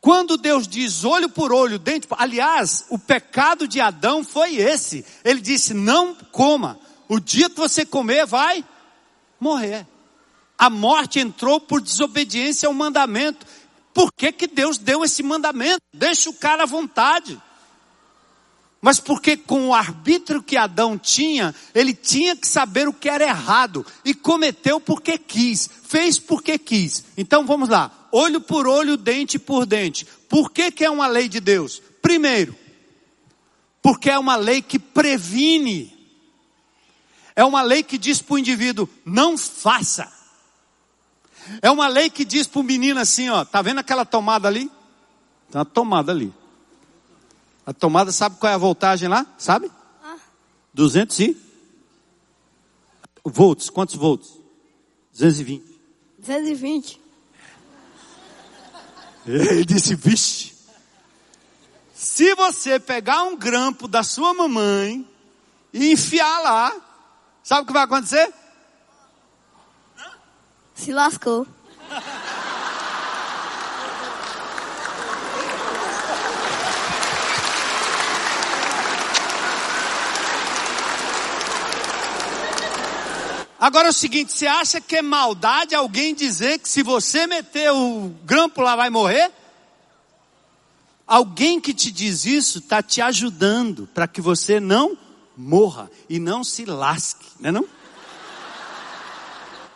Quando 0.00 0.36
Deus 0.36 0.68
diz 0.68 1.04
olho 1.04 1.28
por 1.28 1.52
olho, 1.52 1.76
dente 1.76 2.06
por... 2.06 2.16
aliás, 2.20 2.84
o 2.88 2.96
pecado 2.96 3.66
de 3.66 3.80
Adão 3.80 4.22
foi 4.22 4.54
esse. 4.54 5.04
Ele 5.24 5.40
disse: 5.40 5.74
"Não 5.74 6.14
coma. 6.30 6.78
O 7.08 7.18
dia 7.18 7.50
que 7.50 7.56
você 7.56 7.84
comer 7.84 8.24
vai 8.24 8.64
morrer". 9.40 9.84
A 10.56 10.70
morte 10.70 11.18
entrou 11.18 11.60
por 11.60 11.80
desobediência 11.80 12.68
ao 12.68 12.72
mandamento. 12.74 13.44
Por 13.92 14.12
que 14.12 14.30
que 14.30 14.46
Deus 14.46 14.78
deu 14.78 15.04
esse 15.04 15.24
mandamento? 15.24 15.80
Deixa 15.92 16.30
o 16.30 16.34
cara 16.34 16.62
à 16.62 16.66
vontade. 16.66 17.40
Mas 18.80 19.00
porque 19.00 19.36
com 19.36 19.68
o 19.68 19.74
arbítrio 19.74 20.42
que 20.42 20.56
Adão 20.56 20.96
tinha, 20.96 21.54
ele 21.74 21.92
tinha 21.92 22.36
que 22.36 22.46
saber 22.46 22.86
o 22.86 22.92
que 22.92 23.08
era 23.08 23.24
errado 23.24 23.84
e 24.04 24.14
cometeu 24.14 24.80
porque 24.80 25.18
quis, 25.18 25.68
fez 25.82 26.18
porque 26.18 26.56
quis. 26.58 27.04
Então 27.16 27.44
vamos 27.44 27.68
lá, 27.68 27.90
olho 28.12 28.40
por 28.40 28.68
olho, 28.68 28.96
dente 28.96 29.38
por 29.38 29.66
dente. 29.66 30.06
Por 30.28 30.52
que, 30.52 30.70
que 30.70 30.84
é 30.84 30.90
uma 30.90 31.08
lei 31.08 31.28
de 31.28 31.40
Deus? 31.40 31.82
Primeiro, 32.00 32.54
porque 33.82 34.10
é 34.10 34.18
uma 34.18 34.36
lei 34.36 34.62
que 34.62 34.78
previne. 34.78 35.96
É 37.34 37.44
uma 37.44 37.62
lei 37.62 37.82
que 37.82 37.98
diz 37.98 38.22
para 38.22 38.34
o 38.34 38.38
indivíduo: 38.38 38.88
não 39.04 39.36
faça. 39.36 40.12
É 41.62 41.70
uma 41.70 41.88
lei 41.88 42.10
que 42.10 42.24
diz 42.24 42.46
para 42.46 42.60
o 42.60 42.64
menino 42.64 43.00
assim: 43.00 43.28
ó, 43.28 43.44
tá 43.44 43.60
vendo 43.60 43.78
aquela 43.78 44.04
tomada 44.04 44.46
ali? 44.46 44.70
Tem 45.50 45.58
uma 45.58 45.64
tomada 45.64 46.12
ali. 46.12 46.32
A 47.68 47.74
tomada, 47.74 48.10
sabe 48.10 48.38
qual 48.38 48.50
é 48.50 48.54
a 48.54 48.58
voltagem 48.58 49.10
lá? 49.10 49.26
Sabe? 49.36 49.70
Ah. 50.02 50.16
200 50.72 51.20
e? 51.20 51.36
Volts, 53.22 53.68
quantos 53.68 53.94
volts? 53.94 54.38
220. 55.12 55.62
220. 56.16 56.98
Ele 59.26 59.66
disse, 59.66 59.94
vixe. 59.94 60.54
Se 61.92 62.34
você 62.36 62.80
pegar 62.80 63.24
um 63.24 63.36
grampo 63.36 63.86
da 63.86 64.02
sua 64.02 64.32
mamãe 64.32 65.06
e 65.70 65.92
enfiar 65.92 66.40
lá, 66.40 66.74
sabe 67.42 67.64
o 67.64 67.66
que 67.66 67.72
vai 67.74 67.82
acontecer? 67.82 68.32
Se 70.74 70.90
lascou. 70.90 71.46
Agora 83.58 83.88
é 83.88 83.90
o 83.90 83.94
seguinte, 83.94 84.32
você 84.32 84.46
acha 84.46 84.80
que 84.80 84.96
é 84.96 85.02
maldade 85.02 85.74
alguém 85.74 86.14
dizer 86.14 86.60
que 86.60 86.68
se 86.68 86.80
você 86.80 87.26
meter 87.26 87.72
o 87.72 88.14
grampo 88.24 88.62
lá 88.62 88.76
vai 88.76 88.88
morrer? 88.88 89.32
Alguém 91.04 91.60
que 91.60 91.74
te 91.74 91.90
diz 91.90 92.24
isso 92.24 92.58
está 92.58 92.80
te 92.82 93.00
ajudando 93.00 93.88
para 93.92 94.06
que 94.06 94.20
você 94.20 94.60
não 94.60 94.96
morra 95.36 95.90
e 96.08 96.20
não 96.20 96.44
se 96.44 96.64
lasque, 96.64 97.26
não 97.40 97.48
é 97.48 97.52
não? 97.52 97.68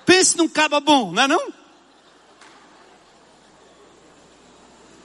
Pense 0.07 0.37
num 0.37 0.49
caba 0.49 0.79
bom, 0.79 1.11
não 1.11 1.23
é 1.23 1.27
não? 1.27 1.53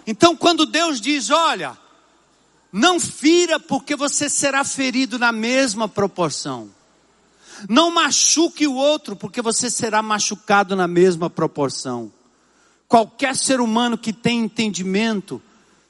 Então 0.05 0.35
quando 0.35 0.67
Deus 0.67 1.01
diz, 1.01 1.31
olha, 1.31 1.75
não 2.71 2.99
fira 2.99 3.59
porque 3.59 3.95
você 3.95 4.29
será 4.29 4.63
ferido 4.63 5.17
na 5.17 5.31
mesma 5.31 5.89
proporção. 5.89 6.76
Não 7.69 7.91
machuque 7.91 8.67
o 8.67 8.75
outro, 8.75 9.15
porque 9.15 9.41
você 9.41 9.69
será 9.69 10.01
machucado 10.01 10.75
na 10.75 10.87
mesma 10.87 11.29
proporção. 11.29 12.11
Qualquer 12.87 13.35
ser 13.35 13.59
humano 13.59 13.97
que 13.97 14.13
tem 14.13 14.39
entendimento 14.39 15.41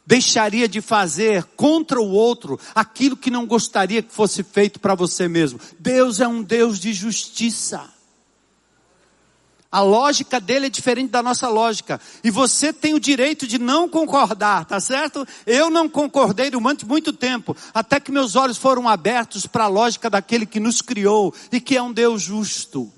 deixaria 0.06 0.70
de 0.70 0.80
fazer 0.80 1.44
contra 1.56 2.00
o 2.00 2.10
outro 2.10 2.58
aquilo 2.74 3.18
que 3.18 3.30
não 3.30 3.46
gostaria 3.46 4.02
que 4.02 4.14
fosse 4.14 4.42
feito 4.42 4.80
para 4.80 4.96
você 4.96 5.28
mesmo. 5.28 5.60
Deus 5.78 6.22
é 6.22 6.28
um 6.28 6.42
Deus 6.42 6.80
de 6.80 6.94
justiça. 6.94 7.97
A 9.78 9.82
lógica 9.82 10.40
dele 10.40 10.66
é 10.66 10.70
diferente 10.70 11.12
da 11.12 11.22
nossa 11.22 11.48
lógica. 11.48 12.02
E 12.24 12.32
você 12.32 12.74
tem 12.74 12.96
o 12.96 13.00
direito 13.00 13.46
de 13.46 13.60
não 13.60 13.88
concordar, 13.88 14.66
tá 14.66 14.80
certo? 14.80 15.24
Eu 15.46 15.70
não 15.70 15.88
concordei 15.88 16.50
durante 16.50 16.84
muito 16.84 17.14
tempo, 17.14 17.56
até 17.72 18.00
que 18.00 18.12
meus 18.12 18.36
olhos 18.36 18.58
foram 18.58 18.90
abertos 18.90 19.46
para 19.46 19.66
a 19.66 19.68
lógica 19.68 20.10
daquele 20.10 20.48
que 20.48 20.60
nos 20.60 20.82
criou 20.82 21.32
e 21.52 21.62
que 21.62 21.78
é 21.78 21.84
um 21.84 21.94
Deus 21.94 22.24
justo. 22.24 22.92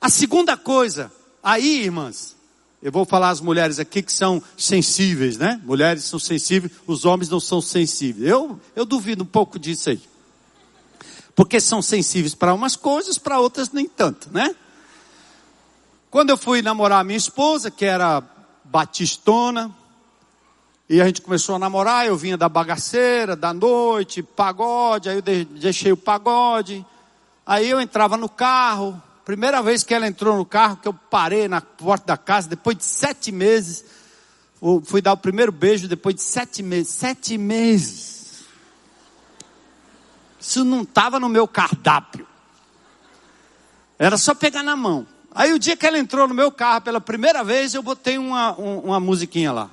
A 0.00 0.08
segunda 0.08 0.56
coisa, 0.56 1.12
Aí, 1.42 1.84
irmãs, 1.84 2.34
eu 2.82 2.90
vou 2.90 3.04
falar 3.04 3.28
as 3.28 3.40
mulheres 3.42 3.78
aqui 3.78 4.02
que 4.02 4.12
são 4.12 4.42
sensíveis, 4.56 5.36
né? 5.36 5.60
Mulheres 5.64 6.04
são 6.04 6.18
sensíveis, 6.18 6.72
os 6.86 7.04
homens 7.04 7.28
não 7.28 7.40
são 7.40 7.60
sensíveis. 7.60 8.26
Eu, 8.26 8.58
eu 8.74 8.86
duvido 8.86 9.22
um 9.22 9.26
pouco 9.26 9.58
disso 9.58 9.90
aí. 9.90 10.00
Porque 11.34 11.60
são 11.60 11.82
sensíveis 11.82 12.34
para 12.34 12.54
umas 12.54 12.74
coisas, 12.74 13.18
para 13.18 13.38
outras 13.38 13.70
nem 13.70 13.86
tanto, 13.86 14.30
né? 14.32 14.54
Quando 16.10 16.30
eu 16.30 16.38
fui 16.38 16.62
namorar 16.62 17.04
minha 17.04 17.18
esposa, 17.18 17.70
que 17.70 17.84
era 17.84 18.22
batistona, 18.64 19.70
e 20.88 21.02
a 21.02 21.06
gente 21.06 21.20
começou 21.20 21.56
a 21.56 21.58
namorar, 21.58 22.06
eu 22.06 22.16
vinha 22.16 22.36
da 22.36 22.48
bagaceira, 22.48 23.36
da 23.36 23.52
noite, 23.52 24.22
pagode, 24.22 25.10
aí 25.10 25.16
eu 25.16 25.44
deixei 25.44 25.92
o 25.92 25.96
pagode. 25.98 26.84
Aí 27.46 27.68
eu 27.68 27.78
entrava 27.78 28.16
no 28.16 28.28
carro, 28.28 29.00
primeira 29.22 29.60
vez 29.60 29.84
que 29.84 29.92
ela 29.92 30.06
entrou 30.06 30.34
no 30.34 30.46
carro, 30.46 30.78
que 30.78 30.88
eu 30.88 30.94
parei 30.94 31.46
na 31.46 31.60
porta 31.60 32.06
da 32.06 32.16
casa, 32.16 32.48
depois 32.48 32.78
de 32.78 32.84
sete 32.84 33.30
meses, 33.30 33.84
fui 34.86 35.02
dar 35.02 35.12
o 35.12 35.18
primeiro 35.18 35.52
beijo 35.52 35.86
depois 35.86 36.14
de 36.14 36.22
sete 36.22 36.62
meses. 36.62 36.94
Sete 36.94 37.36
meses. 37.36 38.44
Isso 40.40 40.64
não 40.64 40.82
estava 40.82 41.20
no 41.20 41.28
meu 41.28 41.46
cardápio. 41.46 42.26
Era 43.98 44.16
só 44.16 44.34
pegar 44.34 44.62
na 44.62 44.74
mão. 44.74 45.06
Aí 45.38 45.52
o 45.52 45.58
dia 45.58 45.76
que 45.76 45.86
ela 45.86 45.96
entrou 45.96 46.26
no 46.26 46.34
meu 46.34 46.50
carro 46.50 46.80
pela 46.80 47.00
primeira 47.00 47.44
vez, 47.44 47.72
eu 47.72 47.80
botei 47.80 48.18
uma, 48.18 48.56
uma 48.56 48.98
musiquinha 48.98 49.52
lá. 49.52 49.70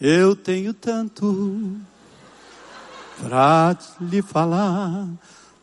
Eu 0.00 0.34
tenho 0.34 0.72
tanto 0.72 1.78
para 3.20 3.76
lhe 4.00 4.22
falar, 4.22 5.06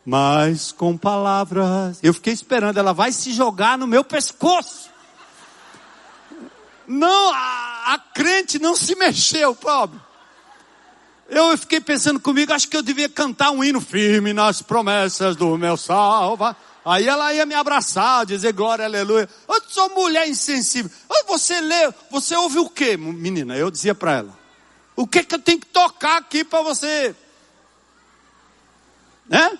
mas 0.06 0.72
com 0.72 0.96
palavras. 0.96 1.98
Eu 2.04 2.14
fiquei 2.14 2.32
esperando, 2.32 2.78
ela 2.78 2.94
vai 2.94 3.12
se 3.12 3.34
jogar 3.34 3.80
no 3.80 3.88
meu 3.88 4.04
pescoço. 4.04 4.92
Não, 6.86 7.34
a, 7.34 7.96
a 7.96 7.98
crente 8.14 8.60
não 8.60 8.76
se 8.76 8.94
mexeu, 8.94 9.56
pobre. 9.56 10.00
Eu 11.28 11.58
fiquei 11.58 11.82
pensando 11.82 12.20
comigo, 12.20 12.54
acho 12.54 12.68
que 12.68 12.78
eu 12.78 12.84
devia 12.84 13.10
cantar 13.10 13.50
um 13.50 13.64
hino 13.64 13.82
firme 13.82 14.34
nas 14.34 14.62
promessas 14.62 15.36
do 15.36 15.58
meu 15.58 15.76
salva. 15.76 16.56
Aí 16.84 17.08
ela 17.08 17.32
ia 17.34 17.46
me 17.46 17.54
abraçar, 17.54 18.26
dizer 18.26 18.54
glória, 18.54 18.86
aleluia. 18.86 19.30
Eu 19.48 19.62
sou 19.68 19.90
mulher 19.90 20.28
insensível. 20.28 20.90
Você 21.28 21.62
lê, 21.62 21.94
você 22.10 22.36
ouve 22.36 22.60
o 22.60 22.70
que, 22.70 22.98
menina? 22.98 23.56
Eu 23.56 23.72
dizia 23.72 23.96
para 23.96 24.18
ela. 24.18 24.38
O 24.96 25.08
que 25.08 25.24
que 25.24 25.36
eu 25.36 25.40
tenho 25.40 25.60
que 25.60 25.68
tocar 25.68 26.18
aqui 26.18 26.44
para 26.44 26.62
você? 26.64 27.16
Né? 29.30 29.58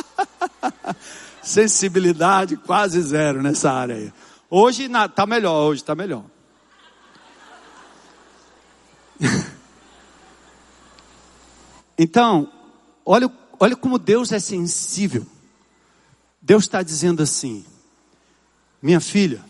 Sensibilidade 1.42 2.56
quase 2.56 3.00
zero 3.02 3.42
nessa 3.42 3.72
área 3.72 3.96
aí. 3.96 4.12
Hoje 4.48 4.84
está 4.84 5.26
melhor, 5.26 5.68
hoje 5.68 5.80
está 5.82 5.94
melhor. 5.94 6.24
então, 11.98 12.52
olha, 13.04 13.28
olha 13.58 13.74
como 13.74 13.98
Deus 13.98 14.30
é 14.32 14.38
sensível. 14.38 15.26
Deus 16.50 16.64
está 16.64 16.82
dizendo 16.82 17.22
assim: 17.22 17.64
minha 18.82 18.98
filha, 18.98 19.40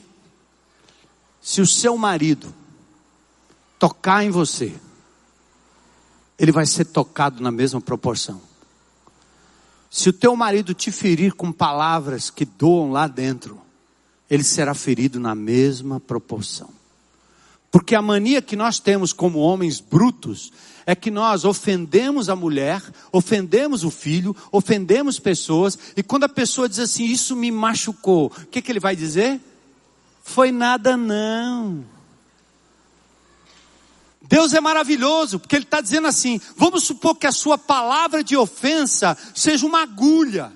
se 1.41 1.63
o 1.63 1.67
seu 1.67 1.97
marido 1.97 2.55
tocar 3.79 4.23
em 4.23 4.29
você, 4.29 4.75
ele 6.39 6.53
vai 6.53 6.67
ser 6.67 6.85
tocado 6.85 7.43
na 7.43 7.51
mesma 7.51 7.81
proporção. 7.81 8.39
Se 9.91 10.11
o 10.11 10.13
teu 10.13 10.37
marido 10.37 10.75
te 10.75 10.93
ferir 10.93 11.33
com 11.33 11.51
palavras 11.51 12.29
que 12.29 12.45
doam 12.45 12.91
lá 12.93 13.07
dentro, 13.09 13.59
ele 14.29 14.45
será 14.45 14.75
ferido 14.75 15.19
na 15.19 15.35
mesma 15.35 16.01
proporção. 16.01 16.69
Porque 17.71 17.95
a 17.95 18.03
mania 18.03 18.43
que 18.43 18.57
nós 18.57 18.79
temos 18.79 19.15
como 19.15 19.39
homens 19.39 19.81
brutos 19.81 20.53
é 20.91 20.95
que 20.95 21.11
nós 21.11 21.45
ofendemos 21.45 22.29
a 22.29 22.35
mulher, 22.35 22.83
ofendemos 23.13 23.85
o 23.85 23.91
filho, 23.91 24.35
ofendemos 24.51 25.19
pessoas, 25.19 25.79
e 25.97 26.03
quando 26.03 26.25
a 26.25 26.29
pessoa 26.29 26.69
diz 26.69 26.81
assim, 26.81 27.05
isso 27.05 27.37
me 27.37 27.51
machucou, 27.51 28.27
o 28.27 28.47
que, 28.47 28.61
que 28.61 28.73
ele 28.73 28.81
vai 28.81 28.97
dizer? 28.97 29.41
Foi 30.23 30.51
nada 30.51 30.97
não. 30.97 31.85
Deus 34.23 34.55
é 34.55 34.61
maravilhoso, 34.61 35.41
porque 35.41 35.57
Ele 35.57 35.65
está 35.65 35.81
dizendo 35.81 36.07
assim: 36.07 36.41
vamos 36.57 36.85
supor 36.85 37.17
que 37.17 37.27
a 37.27 37.33
sua 37.33 37.59
palavra 37.59 38.23
de 38.23 38.37
ofensa 38.37 39.19
seja 39.35 39.67
uma 39.67 39.83
agulha. 39.83 40.53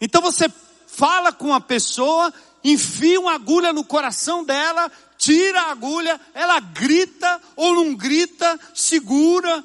Então 0.00 0.22
você 0.22 0.48
fala 0.86 1.32
com 1.32 1.52
a 1.52 1.60
pessoa, 1.60 2.32
enfia 2.62 3.18
uma 3.18 3.34
agulha 3.34 3.72
no 3.72 3.82
coração 3.82 4.44
dela, 4.44 4.90
tira 5.24 5.62
a 5.62 5.70
agulha, 5.70 6.20
ela 6.34 6.60
grita 6.60 7.40
ou 7.56 7.74
não 7.76 7.94
grita, 7.94 8.60
segura, 8.74 9.64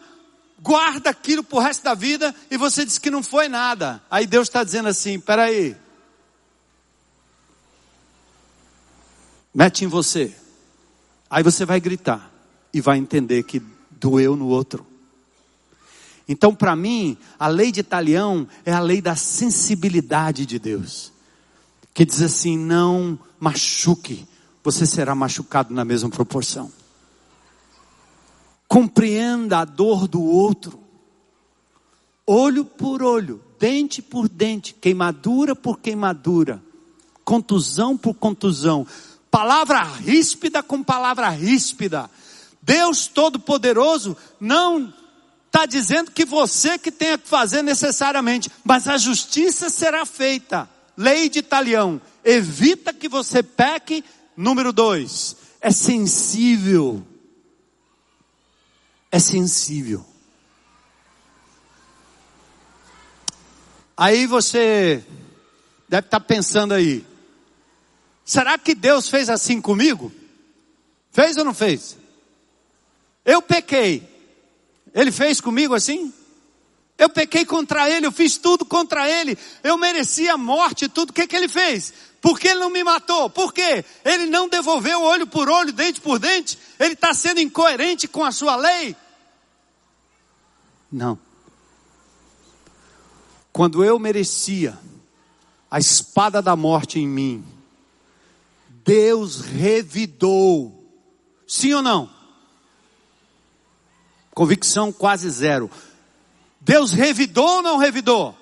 guarda 0.61 1.09
aquilo 1.09 1.43
pro 1.43 1.59
resto 1.59 1.83
da 1.83 1.93
vida 1.93 2.33
e 2.49 2.55
você 2.55 2.85
diz 2.85 2.97
que 2.97 3.11
não 3.11 3.21
foi 3.21 3.49
nada. 3.49 4.01
Aí 4.09 4.25
Deus 4.25 4.47
está 4.47 4.63
dizendo 4.63 4.87
assim: 4.87 5.19
peraí, 5.19 5.75
mete 9.53 9.83
em 9.83 9.87
você. 9.87 10.33
Aí 11.29 11.43
você 11.43 11.65
vai 11.65 11.81
gritar 11.81 12.31
e 12.73 12.79
vai 12.79 12.97
entender 12.97 13.43
que 13.43 13.61
doeu 13.91 14.37
no 14.37 14.47
outro. 14.47 14.87
Então, 16.25 16.55
para 16.55 16.73
mim, 16.73 17.17
a 17.37 17.47
lei 17.47 17.69
de 17.69 17.81
Italião 17.81 18.47
é 18.65 18.71
a 18.71 18.79
lei 18.79 19.01
da 19.01 19.15
sensibilidade 19.15 20.45
de 20.45 20.57
Deus, 20.57 21.11
que 21.93 22.05
diz 22.05 22.21
assim: 22.21 22.57
não 22.57 23.19
machuque, 23.37 24.28
você 24.63 24.85
será 24.85 25.15
machucado 25.15 25.73
na 25.73 25.85
mesma 25.85 26.09
proporção. 26.09 26.71
Compreenda 28.67 29.59
a 29.59 29.65
dor 29.65 30.07
do 30.07 30.21
outro, 30.21 30.79
olho 32.25 32.63
por 32.63 33.01
olho, 33.01 33.41
dente 33.59 34.01
por 34.01 34.29
dente, 34.29 34.73
queimadura 34.73 35.55
por 35.55 35.79
queimadura, 35.79 36.61
contusão 37.23 37.97
por 37.97 38.13
contusão, 38.13 38.85
palavra 39.31 39.81
ríspida 39.81 40.61
com 40.61 40.83
palavra 40.83 41.29
ríspida, 41.29 42.09
Deus 42.61 43.07
Todo-Poderoso 43.07 44.15
não 44.39 44.93
está 45.47 45.65
dizendo 45.65 46.11
que 46.11 46.23
você 46.23 46.77
que 46.77 46.91
tenha 46.91 47.17
que 47.17 47.27
fazer 47.27 47.63
necessariamente, 47.63 48.51
mas 48.63 48.87
a 48.87 48.97
justiça 48.97 49.69
será 49.69 50.05
feita. 50.05 50.69
Lei 50.95 51.29
de 51.29 51.39
Italião, 51.39 51.99
evita 52.23 52.93
que 52.93 53.09
você 53.09 53.41
peque. 53.41 54.03
Número 54.39 54.71
dois, 54.71 55.35
é 55.59 55.69
sensível. 55.69 57.05
É 59.11 59.19
sensível. 59.19 60.05
Aí 63.97 64.25
você 64.25 65.03
deve 65.89 66.07
estar 66.07 66.21
pensando 66.21 66.73
aí, 66.73 67.05
será 68.23 68.57
que 68.57 68.73
Deus 68.73 69.09
fez 69.09 69.29
assim 69.29 69.59
comigo? 69.59 70.09
Fez 71.11 71.35
ou 71.35 71.43
não 71.43 71.53
fez? 71.53 71.97
Eu 73.25 73.41
pequei. 73.41 74.07
Ele 74.93 75.11
fez 75.11 75.41
comigo 75.41 75.73
assim? 75.73 76.13
Eu 76.97 77.09
pequei 77.09 77.43
contra 77.43 77.89
ele, 77.89 78.05
eu 78.05 78.11
fiz 78.11 78.37
tudo 78.37 78.63
contra 78.63 79.09
ele, 79.09 79.37
eu 79.65 79.77
merecia 79.77 80.37
morte, 80.37 80.87
tudo. 80.87 81.09
O 81.09 81.13
que, 81.13 81.27
que 81.27 81.35
ele 81.35 81.49
fez? 81.49 81.93
Por 82.21 82.39
que 82.39 82.49
ele 82.49 82.59
não 82.59 82.69
me 82.69 82.83
matou? 82.83 83.29
Por 83.29 83.53
quê? 83.53 83.83
Ele 84.03 84.25
não 84.25 84.49
devolveu 84.49 85.01
olho 85.01 85.25
por 85.25 85.49
olho, 85.49 85.71
dente 85.71 86.01
por 86.01 86.19
dente? 86.19 86.57
Ele 86.79 86.93
está 86.93 87.13
sendo 87.13 87.39
incoerente 87.39 88.07
com 88.07 88.23
a 88.23 88.31
sua 88.31 88.55
lei? 88.55 88.95
Não. 90.91 91.17
Quando 93.53 93.83
eu 93.83 93.97
merecia 93.97 94.77
a 95.71 95.79
espada 95.79 96.41
da 96.41 96.55
morte 96.55 96.99
em 96.99 97.07
mim, 97.07 97.45
Deus 98.83 99.41
revidou. 99.41 100.75
Sim 101.47 101.73
ou 101.73 101.81
não? 101.81 102.09
Convicção 104.33 104.91
quase 104.91 105.29
zero. 105.29 105.69
Deus 106.59 106.91
revidou 106.91 107.47
ou 107.47 107.61
não 107.61 107.77
revidou? 107.77 108.35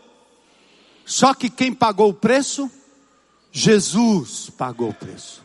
Só 1.05 1.33
que 1.33 1.49
quem 1.49 1.73
pagou 1.73 2.09
o 2.09 2.13
preço? 2.13 2.69
Jesus 3.57 4.51
pagou 4.55 4.89
o 4.89 4.93
preço. 4.93 5.41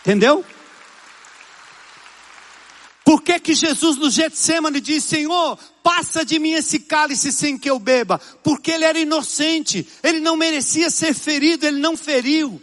Entendeu? 0.00 0.44
Por 3.02 3.22
que 3.22 3.40
que 3.40 3.54
Jesus 3.54 3.96
no 3.96 4.10
Getsemane 4.10 4.82
disse, 4.82 5.08
Senhor, 5.08 5.58
passa 5.82 6.26
de 6.26 6.38
mim 6.38 6.52
esse 6.52 6.80
cálice 6.80 7.32
sem 7.32 7.56
que 7.56 7.70
eu 7.70 7.78
beba? 7.78 8.20
Porque 8.42 8.70
ele 8.70 8.84
era 8.84 8.98
inocente, 8.98 9.88
ele 10.02 10.20
não 10.20 10.36
merecia 10.36 10.90
ser 10.90 11.14
ferido, 11.14 11.66
ele 11.66 11.80
não 11.80 11.96
feriu. 11.96 12.60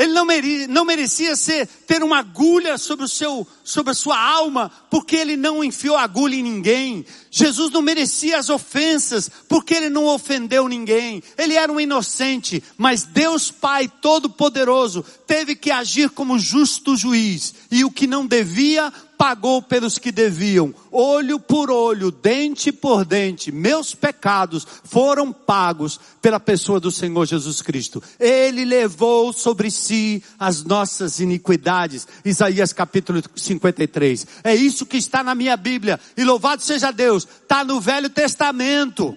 Ele 0.00 0.14
não 0.14 0.24
merecia, 0.24 0.66
não 0.66 0.82
merecia 0.82 1.36
ser, 1.36 1.66
ter 1.86 2.02
uma 2.02 2.20
agulha 2.20 2.78
sobre, 2.78 3.04
o 3.04 3.08
seu, 3.08 3.46
sobre 3.62 3.90
a 3.90 3.94
sua 3.94 4.18
alma, 4.18 4.72
porque 4.90 5.14
ele 5.14 5.36
não 5.36 5.62
enfiou 5.62 5.94
agulha 5.94 6.36
em 6.36 6.42
ninguém. 6.42 7.04
Jesus 7.30 7.70
não 7.70 7.82
merecia 7.82 8.38
as 8.38 8.48
ofensas, 8.48 9.30
porque 9.46 9.74
ele 9.74 9.90
não 9.90 10.06
ofendeu 10.06 10.66
ninguém. 10.68 11.22
Ele 11.36 11.52
era 11.52 11.70
um 11.70 11.78
inocente, 11.78 12.64
mas 12.78 13.02
Deus 13.02 13.50
Pai 13.50 13.92
Todo-Poderoso 14.00 15.04
teve 15.26 15.54
que 15.54 15.70
agir 15.70 16.08
como 16.08 16.38
justo 16.38 16.96
juiz. 16.96 17.52
E 17.70 17.84
o 17.84 17.90
que 17.90 18.06
não 18.06 18.26
devia, 18.26 18.90
pagou 19.20 19.60
pelos 19.60 19.98
que 19.98 20.10
deviam, 20.10 20.74
olho 20.90 21.38
por 21.38 21.70
olho, 21.70 22.10
dente 22.10 22.72
por 22.72 23.04
dente, 23.04 23.52
meus 23.52 23.94
pecados 23.94 24.66
foram 24.82 25.30
pagos 25.30 26.00
pela 26.22 26.40
pessoa 26.40 26.80
do 26.80 26.90
Senhor 26.90 27.26
Jesus 27.26 27.60
Cristo. 27.60 28.02
Ele 28.18 28.64
levou 28.64 29.30
sobre 29.34 29.70
si 29.70 30.24
as 30.38 30.64
nossas 30.64 31.20
iniquidades. 31.20 32.08
Isaías 32.24 32.72
capítulo 32.72 33.22
53. 33.36 34.26
É 34.42 34.54
isso 34.54 34.86
que 34.86 34.96
está 34.96 35.22
na 35.22 35.34
minha 35.34 35.54
Bíblia. 35.54 36.00
E 36.16 36.24
louvado 36.24 36.62
seja 36.62 36.90
Deus, 36.90 37.28
está 37.42 37.62
no 37.62 37.78
Velho 37.78 38.08
Testamento. 38.08 39.14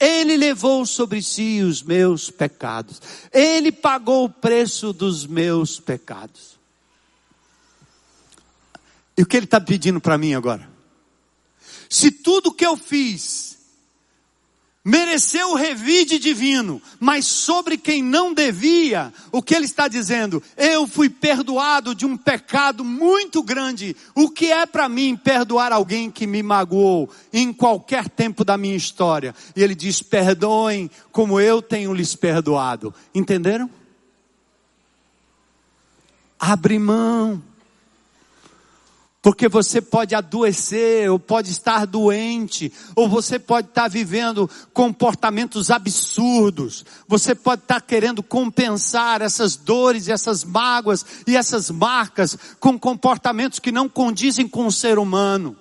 Ele 0.00 0.38
levou 0.38 0.86
sobre 0.86 1.20
si 1.20 1.60
os 1.60 1.82
meus 1.82 2.30
pecados. 2.30 3.02
Ele 3.30 3.70
pagou 3.70 4.24
o 4.24 4.30
preço 4.30 4.90
dos 4.94 5.26
meus 5.26 5.78
pecados. 5.78 6.49
E 9.16 9.22
o 9.22 9.26
que 9.26 9.36
ele 9.36 9.44
está 9.44 9.60
pedindo 9.60 10.00
para 10.00 10.18
mim 10.18 10.34
agora? 10.34 10.68
Se 11.88 12.10
tudo 12.10 12.52
que 12.52 12.64
eu 12.64 12.76
fiz 12.76 13.50
mereceu 14.84 15.50
o 15.50 15.56
revide 15.56 16.18
divino, 16.18 16.80
mas 16.98 17.26
sobre 17.26 17.76
quem 17.76 18.02
não 18.02 18.32
devia, 18.32 19.12
o 19.30 19.42
que 19.42 19.54
ele 19.54 19.66
está 19.66 19.88
dizendo? 19.88 20.42
Eu 20.56 20.86
fui 20.86 21.10
perdoado 21.10 21.94
de 21.94 22.06
um 22.06 22.16
pecado 22.16 22.84
muito 22.84 23.42
grande. 23.42 23.94
O 24.14 24.30
que 24.30 24.50
é 24.50 24.64
para 24.64 24.88
mim 24.88 25.16
perdoar 25.16 25.72
alguém 25.72 26.10
que 26.10 26.26
me 26.26 26.42
magoou 26.42 27.10
em 27.32 27.52
qualquer 27.52 28.08
tempo 28.08 28.44
da 28.44 28.56
minha 28.56 28.76
história? 28.76 29.34
E 29.54 29.62
ele 29.62 29.74
diz: 29.74 30.02
perdoem 30.02 30.90
como 31.12 31.38
eu 31.38 31.60
tenho 31.60 31.92
lhes 31.92 32.14
perdoado. 32.16 32.94
Entenderam? 33.14 33.68
Abre 36.38 36.78
mão. 36.78 37.49
Porque 39.22 39.48
você 39.48 39.82
pode 39.82 40.14
adoecer, 40.14 41.10
ou 41.10 41.18
pode 41.18 41.50
estar 41.50 41.86
doente, 41.86 42.72
ou 42.96 43.06
você 43.06 43.38
pode 43.38 43.68
estar 43.68 43.86
vivendo 43.86 44.48
comportamentos 44.72 45.70
absurdos. 45.70 46.86
Você 47.06 47.34
pode 47.34 47.62
estar 47.62 47.82
querendo 47.82 48.22
compensar 48.22 49.20
essas 49.20 49.56
dores, 49.56 50.08
essas 50.08 50.42
mágoas 50.42 51.04
e 51.26 51.36
essas 51.36 51.70
marcas 51.70 52.36
com 52.58 52.78
comportamentos 52.78 53.58
que 53.58 53.70
não 53.70 53.90
condizem 53.90 54.48
com 54.48 54.66
o 54.66 54.72
ser 54.72 54.98
humano. 54.98 55.54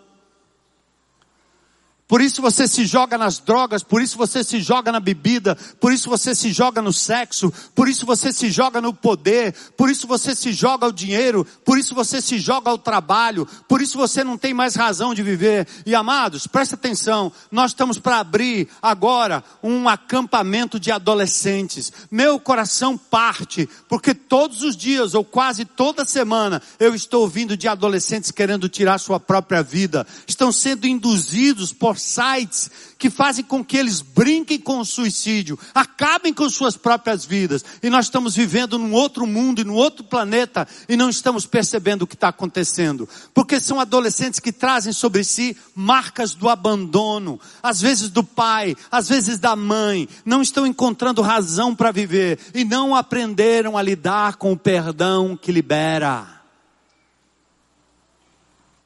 Por 2.10 2.22
isso 2.22 2.42
você 2.42 2.68
se 2.68 2.88
joga 2.88 3.20
nas 3.20 3.38
drogas, 3.38 3.84
por 3.84 4.02
isso 4.02 4.18
você 4.18 4.44
se 4.44 4.60
joga 4.60 4.92
na 4.92 5.00
bebida, 5.00 5.56
por 5.80 5.94
isso 5.94 6.10
você 6.10 6.34
se 6.34 6.52
joga 6.52 6.82
no 6.82 6.92
sexo, 6.92 7.54
por 7.76 7.88
isso 7.88 8.04
você 8.04 8.34
se 8.34 8.50
joga 8.50 8.82
no 8.82 8.92
poder, 8.92 9.54
por 9.78 9.92
isso 9.92 10.08
você 10.08 10.36
se 10.36 10.52
joga 10.52 10.88
ao 10.88 10.92
dinheiro, 10.92 11.46
por 11.64 11.78
isso 11.78 11.94
você 11.94 12.20
se 12.20 12.40
joga 12.40 12.72
ao 12.72 12.80
trabalho, 12.80 13.48
por 13.68 13.80
isso 13.80 13.96
você 13.96 14.24
não 14.24 14.40
tem 14.40 14.56
mais 14.56 14.74
razão 14.74 15.14
de 15.14 15.22
viver. 15.22 15.68
E 15.86 15.94
amados, 15.94 16.48
presta 16.48 16.74
atenção, 16.74 17.32
nós 17.52 17.70
estamos 17.70 18.00
para 18.00 18.18
abrir 18.18 18.68
agora 18.82 19.44
um 19.62 19.88
acampamento 19.88 20.80
de 20.80 20.92
adolescentes. 20.92 21.94
Meu 22.10 22.40
coração 22.40 22.98
parte, 22.98 23.70
porque 23.88 24.16
todos 24.16 24.64
os 24.64 24.76
dias 24.76 25.14
ou 25.14 25.24
quase 25.24 25.64
toda 25.64 26.04
semana 26.06 26.60
eu 26.80 26.96
estou 26.96 27.22
ouvindo 27.22 27.56
de 27.56 27.68
adolescentes 27.68 28.32
querendo 28.32 28.68
tirar 28.68 28.98
sua 28.98 29.20
própria 29.20 29.62
vida, 29.62 30.08
estão 30.28 30.52
sendo 30.52 30.88
induzidos 30.88 31.72
por 31.72 31.99
sites 32.02 32.70
que 32.98 33.10
fazem 33.10 33.46
com 33.46 33.64
que 33.64 33.78
eles 33.78 34.02
brinquem 34.02 34.60
com 34.60 34.80
o 34.80 34.86
suicídio, 34.86 35.58
acabem 35.74 36.34
com 36.34 36.50
suas 36.50 36.76
próprias 36.76 37.24
vidas. 37.26 37.64
E 37.82 37.90
nós 37.90 38.06
estamos 38.06 38.36
vivendo 38.36 38.78
num 38.78 38.92
outro 38.92 39.26
mundo 39.26 39.62
e 39.62 39.64
num 39.64 39.74
outro 39.74 40.04
planeta 40.04 40.68
e 40.88 40.98
não 40.98 41.10
estamos 41.10 41.46
percebendo 41.46 42.02
o 42.02 42.08
que 42.08 42.16
está 42.16 42.28
acontecendo. 42.28 43.08
Porque 43.34 43.60
são 43.60 43.80
adolescentes 43.80 44.40
que 44.40 44.52
trazem 44.52 44.92
sobre 44.92 45.24
si 45.24 45.56
marcas 45.74 46.34
do 46.34 46.50
abandono, 46.50 47.40
às 47.64 47.80
vezes 47.80 48.10
do 48.10 48.24
pai, 48.24 48.76
às 48.92 49.08
vezes 49.08 49.40
da 49.40 49.56
mãe, 49.56 50.08
não 50.26 50.42
estão 50.42 50.68
encontrando 50.68 51.22
razão 51.22 51.76
para 51.76 51.92
viver 51.92 52.38
e 52.54 52.66
não 52.66 52.94
aprenderam 52.96 53.78
a 53.78 53.82
lidar 53.82 54.36
com 54.36 54.52
o 54.52 54.58
perdão 54.58 55.38
que 55.38 55.52
libera. 55.52 56.40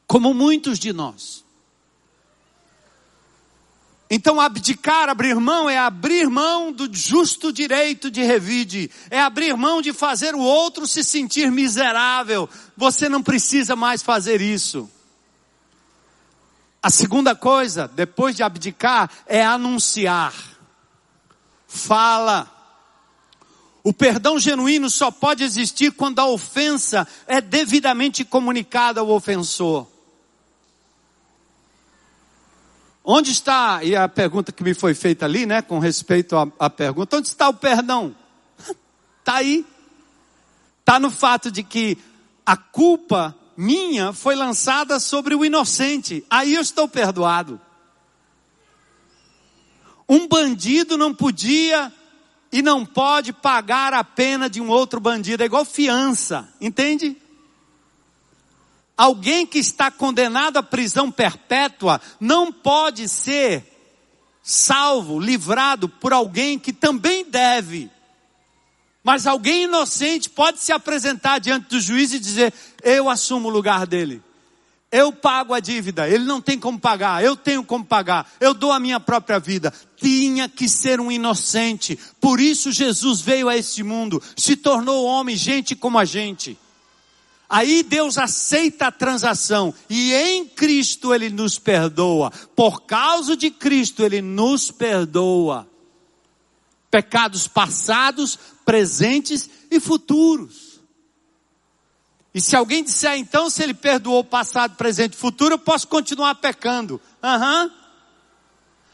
Como 0.06 0.34
muitos 0.34 0.78
de 0.78 0.94
nós. 0.94 1.43
Então, 4.16 4.40
abdicar, 4.40 5.10
abrir 5.10 5.34
mão, 5.38 5.68
é 5.68 5.76
abrir 5.76 6.30
mão 6.30 6.72
do 6.72 6.88
justo 6.94 7.52
direito 7.52 8.12
de 8.12 8.22
revide, 8.22 8.92
é 9.10 9.20
abrir 9.20 9.58
mão 9.58 9.82
de 9.82 9.92
fazer 9.92 10.36
o 10.36 10.40
outro 10.40 10.86
se 10.86 11.04
sentir 11.04 11.52
miserável. 11.52 12.48
Você 12.78 13.10
não 13.10 13.24
precisa 13.24 13.76
mais 13.76 14.04
fazer 14.04 14.40
isso. 14.40 14.88
A 16.80 16.92
segunda 16.92 17.34
coisa, 17.36 17.88
depois 17.88 18.36
de 18.36 18.44
abdicar, 18.44 19.10
é 19.26 19.44
anunciar. 19.44 20.36
Fala. 21.68 22.48
O 23.84 23.92
perdão 23.92 24.38
genuíno 24.38 24.92
só 24.92 25.10
pode 25.10 25.44
existir 25.44 25.92
quando 25.92 26.20
a 26.20 26.28
ofensa 26.28 27.08
é 27.26 27.42
devidamente 27.42 28.24
comunicada 28.24 29.00
ao 29.00 29.10
ofensor. 29.10 29.88
Onde 33.04 33.32
está, 33.32 33.84
e 33.84 33.96
a 33.98 34.08
pergunta 34.08 34.52
que 34.54 34.64
me 34.64 34.74
foi 34.74 34.94
feita 34.94 35.26
ali, 35.26 35.46
né, 35.46 35.62
com 35.62 35.78
respeito 35.78 36.38
à, 36.58 36.70
pergunta, 36.70 37.18
onde 37.18 37.28
está 37.28 37.50
o 37.50 37.54
perdão? 37.54 38.16
Está 39.20 39.36
aí. 39.44 39.66
Está 40.80 41.00
no 41.00 41.12
fato 41.12 41.52
de 41.52 41.64
que 41.64 41.98
a 42.46 42.56
culpa 42.56 43.36
minha 43.58 44.14
foi 44.14 44.36
lançada 44.36 45.00
sobre 45.00 45.36
o 45.36 45.44
inocente. 45.44 46.26
Aí 46.30 46.54
eu 46.54 46.62
estou 46.62 46.88
perdoado. 46.88 47.60
Um 50.08 50.28
bandido 50.28 50.98
não 50.98 51.14
podia 51.14 51.92
e 52.52 52.62
não 52.62 52.86
pode 52.86 53.34
pagar 53.34 53.94
a 53.94 54.04
pena 54.04 54.50
de 54.50 54.62
um 54.62 54.70
outro 54.70 55.00
bandido. 55.00 55.44
É 55.44 55.46
igual 55.46 55.66
fiança, 55.66 56.48
entende? 56.60 57.18
Alguém 58.96 59.46
que 59.46 59.58
está 59.58 59.90
condenado 59.90 60.58
à 60.58 60.64
prisão 60.64 61.12
perpétua 61.12 62.00
não 62.20 62.52
pode 62.52 63.10
ser 63.10 63.66
salvo, 64.44 65.20
livrado 65.20 65.90
por 65.90 66.14
alguém 66.14 66.60
que 66.60 66.72
também 66.72 67.26
deve. 67.26 67.90
Mas 69.04 69.26
alguém 69.26 69.64
inocente 69.64 70.30
pode 70.30 70.60
se 70.60 70.72
apresentar 70.72 71.40
diante 71.40 71.70
do 71.70 71.82
juiz 71.82 72.14
e 72.14 72.20
dizer: 72.20 72.54
Eu 72.84 73.10
assumo 73.10 73.50
o 73.50 73.52
lugar 73.52 73.88
dele. 73.88 74.22
Eu 74.92 75.12
pago 75.12 75.56
a 75.56 75.60
dívida, 75.60 76.08
ele 76.08 76.24
não 76.24 76.40
tem 76.40 76.60
como 76.60 76.80
pagar, 76.80 77.24
eu 77.24 77.36
tenho 77.36 77.64
como 77.64 77.84
pagar, 77.84 78.32
eu 78.40 78.54
dou 78.54 78.72
a 78.72 78.80
minha 78.80 79.00
própria 79.00 79.40
vida. 79.40 79.74
Tinha 79.98 80.48
que 80.48 80.70
ser 80.70 81.00
um 81.00 81.12
inocente, 81.12 81.98
por 82.22 82.40
isso 82.40 82.72
Jesus 82.72 83.20
veio 83.20 83.50
a 83.50 83.58
este 83.58 83.82
mundo, 83.82 84.22
se 84.38 84.56
tornou 84.56 85.04
homem, 85.04 85.36
gente 85.36 85.76
como 85.76 85.98
a 85.98 86.06
gente. 86.06 86.56
Aí 87.50 87.84
Deus 87.84 88.18
aceita 88.18 88.88
a 88.88 88.92
transação 88.92 89.74
e 89.90 90.14
em 90.14 90.46
Cristo 90.46 91.14
Ele 91.14 91.30
nos 91.30 91.60
perdoa. 91.60 92.32
Por 92.56 92.84
causa 92.84 93.36
de 93.36 93.52
Cristo 93.52 94.04
Ele 94.04 94.22
nos 94.22 94.72
perdoa. 94.72 95.68
Pecados 96.90 97.48
passados, 97.48 98.38
presentes 98.66 99.50
e 99.70 99.80
futuros. 99.80 100.74
E 102.34 102.42
se 102.42 102.56
alguém 102.56 102.84
disser 102.84 103.16
então, 103.18 103.50
se 103.50 103.62
ele 103.62 103.76
perdoou 103.76 104.24
passado, 104.24 104.76
presente 104.76 105.14
e 105.14 105.18
futuro, 105.18 105.54
eu 105.54 105.60
posso 105.60 105.88
continuar 105.88 106.36
pecando. 106.36 107.00
Uhum. 107.22 107.72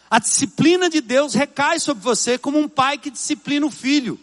A 0.09 0.19
disciplina 0.19 0.89
de 0.89 0.99
Deus 0.99 1.33
recai 1.33 1.79
sobre 1.79 2.03
você 2.03 2.37
como 2.37 2.59
um 2.59 2.67
pai 2.67 2.97
que 2.97 3.09
disciplina 3.09 3.65
o 3.65 3.71
filho. 3.71 4.19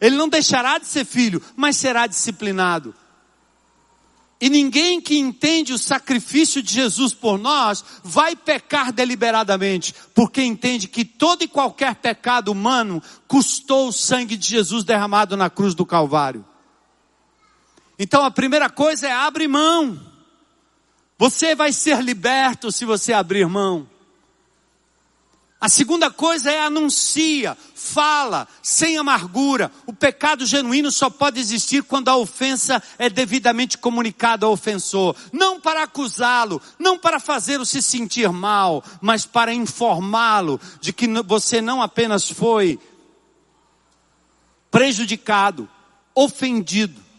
Ele 0.00 0.16
não 0.16 0.28
deixará 0.28 0.78
de 0.78 0.86
ser 0.86 1.04
filho, 1.04 1.42
mas 1.56 1.76
será 1.76 2.06
disciplinado. 2.06 2.94
E 4.40 4.48
ninguém 4.48 5.02
que 5.02 5.18
entende 5.18 5.74
o 5.74 5.78
sacrifício 5.78 6.62
de 6.62 6.72
Jesus 6.72 7.12
por 7.12 7.38
nós 7.38 7.84
vai 8.02 8.34
pecar 8.34 8.90
deliberadamente, 8.90 9.94
porque 10.14 10.42
entende 10.42 10.88
que 10.88 11.04
todo 11.04 11.42
e 11.42 11.48
qualquer 11.48 11.96
pecado 11.96 12.50
humano 12.50 13.02
custou 13.28 13.88
o 13.88 13.92
sangue 13.92 14.38
de 14.38 14.48
Jesus 14.48 14.82
derramado 14.82 15.36
na 15.36 15.50
cruz 15.50 15.74
do 15.74 15.84
Calvário. 15.84 16.42
Então 17.98 18.24
a 18.24 18.30
primeira 18.30 18.70
coisa 18.70 19.08
é 19.08 19.12
abre 19.12 19.46
mão. 19.46 20.00
Você 21.18 21.54
vai 21.54 21.70
ser 21.70 22.02
liberto 22.02 22.72
se 22.72 22.86
você 22.86 23.12
abrir 23.12 23.46
mão. 23.46 23.86
A 25.60 25.68
segunda 25.68 26.10
coisa 26.10 26.50
é 26.50 26.58
anuncia, 26.62 27.54
fala, 27.74 28.48
sem 28.62 28.96
amargura. 28.96 29.70
O 29.86 29.92
pecado 29.92 30.46
genuíno 30.46 30.90
só 30.90 31.10
pode 31.10 31.38
existir 31.38 31.82
quando 31.82 32.08
a 32.08 32.16
ofensa 32.16 32.82
é 32.98 33.10
devidamente 33.10 33.76
comunicada 33.76 34.46
ao 34.46 34.52
ofensor. 34.52 35.14
Não 35.30 35.60
para 35.60 35.82
acusá-lo, 35.82 36.62
não 36.78 36.98
para 36.98 37.20
fazê-lo 37.20 37.66
se 37.66 37.82
sentir 37.82 38.30
mal, 38.30 38.82
mas 39.02 39.26
para 39.26 39.52
informá-lo 39.52 40.58
de 40.80 40.94
que 40.94 41.06
você 41.22 41.60
não 41.60 41.82
apenas 41.82 42.30
foi 42.30 42.78
prejudicado, 44.70 45.68
ofendido, 46.14 47.09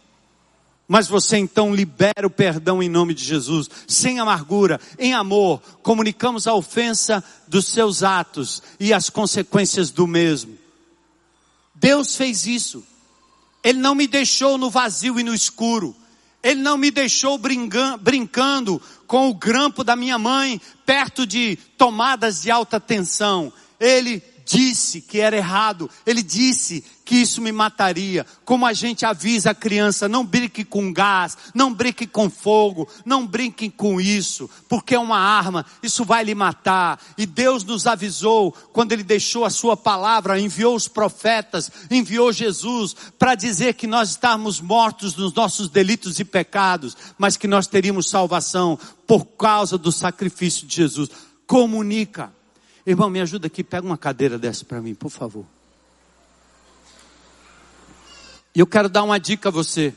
mas 0.92 1.08
você 1.08 1.38
então 1.38 1.74
libera 1.74 2.28
o 2.28 2.30
perdão 2.30 2.84
em 2.84 2.90
nome 2.90 3.14
de 3.14 3.24
Jesus, 3.24 3.70
sem 3.88 4.20
amargura, 4.20 4.78
em 5.00 5.14
amor. 5.14 5.62
Comunicamos 5.82 6.48
a 6.48 6.54
ofensa 6.54 7.24
dos 7.48 7.68
seus 7.68 8.04
atos 8.04 8.62
e 8.78 8.92
as 8.92 9.10
consequências 9.10 9.90
do 9.90 10.06
mesmo. 10.06 10.58
Deus 11.74 12.18
fez 12.18 12.46
isso. 12.46 12.84
Ele 13.64 13.80
não 13.80 13.96
me 13.96 14.06
deixou 14.06 14.58
no 14.58 14.70
vazio 14.70 15.18
e 15.18 15.24
no 15.24 15.34
escuro. 15.34 15.96
Ele 16.44 16.60
não 16.60 16.78
me 16.78 16.92
deixou 16.92 17.38
brincando 17.38 18.82
com 19.08 19.30
o 19.30 19.34
grampo 19.34 19.86
da 19.86 19.96
minha 19.96 20.18
mãe 20.18 20.60
perto 20.86 21.26
de 21.26 21.56
tomadas 21.78 22.42
de 22.42 22.52
alta 22.52 22.82
tensão. 22.82 23.54
Ele 23.80 24.22
disse 24.52 25.00
que 25.00 25.20
era 25.20 25.38
errado, 25.38 25.90
ele 26.06 26.22
disse 26.22 26.84
que 27.06 27.16
isso 27.16 27.42
me 27.42 27.52
mataria. 27.52 28.26
Como 28.44 28.66
a 28.66 28.74
gente 28.74 29.06
avisa 29.06 29.52
a 29.52 29.56
criança, 29.56 30.10
não 30.10 30.26
brinque 30.26 30.66
com 30.66 30.92
gás, 30.92 31.38
não 31.54 31.74
brinque 31.74 32.06
com 32.06 32.30
fogo, 32.30 32.88
não 33.06 33.26
brinque 33.26 33.70
com 33.70 34.02
isso, 34.02 34.50
porque 34.68 34.96
é 34.96 35.00
uma 35.00 35.18
arma, 35.18 35.66
isso 35.82 36.04
vai 36.04 36.26
lhe 36.26 36.36
matar. 36.36 37.00
E 37.18 37.26
Deus 37.26 37.64
nos 37.64 37.88
avisou 37.88 38.52
quando 38.74 38.92
ele 38.92 39.04
deixou 39.04 39.46
a 39.46 39.50
sua 39.50 39.78
palavra, 39.78 40.40
enviou 40.40 40.76
os 40.76 40.90
profetas, 40.90 41.72
enviou 41.90 42.34
Jesus 42.34 42.94
para 43.18 43.36
dizer 43.36 43.76
que 43.76 43.88
nós 43.88 44.10
estávamos 44.10 44.60
mortos 44.60 45.16
nos 45.16 45.34
nossos 45.34 45.70
delitos 45.70 46.20
e 46.20 46.26
pecados, 46.26 46.98
mas 47.18 47.38
que 47.38 47.48
nós 47.48 47.68
teríamos 47.68 48.10
salvação 48.10 48.78
por 49.08 49.26
causa 49.26 49.78
do 49.78 49.94
sacrifício 49.94 50.68
de 50.68 50.76
Jesus. 50.76 51.10
Comunica 51.48 52.34
Irmão, 52.86 53.10
me 53.10 53.22
ajuda 53.22 53.48
aqui, 53.48 53.64
pega 53.64 53.86
uma 53.86 53.98
cadeira 53.98 54.40
dessa 54.40 54.66
para 54.66 54.82
mim, 54.82 54.96
por 54.96 55.10
favor. 55.10 55.46
E 58.54 58.60
eu 58.60 58.68
quero 58.68 58.90
dar 58.90 59.04
uma 59.04 59.20
dica 59.20 59.50
a 59.50 59.52
você. 59.52 59.94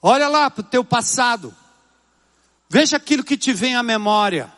Olha 0.00 0.28
lá 0.28 0.50
para 0.50 0.60
o 0.60 0.64
teu 0.64 0.84
passado. 0.84 1.54
Veja 2.68 2.96
aquilo 2.96 3.24
que 3.24 3.36
te 3.36 3.52
vem 3.52 3.74
à 3.74 3.82
memória. 3.82 4.52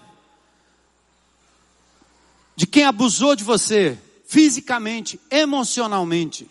De 2.55 2.67
quem 2.67 2.85
abusou 2.85 3.35
de 3.35 3.45
você, 3.45 3.99
fisicamente, 4.27 5.19
emocionalmente. 5.31 6.51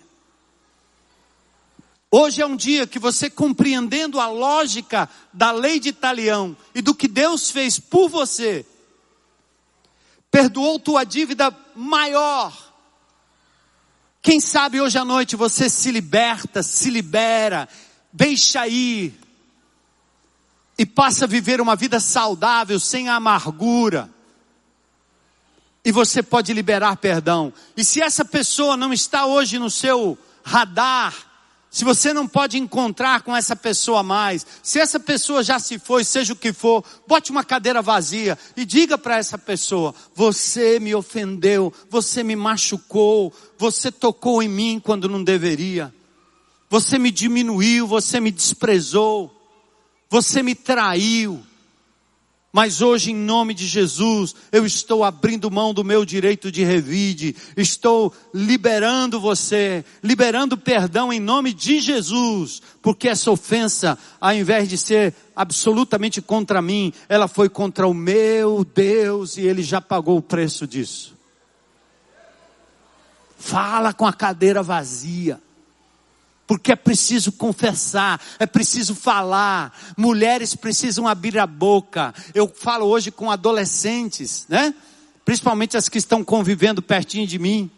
Hoje 2.12 2.42
é 2.42 2.46
um 2.46 2.56
dia 2.56 2.88
que 2.88 2.98
você 2.98 3.30
compreendendo 3.30 4.20
a 4.20 4.28
lógica 4.28 5.08
da 5.32 5.52
lei 5.52 5.80
de 5.80 5.90
Italião 5.90 6.58
e 6.74 6.82
do 6.82 6.96
que 6.96 7.08
Deus 7.08 7.52
fez 7.52 7.80
por 7.80 8.10
você, 8.10 8.66
perdoou 10.32 10.80
tua 10.80 11.04
dívida 11.04 11.56
maior. 11.76 12.52
Quem 14.24 14.40
sabe 14.40 14.82
hoje 14.82 14.98
à 14.98 15.06
noite 15.06 15.36
você 15.36 15.70
se 15.70 15.92
liberta, 15.92 16.64
se 16.64 16.90
libera, 16.90 17.70
deixa 18.12 18.68
ir 18.68 19.14
e 20.80 20.86
passa 20.88 21.26
a 21.26 21.28
viver 21.28 21.62
uma 21.62 21.76
vida 21.76 22.00
saudável, 22.00 22.80
sem 22.80 23.08
amargura. 23.08 24.10
E 25.86 25.92
você 25.92 26.24
pode 26.24 26.54
liberar 26.54 26.98
perdão. 26.98 27.54
E 27.78 27.84
se 27.84 28.02
essa 28.02 28.26
pessoa 28.26 28.76
não 28.76 28.92
está 28.92 29.28
hoje 29.28 29.60
no 29.60 29.70
seu 29.70 30.18
radar, 30.44 31.29
se 31.72 31.86
você 31.86 32.14
não 32.14 32.28
pode 32.28 32.58
encontrar 32.58 33.22
com 33.22 33.36
essa 33.36 33.56
pessoa 33.56 34.02
mais, 34.02 34.46
se 34.64 34.80
essa 34.80 35.00
pessoa 35.00 35.44
já 35.44 35.60
se 35.60 35.78
foi, 35.78 36.04
seja 36.04 36.34
o 36.34 36.36
que 36.36 36.52
for, 36.52 36.84
bote 37.08 37.30
uma 37.30 37.44
cadeira 37.44 37.80
vazia 37.80 38.38
e 38.58 38.66
diga 38.66 38.98
para 38.98 39.18
essa 39.18 39.38
pessoa: 39.38 39.94
Você 40.16 40.80
me 40.80 40.96
ofendeu, 40.96 41.72
você 41.88 42.24
me 42.24 42.36
machucou, 42.36 43.32
você 43.58 43.92
tocou 43.92 44.42
em 44.42 44.48
mim 44.50 44.82
quando 44.84 45.08
não 45.08 45.24
deveria, 45.24 45.94
você 46.70 46.98
me 46.98 47.12
diminuiu, 47.12 47.86
você 47.86 48.20
me 48.20 48.32
desprezou, 48.32 49.32
você 50.10 50.42
me 50.42 50.56
traiu. 50.56 51.40
Mas 52.52 52.82
hoje, 52.82 53.12
em 53.12 53.16
nome 53.16 53.54
de 53.54 53.68
Jesus, 53.68 54.34
eu 54.52 54.66
estou 54.66 55.04
abrindo 55.04 55.52
mão 55.52 55.72
do 55.72 55.84
meu 55.84 56.04
direito 56.04 56.52
de 56.52 56.64
revide, 56.64 57.36
estou 57.56 58.12
liberando 58.34 59.20
você, 59.20 59.86
liberando 60.04 60.58
perdão 60.58 61.14
em 61.14 61.20
nome 61.20 61.54
de 61.54 61.80
Jesus, 61.80 62.60
porque 62.82 63.08
essa 63.08 63.30
ofensa, 63.30 64.00
ao 64.20 64.34
invés 64.34 64.68
de 64.68 64.80
ser 64.80 65.14
absolutamente 65.36 66.24
contra 66.24 66.60
mim, 66.60 66.92
ela 67.08 67.28
foi 67.28 67.50
contra 67.50 67.88
o 67.88 67.94
meu 67.94 68.66
Deus 68.66 69.38
e 69.38 69.42
ele 69.42 69.62
já 69.62 69.80
pagou 69.80 70.18
o 70.18 70.22
preço 70.22 70.66
disso. 70.66 71.14
Fala 73.38 73.94
com 73.94 74.08
a 74.08 74.12
cadeira 74.12 74.64
vazia 74.64 75.40
porque 76.50 76.72
é 76.72 76.76
preciso 76.76 77.32
confessar, 77.34 78.20
é 78.40 78.46
preciso 78.48 78.96
falar. 78.96 79.72
Mulheres 79.96 80.56
precisam 80.56 81.08
abrir 81.08 81.38
a 81.38 81.46
boca. 81.46 82.12
Eu 82.34 82.48
falo 82.48 82.88
hoje 82.88 83.12
com 83.12 83.30
adolescentes, 83.30 84.48
né? 84.50 84.74
Principalmente 85.24 85.78
as 85.78 85.88
que 85.88 86.00
estão 86.00 86.24
convivendo 86.24 86.82
pertinho 86.82 87.28
de 87.28 87.38
mim. 87.38 87.70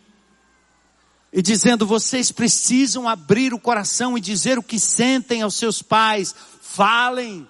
E 1.34 1.42
dizendo, 1.42 1.86
vocês 1.86 2.32
precisam 2.32 3.10
abrir 3.10 3.54
o 3.54 3.60
coração 3.60 4.18
e 4.18 4.22
dizer 4.22 4.58
o 4.58 4.64
que 4.64 4.80
sentem 4.80 5.42
aos 5.42 5.56
seus 5.56 5.82
pais. 5.82 6.34
Falem. 6.62 7.46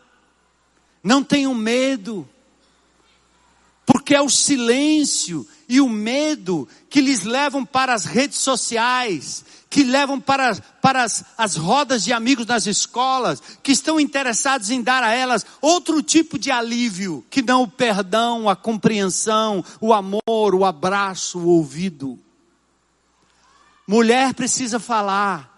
Não 1.04 1.24
tenham 1.24 1.54
medo. 1.54 2.28
Porque 3.86 4.16
é 4.16 4.22
o 4.22 4.30
silêncio 4.30 5.48
e 5.70 5.80
o 5.80 5.88
medo 5.88 6.68
que 6.90 7.00
lhes 7.00 7.26
levam 7.26 7.64
para 7.64 7.94
as 7.94 8.06
redes 8.06 8.40
sociais, 8.40 9.46
que 9.72 9.86
levam 9.86 10.20
para, 10.20 10.54
para 10.82 11.02
as, 11.02 11.24
as 11.38 11.56
rodas 11.56 12.04
de 12.04 12.12
amigos 12.12 12.46
nas 12.46 12.68
escolas, 12.68 13.42
que 13.64 13.72
estão 13.72 14.02
interessados 14.02 14.70
em 14.70 14.84
dar 14.84 15.02
a 15.02 15.14
elas 15.14 15.46
outro 15.62 16.04
tipo 16.04 16.38
de 16.38 16.52
alívio, 16.52 17.26
que 17.30 17.42
não 17.42 17.64
o 17.64 17.68
perdão, 17.68 18.50
a 18.50 18.56
compreensão, 18.56 19.64
o 19.80 19.94
amor, 19.94 20.54
o 20.54 20.66
abraço, 20.66 21.40
o 21.40 21.48
ouvido. 21.48 22.20
Mulher 23.88 24.34
precisa 24.34 24.78
falar. 24.78 25.50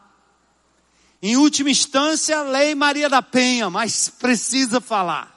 Em 1.20 1.36
última 1.36 1.72
instância, 1.72 2.44
lei 2.44 2.76
Maria 2.76 3.10
da 3.10 3.22
Penha, 3.24 3.68
mas 3.72 4.10
precisa 4.10 4.80
falar. 4.80 5.34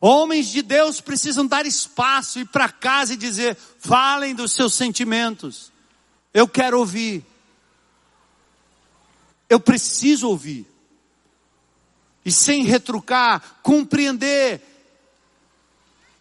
Homens 0.00 0.48
de 0.48 0.62
Deus 0.62 1.00
precisam 1.00 1.46
dar 1.46 1.64
espaço, 1.64 2.40
ir 2.40 2.48
para 2.48 2.68
casa 2.68 3.14
e 3.14 3.16
dizer: 3.16 3.56
falem 3.78 4.34
dos 4.34 4.50
seus 4.50 4.74
sentimentos. 4.74 5.77
Eu 6.38 6.46
quero 6.46 6.78
ouvir. 6.78 7.24
Eu 9.48 9.58
preciso 9.58 10.28
ouvir. 10.28 10.64
E 12.24 12.30
sem 12.30 12.62
retrucar, 12.62 13.58
compreender 13.60 14.62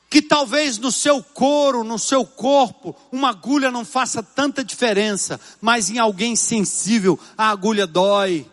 que 0.09 0.19
talvez 0.19 0.79
no 0.79 0.91
seu 0.91 1.21
couro, 1.21 1.83
no 1.83 1.99
seu 1.99 2.25
corpo, 2.25 2.95
uma 3.11 3.29
agulha 3.29 3.69
não 3.69 3.85
faça 3.85 4.23
tanta 4.23 4.63
diferença, 4.63 5.39
mas 5.61 5.91
em 5.91 5.99
alguém 5.99 6.35
sensível 6.35 7.19
a 7.37 7.49
agulha 7.49 7.85
dói. 7.85 8.49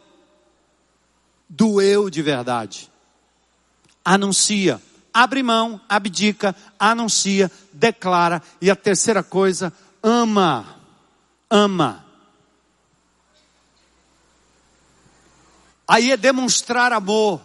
Doeu 1.49 2.11
de 2.11 2.21
verdade. 2.21 2.93
Anuncia, 4.05 4.83
abre 5.15 5.43
mão, 5.43 5.81
abdica, 5.89 6.55
anuncia, 6.79 7.51
declara 7.73 8.43
e 8.61 8.71
a 8.71 8.77
terceira 8.77 9.23
coisa, 9.23 9.73
ama 10.03 10.74
ama. 11.51 12.05
Aí 15.87 16.11
é 16.11 16.17
demonstrar 16.17 16.93
amor. 16.93 17.41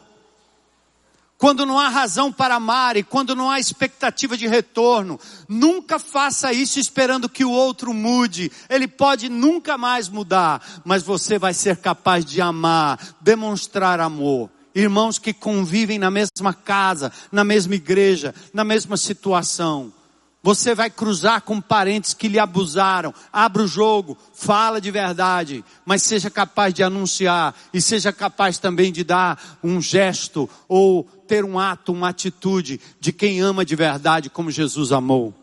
Quando 1.37 1.65
não 1.65 1.79
há 1.79 1.87
razão 1.87 2.33
para 2.33 2.55
amar 2.55 2.97
e 2.97 3.03
quando 3.03 3.33
não 3.33 3.49
há 3.49 3.61
expectativa 3.61 4.35
de 4.35 4.45
retorno, 4.45 5.17
nunca 5.47 5.97
faça 5.97 6.51
isso 6.51 6.79
esperando 6.79 7.29
que 7.29 7.45
o 7.45 7.51
outro 7.51 7.93
mude. 7.93 8.51
Ele 8.69 8.89
pode 8.89 9.29
nunca 9.29 9.77
mais 9.77 10.09
mudar, 10.09 10.61
mas 10.83 11.01
você 11.01 11.39
vai 11.39 11.53
ser 11.53 11.77
capaz 11.77 12.25
de 12.25 12.41
amar, 12.41 12.99
demonstrar 13.21 14.01
amor. 14.01 14.49
Irmãos 14.75 15.17
que 15.17 15.33
convivem 15.33 15.97
na 15.97 16.11
mesma 16.11 16.53
casa, 16.53 17.09
na 17.31 17.45
mesma 17.45 17.75
igreja, 17.75 18.35
na 18.53 18.65
mesma 18.65 18.97
situação. 18.97 19.93
Você 20.41 20.73
vai 20.73 20.89
cruzar 20.89 21.41
com 21.41 21.59
parentes 21.59 22.13
que 22.13 22.29
lhe 22.29 22.39
abusaram. 22.39 23.13
Abra 23.31 23.63
o 23.63 23.67
jogo, 23.67 24.17
fala 24.33 24.79
de 24.79 24.89
verdade, 24.89 25.65
mas 25.85 26.01
seja 26.03 26.29
capaz 26.29 26.73
de 26.73 26.81
anunciar 26.81 27.53
e 27.73 27.81
seja 27.81 28.13
capaz 28.13 28.57
também 28.57 28.91
de 28.91 29.03
dar 29.03 29.59
um 29.61 29.81
gesto 29.81 30.49
ou 30.67 31.03
ter 31.27 31.43
um 31.43 31.59
ato, 31.59 31.91
uma 31.91 32.09
atitude 32.09 32.79
de 32.99 33.11
quem 33.11 33.41
ama 33.41 33.65
de 33.65 33.75
verdade 33.75 34.29
como 34.29 34.49
Jesus 34.49 34.93
amou. 34.93 35.33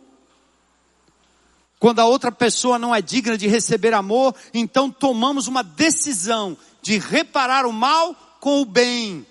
Quando 1.79 2.01
a 2.01 2.07
outra 2.07 2.33
pessoa 2.33 2.79
não 2.79 2.95
é 2.95 3.03
digna 3.03 3.37
de 3.37 3.47
receber 3.47 3.93
amor, 3.93 4.35
então 4.55 4.91
tomamos 4.91 5.47
uma 5.47 5.63
decisão 5.63 6.57
de 6.81 6.99
reparar 6.99 7.67
o 7.67 7.73
mal 7.73 8.17
com 8.41 8.63
o 8.63 8.65
bem, 8.65 9.27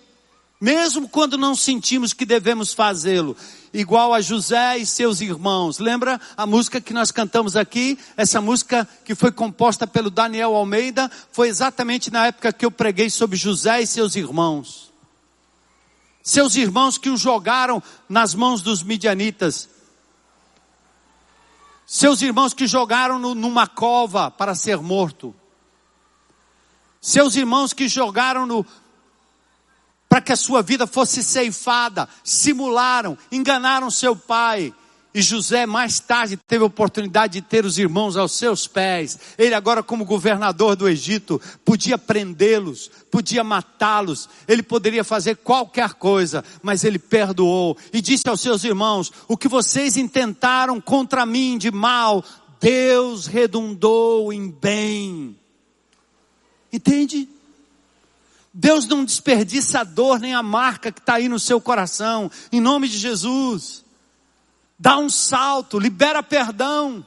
mesmo 0.62 1.10
quando 1.10 1.38
não 1.38 1.56
sentimos 1.56 2.14
que 2.14 2.26
devemos 2.26 2.74
fazê-lo. 2.74 3.36
Igual 3.76 4.14
a 4.14 4.22
José 4.22 4.78
e 4.78 4.86
seus 4.86 5.20
irmãos. 5.20 5.80
Lembra 5.80 6.18
a 6.38 6.46
música 6.46 6.80
que 6.80 6.94
nós 6.94 7.12
cantamos 7.12 7.58
aqui? 7.58 8.00
Essa 8.16 8.40
música 8.40 8.88
que 9.04 9.14
foi 9.14 9.34
composta 9.34 9.86
pelo 9.86 10.10
Daniel 10.10 10.56
Almeida 10.56 11.12
foi 11.30 11.50
exatamente 11.50 12.10
na 12.10 12.28
época 12.28 12.54
que 12.54 12.66
eu 12.66 12.72
preguei 12.72 13.10
sobre 13.10 13.36
José 13.36 13.82
e 13.82 13.88
seus 13.88 14.16
irmãos. 14.16 14.94
Seus 16.24 16.56
irmãos 16.56 16.98
que 16.98 17.10
o 17.10 17.18
jogaram 17.18 17.84
nas 18.08 18.34
mãos 18.34 18.62
dos 18.62 18.82
midianitas. 18.82 19.68
Seus 21.86 22.22
irmãos 22.22 22.54
que 22.54 22.68
jogaram 22.68 23.20
no, 23.20 23.36
numa 23.36 23.68
cova 23.68 24.32
para 24.32 24.56
ser 24.56 24.78
morto. 24.78 25.36
Seus 27.02 27.36
irmãos 27.36 27.74
que 27.74 27.90
jogaram 27.90 28.46
no, 28.46 28.66
para 30.08 30.22
que 30.22 30.32
a 30.32 30.38
sua 30.38 30.62
vida 30.62 30.88
fosse 30.88 31.24
ceifada, 31.24 32.08
simularam, 32.24 33.18
enganaram 33.32 33.90
seu 33.90 34.16
pai. 34.16 34.74
E 35.16 35.22
José 35.22 35.66
mais 35.66 35.98
tarde 35.98 36.36
teve 36.36 36.62
a 36.62 36.68
oportunidade 36.68 37.40
de 37.40 37.42
ter 37.42 37.64
os 37.64 37.78
irmãos 37.78 38.18
aos 38.18 38.34
seus 38.34 38.68
pés. 38.68 39.18
Ele 39.38 39.56
agora 39.56 39.82
como 39.82 40.04
governador 40.04 40.76
do 40.76 40.90
Egito 40.90 41.42
podia 41.64 41.98
prendê-los, 41.98 42.92
podia 43.10 43.42
matá-los, 43.42 44.28
ele 44.46 44.62
poderia 44.62 45.06
fazer 45.06 45.38
qualquer 45.38 45.94
coisa, 45.94 46.44
mas 46.62 46.84
ele 46.84 47.00
perdoou 47.00 47.78
e 47.94 48.02
disse 48.02 48.28
aos 48.28 48.42
seus 48.42 48.66
irmãos: 48.66 49.10
"O 49.26 49.38
que 49.38 49.48
vocês 49.48 49.96
intentaram 49.96 50.82
contra 50.82 51.26
mim 51.26 51.58
de 51.58 51.72
mal, 51.72 52.22
Deus 52.60 53.26
redundou 53.26 54.34
em 54.34 54.52
bem." 54.52 55.40
Entende? 56.74 57.30
Deus 58.58 58.88
não 58.88 59.04
desperdiça 59.04 59.82
a 59.82 59.84
dor 59.84 60.18
nem 60.18 60.34
a 60.34 60.42
marca 60.42 60.90
que 60.90 61.02
está 61.02 61.16
aí 61.16 61.28
no 61.28 61.38
seu 61.38 61.60
coração, 61.60 62.32
em 62.54 62.62
nome 62.62 62.88
de 62.88 62.98
Jesus. 62.98 63.84
Dá 64.80 64.98
um 64.98 65.10
salto, 65.10 65.78
libera 65.78 66.24
perdão. 66.24 67.06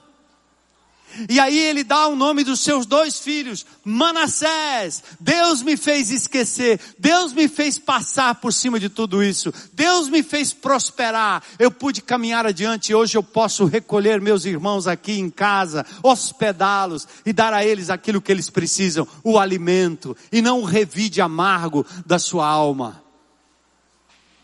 E 1.28 1.40
aí 1.40 1.58
ele 1.58 1.82
dá 1.82 2.06
o 2.06 2.16
nome 2.16 2.44
dos 2.44 2.60
seus 2.60 2.86
dois 2.86 3.18
filhos, 3.18 3.64
Manassés. 3.84 5.02
Deus 5.18 5.62
me 5.62 5.76
fez 5.76 6.10
esquecer, 6.10 6.80
Deus 6.98 7.32
me 7.32 7.48
fez 7.48 7.78
passar 7.78 8.36
por 8.36 8.52
cima 8.52 8.78
de 8.78 8.88
tudo 8.88 9.22
isso, 9.22 9.52
Deus 9.72 10.08
me 10.08 10.22
fez 10.22 10.52
prosperar. 10.52 11.42
Eu 11.58 11.70
pude 11.70 12.02
caminhar 12.02 12.46
adiante 12.46 12.92
e 12.92 12.94
hoje 12.94 13.16
eu 13.16 13.22
posso 13.22 13.64
recolher 13.64 14.20
meus 14.20 14.44
irmãos 14.44 14.86
aqui 14.86 15.18
em 15.18 15.30
casa, 15.30 15.84
hospedá-los 16.02 17.06
e 17.24 17.32
dar 17.32 17.52
a 17.52 17.64
eles 17.64 17.90
aquilo 17.90 18.20
que 18.20 18.30
eles 18.30 18.50
precisam, 18.50 19.06
o 19.24 19.38
alimento, 19.38 20.16
e 20.30 20.42
não 20.42 20.60
o 20.60 20.64
revide 20.64 21.20
amargo 21.20 21.86
da 22.04 22.18
sua 22.18 22.46
alma. 22.46 23.02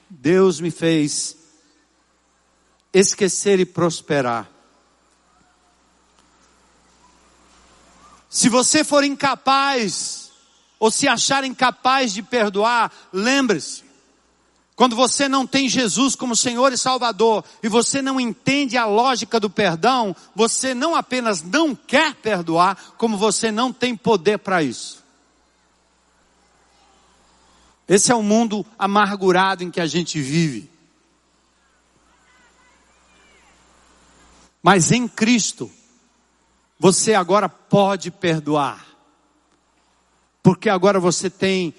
Deus 0.08 0.60
me 0.60 0.70
fez 0.70 1.36
esquecer 2.92 3.58
e 3.58 3.66
prosperar. 3.66 4.53
Se 8.34 8.48
você 8.48 8.82
for 8.82 9.04
incapaz, 9.04 10.32
ou 10.80 10.90
se 10.90 11.06
achar 11.06 11.44
incapaz 11.44 12.12
de 12.12 12.20
perdoar, 12.20 12.90
lembre-se, 13.12 13.84
quando 14.74 14.96
você 14.96 15.28
não 15.28 15.46
tem 15.46 15.68
Jesus 15.68 16.16
como 16.16 16.34
Senhor 16.34 16.72
e 16.72 16.76
Salvador, 16.76 17.44
e 17.62 17.68
você 17.68 18.02
não 18.02 18.18
entende 18.18 18.76
a 18.76 18.86
lógica 18.86 19.38
do 19.38 19.48
perdão, 19.48 20.16
você 20.34 20.74
não 20.74 20.96
apenas 20.96 21.44
não 21.44 21.76
quer 21.76 22.12
perdoar, 22.16 22.76
como 22.98 23.16
você 23.16 23.52
não 23.52 23.72
tem 23.72 23.96
poder 23.96 24.40
para 24.40 24.64
isso. 24.64 25.04
Esse 27.86 28.10
é 28.10 28.16
o 28.16 28.22
mundo 28.22 28.66
amargurado 28.76 29.62
em 29.62 29.70
que 29.70 29.80
a 29.80 29.86
gente 29.86 30.20
vive. 30.20 30.68
Mas 34.60 34.90
em 34.90 35.06
Cristo, 35.06 35.70
você 36.84 37.14
agora 37.14 37.48
pode 37.48 38.10
perdoar. 38.10 38.86
Porque 40.42 40.68
agora 40.68 41.00
você 41.00 41.30
tem 41.30 41.74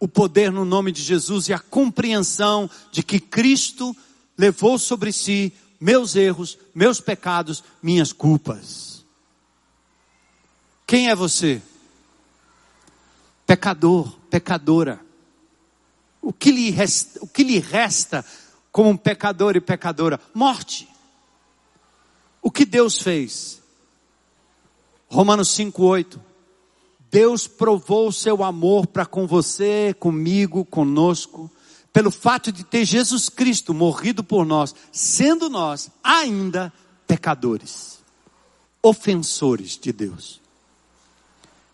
o 0.00 0.08
poder 0.08 0.50
no 0.50 0.64
nome 0.64 0.90
de 0.90 1.00
Jesus 1.00 1.46
e 1.48 1.52
a 1.52 1.58
compreensão 1.60 2.68
de 2.90 3.00
que 3.04 3.20
Cristo 3.20 3.96
levou 4.36 4.76
sobre 4.76 5.12
si 5.12 5.52
meus 5.80 6.16
erros, 6.16 6.58
meus 6.74 7.00
pecados, 7.00 7.62
minhas 7.80 8.12
culpas. 8.12 9.04
Quem 10.84 11.10
é 11.10 11.14
você? 11.14 11.62
Pecador, 13.46 14.18
pecadora. 14.28 14.98
O 16.20 16.32
que 16.32 16.50
lhe 16.50 16.70
resta, 16.72 17.20
o 17.22 17.28
que 17.28 17.44
lhe 17.44 17.60
resta 17.60 18.24
como 18.72 18.90
um 18.90 18.96
pecador 18.96 19.54
e 19.54 19.60
pecadora? 19.60 20.18
Morte. 20.34 20.88
O 22.42 22.50
que 22.50 22.64
Deus 22.64 23.00
fez? 23.00 23.59
Romanos 25.10 25.48
5:8. 25.48 26.20
Deus 27.10 27.48
provou 27.48 28.08
o 28.08 28.12
seu 28.12 28.44
amor 28.44 28.86
para 28.86 29.04
com 29.04 29.26
você, 29.26 29.92
comigo, 29.98 30.64
conosco, 30.64 31.50
pelo 31.92 32.12
fato 32.12 32.52
de 32.52 32.62
ter 32.62 32.84
Jesus 32.84 33.28
Cristo 33.28 33.74
morrido 33.74 34.22
por 34.22 34.46
nós, 34.46 34.72
sendo 34.92 35.50
nós 35.50 35.90
ainda 36.04 36.72
pecadores, 37.08 37.98
ofensores 38.80 39.76
de 39.76 39.92
Deus. 39.92 40.40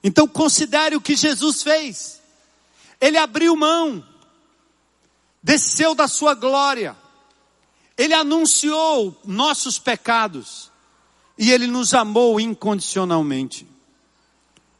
Então 0.02 0.26
considere 0.26 0.96
o 0.96 1.00
que 1.00 1.14
Jesus 1.14 1.62
fez. 1.62 2.22
Ele 2.98 3.18
abriu 3.18 3.54
mão, 3.54 4.02
desceu 5.42 5.94
da 5.94 6.08
sua 6.08 6.32
glória, 6.32 6.96
ele 7.98 8.14
anunciou 8.14 9.14
nossos 9.22 9.78
pecados, 9.78 10.70
e 11.38 11.50
ele 11.50 11.66
nos 11.66 11.94
amou 11.94 12.40
incondicionalmente. 12.40 13.66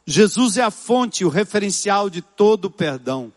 Jesus 0.05 0.57
é 0.57 0.63
a 0.63 0.71
fonte, 0.71 1.25
o 1.25 1.29
referencial 1.29 2.09
de 2.09 2.21
todo 2.21 2.65
o 2.65 2.71
perdão. 2.71 3.31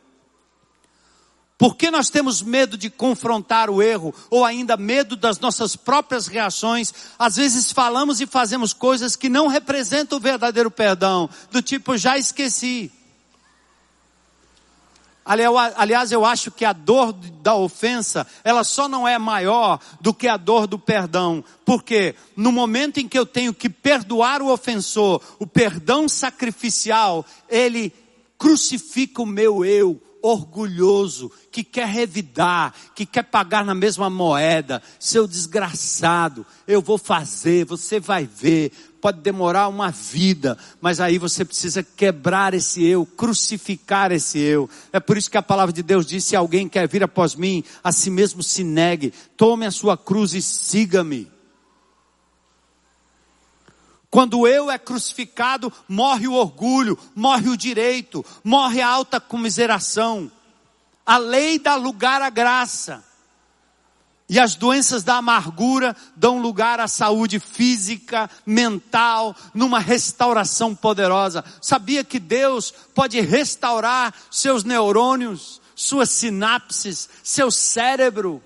Por 1.58 1.76
que 1.76 1.90
nós 1.90 2.08
temos 2.08 2.40
medo 2.40 2.78
de 2.78 2.88
confrontar 2.88 3.68
o 3.68 3.82
erro, 3.82 4.14
ou 4.30 4.46
ainda 4.46 4.78
medo 4.78 5.14
das 5.14 5.38
nossas 5.38 5.76
próprias 5.76 6.26
reações? 6.26 6.94
Às 7.18 7.36
vezes 7.36 7.70
falamos 7.70 8.18
e 8.20 8.26
fazemos 8.26 8.72
coisas 8.72 9.14
que 9.14 9.28
não 9.28 9.46
representam 9.46 10.16
o 10.16 10.20
verdadeiro 10.20 10.70
perdão, 10.70 11.28
do 11.50 11.60
tipo, 11.60 11.98
já 11.98 12.16
esqueci. 12.16 12.90
Aliás, 15.33 16.11
eu 16.11 16.24
acho 16.24 16.51
que 16.51 16.64
a 16.64 16.72
dor 16.72 17.12
da 17.12 17.55
ofensa, 17.55 18.26
ela 18.43 18.64
só 18.64 18.89
não 18.89 19.07
é 19.07 19.16
maior 19.16 19.78
do 20.01 20.12
que 20.12 20.26
a 20.26 20.37
dor 20.37 20.66
do 20.66 20.76
perdão. 20.76 21.45
Porque 21.64 22.16
no 22.35 22.51
momento 22.51 22.99
em 22.99 23.09
que 23.09 23.16
eu 23.16 23.24
tenho 23.24 23.55
que 23.55 23.70
perdoar 23.70 24.43
o 24.43 24.53
ofensor, 24.53 25.22
o 25.39 25.47
perdão 25.47 26.09
sacrificial, 26.09 27.24
ele 27.49 27.93
crucifica 28.37 29.22
o 29.22 29.26
meu 29.26 29.64
eu 29.64 30.03
orgulhoso, 30.22 31.30
que 31.50 31.64
quer 31.64 31.88
revidar, 31.88 32.74
que 32.94 33.06
quer 33.06 33.24
pagar 33.24 33.64
na 33.64 33.74
mesma 33.74 34.10
moeda. 34.10 34.82
Seu 34.98 35.26
desgraçado, 35.26 36.46
eu 36.66 36.80
vou 36.80 36.98
fazer, 36.98 37.64
você 37.64 37.98
vai 37.98 38.26
ver 38.26 38.72
pode 39.00 39.20
demorar 39.22 39.66
uma 39.68 39.90
vida, 39.90 40.58
mas 40.80 41.00
aí 41.00 41.16
você 41.16 41.44
precisa 41.44 41.82
quebrar 41.82 42.52
esse 42.52 42.84
eu, 42.84 43.06
crucificar 43.06 44.12
esse 44.12 44.38
eu. 44.38 44.68
É 44.92 45.00
por 45.00 45.16
isso 45.16 45.30
que 45.30 45.38
a 45.38 45.42
palavra 45.42 45.72
de 45.72 45.82
Deus 45.82 46.06
diz: 46.06 46.24
se 46.24 46.36
alguém 46.36 46.68
quer 46.68 46.86
vir 46.86 47.02
após 47.02 47.34
mim, 47.34 47.64
a 47.82 47.90
si 47.90 48.10
mesmo 48.10 48.42
se 48.42 48.62
negue, 48.62 49.12
tome 49.36 49.64
a 49.64 49.70
sua 49.70 49.96
cruz 49.96 50.34
e 50.34 50.42
siga-me. 50.42 51.39
Quando 54.11 54.46
eu 54.48 54.68
é 54.70 54.76
crucificado, 54.76 55.72
morre 55.88 56.26
o 56.26 56.32
orgulho, 56.32 56.98
morre 57.14 57.48
o 57.48 57.56
direito, 57.56 58.24
morre 58.42 58.80
a 58.80 58.88
alta 58.88 59.20
comiseração. 59.20 60.30
A 61.06 61.16
lei 61.16 61.58
dá 61.61 61.76
lugar 61.76 62.20
à 62.20 62.28
graça. 62.28 63.04
E 64.28 64.38
as 64.38 64.54
doenças 64.54 65.02
da 65.02 65.16
amargura 65.16 65.96
dão 66.14 66.40
lugar 66.40 66.78
à 66.80 66.86
saúde 66.86 67.40
física, 67.40 68.30
mental, 68.46 69.34
numa 69.52 69.78
restauração 69.78 70.74
poderosa. 70.74 71.44
Sabia 71.61 72.04
que 72.04 72.18
Deus 72.18 72.72
pode 72.94 73.20
restaurar 73.20 74.14
seus 74.30 74.62
neurônios, 74.62 75.61
suas 75.74 76.11
sinapses, 76.11 77.08
seu 77.22 77.50
cérebro? 77.50 78.42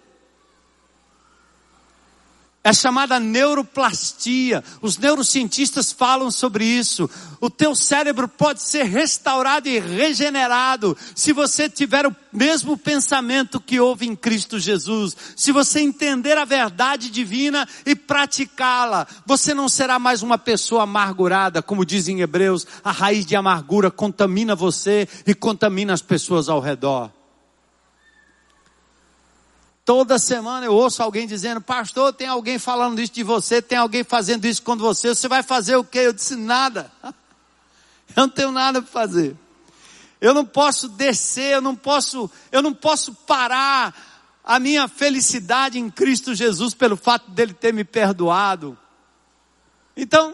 É 2.66 2.72
chamada 2.72 3.20
neuroplastia. 3.20 4.64
Os 4.80 4.96
neurocientistas 4.96 5.92
falam 5.92 6.30
sobre 6.30 6.64
isso. 6.64 7.10
O 7.38 7.50
teu 7.50 7.74
cérebro 7.74 8.26
pode 8.26 8.62
ser 8.62 8.84
restaurado 8.84 9.68
e 9.68 9.78
regenerado 9.78 10.96
se 11.14 11.34
você 11.34 11.68
tiver 11.68 12.06
o 12.06 12.16
mesmo 12.32 12.78
pensamento 12.78 13.60
que 13.60 13.78
houve 13.78 14.06
em 14.06 14.16
Cristo 14.16 14.58
Jesus. 14.58 15.14
Se 15.36 15.52
você 15.52 15.80
entender 15.80 16.38
a 16.38 16.46
verdade 16.46 17.10
divina 17.10 17.68
e 17.84 17.94
praticá-la, 17.94 19.06
você 19.26 19.52
não 19.52 19.68
será 19.68 19.98
mais 19.98 20.22
uma 20.22 20.38
pessoa 20.38 20.84
amargurada, 20.84 21.60
como 21.60 21.84
dizem 21.84 22.22
Hebreus, 22.22 22.66
a 22.82 22.90
raiz 22.90 23.26
de 23.26 23.36
amargura 23.36 23.90
contamina 23.90 24.56
você 24.56 25.06
e 25.26 25.34
contamina 25.34 25.92
as 25.92 26.00
pessoas 26.00 26.48
ao 26.48 26.60
redor. 26.60 27.10
Toda 29.84 30.18
semana 30.18 30.64
eu 30.64 30.72
ouço 30.72 31.02
alguém 31.02 31.26
dizendo, 31.26 31.60
pastor, 31.60 32.12
tem 32.12 32.26
alguém 32.26 32.58
falando 32.58 33.00
isso 33.00 33.12
de 33.12 33.22
você, 33.22 33.60
tem 33.60 33.76
alguém 33.76 34.02
fazendo 34.02 34.46
isso 34.46 34.62
com 34.62 34.76
você, 34.76 35.14
você 35.14 35.28
vai 35.28 35.42
fazer 35.42 35.76
o 35.76 35.84
quê? 35.84 36.00
Eu 36.00 36.12
disse, 36.12 36.36
nada. 36.36 36.90
Eu 38.16 38.22
não 38.22 38.28
tenho 38.28 38.52
nada 38.52 38.80
para 38.80 38.90
fazer. 38.90 39.36
Eu 40.20 40.32
não 40.32 40.44
posso 40.44 40.88
descer, 40.88 41.54
eu 41.54 41.60
não 41.60 41.74
posso, 41.74 42.30
eu 42.52 42.62
não 42.62 42.72
posso 42.72 43.12
parar 43.12 43.94
a 44.44 44.60
minha 44.60 44.86
felicidade 44.86 45.78
em 45.78 45.90
Cristo 45.90 46.34
Jesus 46.34 46.74
pelo 46.74 46.96
fato 46.96 47.30
dele 47.30 47.52
ter 47.52 47.74
me 47.74 47.82
perdoado. 47.82 48.78
Então, 49.96 50.32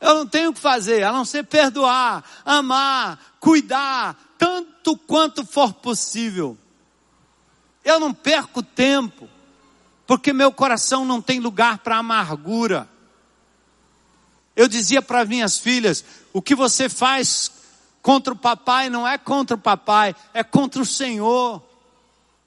eu 0.00 0.14
não 0.14 0.26
tenho 0.26 0.50
o 0.50 0.52
que 0.52 0.60
fazer, 0.60 1.02
a 1.02 1.12
não 1.12 1.24
ser 1.24 1.44
perdoar, 1.44 2.22
amar, 2.44 3.18
cuidar, 3.40 4.16
tanto 4.36 4.96
quanto 4.98 5.46
for 5.46 5.72
possível. 5.72 6.58
Eu 7.86 8.00
não 8.00 8.12
perco 8.12 8.64
tempo, 8.64 9.28
porque 10.08 10.32
meu 10.32 10.50
coração 10.50 11.04
não 11.04 11.22
tem 11.22 11.38
lugar 11.38 11.78
para 11.78 11.98
amargura. 11.98 12.88
Eu 14.56 14.66
dizia 14.66 15.00
para 15.00 15.24
minhas 15.24 15.56
filhas: 15.56 16.04
o 16.32 16.42
que 16.42 16.56
você 16.56 16.88
faz 16.88 17.48
contra 18.02 18.32
o 18.32 18.36
papai 18.36 18.90
não 18.90 19.06
é 19.06 19.16
contra 19.16 19.54
o 19.54 19.60
papai, 19.60 20.16
é 20.34 20.42
contra 20.42 20.82
o 20.82 20.84
Senhor. 20.84 21.62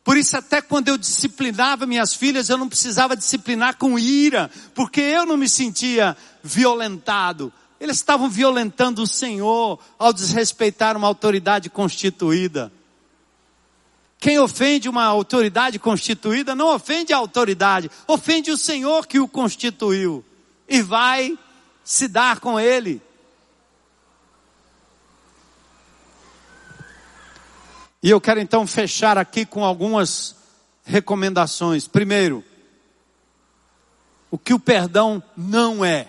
Por 0.04 0.18
isso, 0.18 0.36
até 0.36 0.62
quando 0.62 0.90
eu 0.90 0.98
disciplinava 0.98 1.86
minhas 1.86 2.14
filhas, 2.14 2.50
eu 2.50 2.58
não 2.58 2.68
precisava 2.68 3.16
disciplinar 3.16 3.78
com 3.78 3.98
ira, 3.98 4.52
porque 4.76 5.00
eu 5.00 5.26
não 5.26 5.38
me 5.38 5.48
sentia 5.48 6.18
violentado. 6.44 7.54
Eles 7.80 7.96
estavam 7.96 8.30
violentando 8.30 9.02
o 9.04 9.08
Senhor 9.08 9.80
ao 9.98 10.12
desrespeitar 10.12 10.98
uma 10.98 11.08
autoridade 11.08 11.70
constituída. 11.70 12.70
Quem 14.20 14.38
ofende 14.38 14.90
uma 14.90 15.06
autoridade 15.06 15.80
constituída 15.80 16.54
não 16.54 16.76
ofende 16.76 17.14
a 17.14 17.18
autoridade, 17.18 17.90
ofende 18.06 18.52
o 18.52 18.58
Senhor 18.58 19.08
que 19.08 19.18
o 19.18 19.30
constituiu 19.30 20.26
e 20.68 20.82
vai 20.82 21.40
se 21.86 22.06
dar 22.10 22.42
com 22.42 22.60
ele. 22.60 23.02
E 28.04 28.10
eu 28.10 28.20
quero 28.20 28.42
então 28.42 28.68
fechar 28.68 29.18
aqui 29.18 29.46
com 29.46 29.64
algumas 29.64 30.36
recomendações. 30.84 31.88
Primeiro, 31.88 32.44
o 34.30 34.38
que 34.38 34.54
o 34.54 34.60
perdão 34.60 35.24
não 35.36 35.84
é. 35.84 36.08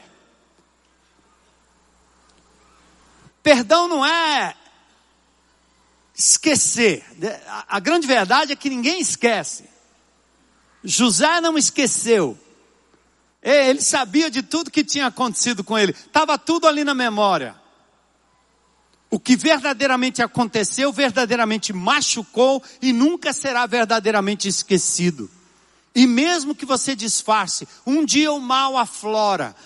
Perdão 3.41 3.89
não 3.89 4.05
é 4.05 4.57
esquecer. 6.21 7.03
A 7.67 7.81
grande 7.81 8.07
verdade 8.07 8.53
é 8.53 8.57
que 8.57 8.69
ninguém 8.69 9.01
esquece. 9.01 9.65
José 10.85 11.41
não 11.41 11.57
esqueceu. 11.57 12.39
Ele 13.43 13.81
sabia 13.81 14.31
de 14.31 14.43
tudo 14.43 14.71
que 14.71 14.85
tinha 14.85 15.07
acontecido 15.07 15.65
com 15.65 15.79
ele. 15.79 15.93
Estava 15.93 16.37
tudo 16.37 16.69
ali 16.69 16.85
na 16.85 16.95
memória. 16.95 17.55
O 19.11 19.19
que 19.19 19.35
verdadeiramente 19.35 20.23
aconteceu, 20.23 20.93
verdadeiramente 20.93 21.73
machucou 21.73 22.63
e 22.83 22.93
nunca 22.93 23.33
será 23.33 23.67
verdadeiramente 23.67 24.47
esquecido. 24.47 25.29
E 25.95 26.07
mesmo 26.07 26.55
que 26.55 26.67
você 26.67 26.95
disfarce, 26.95 27.67
um 27.85 28.05
dia 28.05 28.31
o 28.31 28.39
mal 28.39 28.77
aflora. 28.77 29.57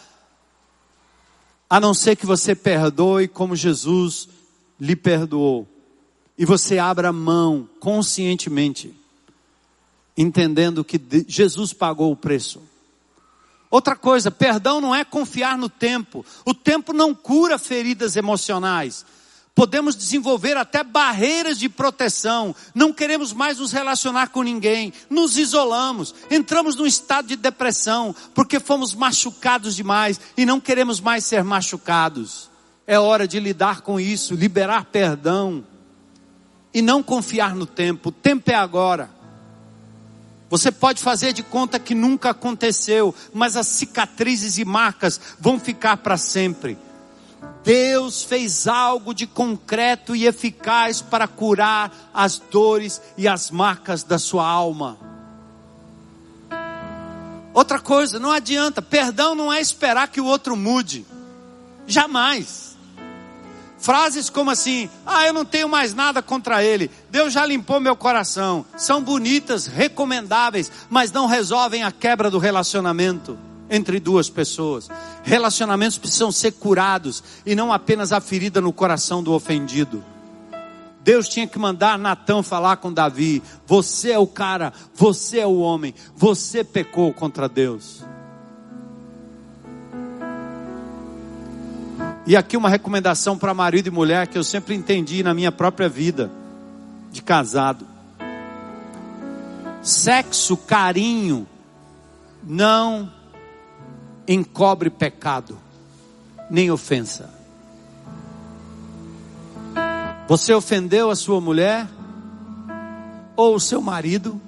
A 1.68 1.80
não 1.80 1.92
ser 1.92 2.16
que 2.16 2.24
você 2.24 2.54
perdoe 2.54 3.26
como 3.26 3.56
Jesus 3.56 4.28
lhe 4.80 4.96
perdoou 4.96 5.73
e 6.36 6.44
você 6.44 6.78
abra 6.78 7.12
mão 7.12 7.68
conscientemente, 7.78 8.94
entendendo 10.16 10.84
que 10.84 11.00
Jesus 11.28 11.72
pagou 11.72 12.10
o 12.10 12.16
preço. 12.16 12.60
Outra 13.70 13.96
coisa, 13.96 14.30
perdão 14.30 14.80
não 14.80 14.94
é 14.94 15.04
confiar 15.04 15.58
no 15.58 15.68
tempo. 15.68 16.24
O 16.44 16.54
tempo 16.54 16.92
não 16.92 17.14
cura 17.14 17.58
feridas 17.58 18.14
emocionais. 18.14 19.04
Podemos 19.54 19.94
desenvolver 19.96 20.56
até 20.56 20.82
barreiras 20.82 21.58
de 21.58 21.68
proteção. 21.68 22.54
Não 22.74 22.92
queremos 22.92 23.32
mais 23.32 23.58
nos 23.58 23.72
relacionar 23.72 24.28
com 24.28 24.42
ninguém. 24.42 24.92
Nos 25.10 25.36
isolamos. 25.36 26.14
Entramos 26.30 26.76
num 26.76 26.86
estado 26.86 27.28
de 27.28 27.36
depressão 27.36 28.14
porque 28.34 28.60
fomos 28.60 28.94
machucados 28.94 29.74
demais 29.76 30.20
e 30.36 30.44
não 30.44 30.60
queremos 30.60 31.00
mais 31.00 31.24
ser 31.24 31.42
machucados. 31.44 32.50
É 32.86 32.98
hora 32.98 33.26
de 33.26 33.40
lidar 33.40 33.80
com 33.80 33.98
isso, 33.98 34.34
liberar 34.34 34.86
perdão 34.86 35.64
e 36.74 36.82
não 36.82 37.02
confiar 37.02 37.54
no 37.54 37.64
tempo. 37.64 38.08
O 38.08 38.12
tempo 38.12 38.50
é 38.50 38.54
agora. 38.54 39.08
Você 40.50 40.70
pode 40.70 41.00
fazer 41.00 41.32
de 41.32 41.42
conta 41.42 41.78
que 41.78 41.94
nunca 41.94 42.30
aconteceu, 42.30 43.14
mas 43.32 43.56
as 43.56 43.68
cicatrizes 43.68 44.58
e 44.58 44.64
marcas 44.64 45.20
vão 45.38 45.58
ficar 45.58 45.96
para 45.98 46.16
sempre. 46.16 46.76
Deus 47.62 48.22
fez 48.22 48.66
algo 48.66 49.14
de 49.14 49.26
concreto 49.26 50.14
e 50.14 50.26
eficaz 50.26 51.00
para 51.00 51.26
curar 51.26 52.10
as 52.12 52.38
dores 52.38 53.00
e 53.16 53.26
as 53.26 53.50
marcas 53.50 54.02
da 54.02 54.18
sua 54.18 54.46
alma. 54.46 54.98
Outra 57.54 57.78
coisa, 57.78 58.18
não 58.18 58.32
adianta, 58.32 58.82
perdão 58.82 59.34
não 59.34 59.52
é 59.52 59.60
esperar 59.60 60.08
que 60.08 60.20
o 60.20 60.26
outro 60.26 60.56
mude. 60.56 61.06
Jamais. 61.86 62.73
Frases 63.84 64.30
como 64.30 64.50
assim: 64.50 64.88
ah, 65.04 65.26
eu 65.26 65.34
não 65.34 65.44
tenho 65.44 65.68
mais 65.68 65.92
nada 65.92 66.22
contra 66.22 66.64
ele, 66.64 66.90
Deus 67.10 67.34
já 67.34 67.44
limpou 67.44 67.78
meu 67.78 67.94
coração. 67.94 68.64
São 68.78 69.02
bonitas, 69.02 69.66
recomendáveis, 69.66 70.72
mas 70.88 71.12
não 71.12 71.26
resolvem 71.26 71.82
a 71.82 71.92
quebra 71.92 72.30
do 72.30 72.38
relacionamento 72.38 73.38
entre 73.68 74.00
duas 74.00 74.30
pessoas. 74.30 74.88
Relacionamentos 75.22 75.98
precisam 75.98 76.32
ser 76.32 76.52
curados 76.52 77.22
e 77.44 77.54
não 77.54 77.70
apenas 77.70 78.10
a 78.10 78.22
ferida 78.22 78.58
no 78.58 78.72
coração 78.72 79.22
do 79.22 79.34
ofendido. 79.34 80.02
Deus 81.02 81.28
tinha 81.28 81.46
que 81.46 81.58
mandar 81.58 81.98
Natão 81.98 82.42
falar 82.42 82.78
com 82.78 82.90
Davi: 82.90 83.42
Você 83.66 84.12
é 84.12 84.18
o 84.18 84.26
cara, 84.26 84.72
você 84.94 85.40
é 85.40 85.46
o 85.46 85.58
homem, 85.58 85.94
você 86.16 86.64
pecou 86.64 87.12
contra 87.12 87.50
Deus. 87.50 88.02
E 92.26 92.36
aqui 92.36 92.56
uma 92.56 92.70
recomendação 92.70 93.36
para 93.36 93.52
marido 93.52 93.88
e 93.88 93.90
mulher 93.90 94.26
que 94.26 94.38
eu 94.38 94.44
sempre 94.44 94.74
entendi 94.74 95.22
na 95.22 95.34
minha 95.34 95.52
própria 95.52 95.88
vida 95.88 96.30
de 97.12 97.22
casado. 97.22 97.86
Sexo, 99.82 100.56
carinho, 100.56 101.46
não 102.42 103.12
encobre 104.26 104.88
pecado, 104.88 105.58
nem 106.48 106.70
ofensa. 106.70 107.28
Você 110.26 110.54
ofendeu 110.54 111.10
a 111.10 111.16
sua 111.16 111.38
mulher 111.42 111.86
ou 113.36 113.56
o 113.56 113.60
seu 113.60 113.82
marido? 113.82 114.40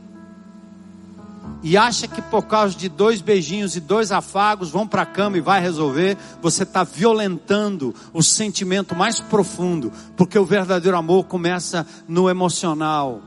E 1.62 1.76
acha 1.76 2.06
que 2.06 2.20
por 2.22 2.46
causa 2.46 2.76
de 2.76 2.88
dois 2.88 3.20
beijinhos 3.20 3.76
e 3.76 3.80
dois 3.80 4.12
afagos 4.12 4.70
vão 4.70 4.86
para 4.86 5.02
a 5.02 5.06
cama 5.06 5.38
e 5.38 5.40
vai 5.40 5.60
resolver, 5.60 6.16
você 6.40 6.62
está 6.62 6.84
violentando 6.84 7.94
o 8.12 8.22
sentimento 8.22 8.94
mais 8.94 9.20
profundo, 9.20 9.92
porque 10.16 10.38
o 10.38 10.44
verdadeiro 10.44 10.96
amor 10.96 11.24
começa 11.24 11.86
no 12.06 12.28
emocional, 12.28 13.20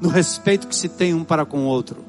no 0.00 0.08
respeito 0.08 0.68
que 0.68 0.76
se 0.76 0.88
tem 0.88 1.14
um 1.14 1.24
para 1.24 1.44
com 1.44 1.64
o 1.64 1.66
outro. 1.66 2.04